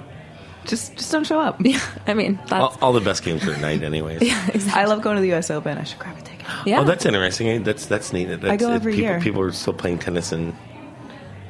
just 0.66 0.96
just 0.96 1.10
don't 1.10 1.26
show 1.26 1.40
up. 1.40 1.60
Yeah. 1.64 1.80
I 2.06 2.14
mean, 2.14 2.36
that's 2.46 2.52
All, 2.52 2.78
all 2.82 2.92
the 2.92 3.00
best 3.00 3.22
games 3.24 3.46
are 3.46 3.52
at 3.52 3.60
night, 3.60 3.82
anyways. 3.82 4.22
Yeah, 4.26 4.48
I 4.74 4.84
love 4.84 5.02
going 5.02 5.16
to 5.16 5.22
the 5.22 5.28
U.S. 5.28 5.50
Open. 5.50 5.76
I 5.78 5.84
should 5.84 5.98
grab 5.98 6.16
a 6.18 6.22
ticket. 6.22 6.46
yeah. 6.66 6.80
Oh, 6.80 6.84
that's 6.84 7.04
interesting. 7.06 7.48
Eh, 7.48 7.58
That's 7.58 7.86
that's 7.86 8.12
neat. 8.12 8.26
That's, 8.26 8.44
I 8.44 8.56
go 8.56 8.70
every 8.72 8.92
people, 8.92 9.10
year. 9.10 9.20
People 9.20 9.42
are 9.42 9.52
still 9.52 9.72
playing 9.74 9.98
tennis 9.98 10.32
in 10.32 10.54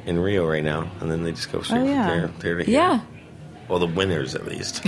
in 0.05 0.17
Rio 0.19 0.47
right 0.47 0.63
now, 0.63 0.89
and 1.01 1.11
then 1.11 1.23
they 1.23 1.31
just 1.31 1.51
go 1.51 1.61
straight 1.61 1.81
Oh, 1.81 1.85
yeah. 1.85 2.07
from 2.07 2.17
there, 2.17 2.27
there 2.39 2.55
to 2.57 2.63
here. 2.63 2.73
yeah. 2.73 3.01
Well, 3.67 3.79
the 3.79 3.87
winners 3.87 4.33
at 4.35 4.45
least 4.45 4.85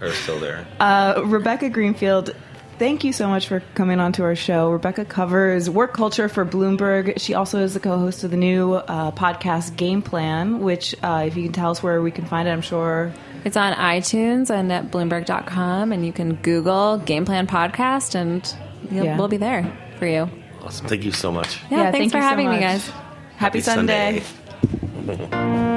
are 0.00 0.12
still 0.12 0.38
there. 0.40 0.66
Uh, 0.78 1.20
Rebecca 1.26 1.68
Greenfield, 1.68 2.34
thank 2.80 3.04
you 3.04 3.12
so 3.12 3.28
much 3.28 3.46
for 3.46 3.60
coming 3.74 4.00
on 4.00 4.10
to 4.14 4.22
our 4.24 4.34
show. 4.34 4.70
Rebecca 4.70 5.04
covers 5.04 5.68
work 5.70 5.92
culture 5.92 6.28
for 6.28 6.44
Bloomberg. 6.46 7.20
She 7.20 7.34
also 7.34 7.62
is 7.62 7.74
the 7.74 7.80
co-host 7.80 8.24
of 8.24 8.30
the 8.32 8.36
new 8.38 8.72
uh, 8.74 9.12
podcast 9.12 9.76
Game 9.76 10.00
Plan, 10.02 10.60
which, 10.60 10.94
uh, 11.02 11.24
if 11.26 11.36
you 11.36 11.44
can 11.44 11.52
tell 11.52 11.70
us 11.70 11.82
where 11.82 12.00
we 12.02 12.10
can 12.10 12.24
find 12.24 12.48
it, 12.48 12.52
I'm 12.52 12.62
sure. 12.62 13.12
It's 13.44 13.56
on 13.56 13.74
iTunes 13.74 14.50
and 14.50 14.72
at 14.72 14.90
Bloomberg.com, 14.90 15.92
and 15.92 16.04
you 16.04 16.12
can 16.12 16.34
Google 16.36 16.96
Game 16.98 17.24
Plan 17.26 17.46
Podcast, 17.46 18.14
and 18.14 18.42
you'll, 18.90 19.04
Yeah. 19.04 19.16
we'll 19.18 19.28
be 19.28 19.36
there 19.36 19.70
for 19.98 20.06
you. 20.06 20.28
Awesome. 20.62 20.86
Thank 20.88 21.04
you 21.04 21.12
so 21.12 21.30
much. 21.30 21.60
Yeah, 21.70 21.84
Yeah, 21.84 21.90
thanks 21.92 21.98
thank 21.98 22.12
for 22.12 22.18
you 22.18 22.22
so 22.22 22.28
having 22.28 22.50
me, 22.50 22.58
guys. 22.58 22.90
Happy, 23.36 23.60
Sunday. 23.60 24.22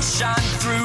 Sunshine 0.00 0.58
through 0.58 0.83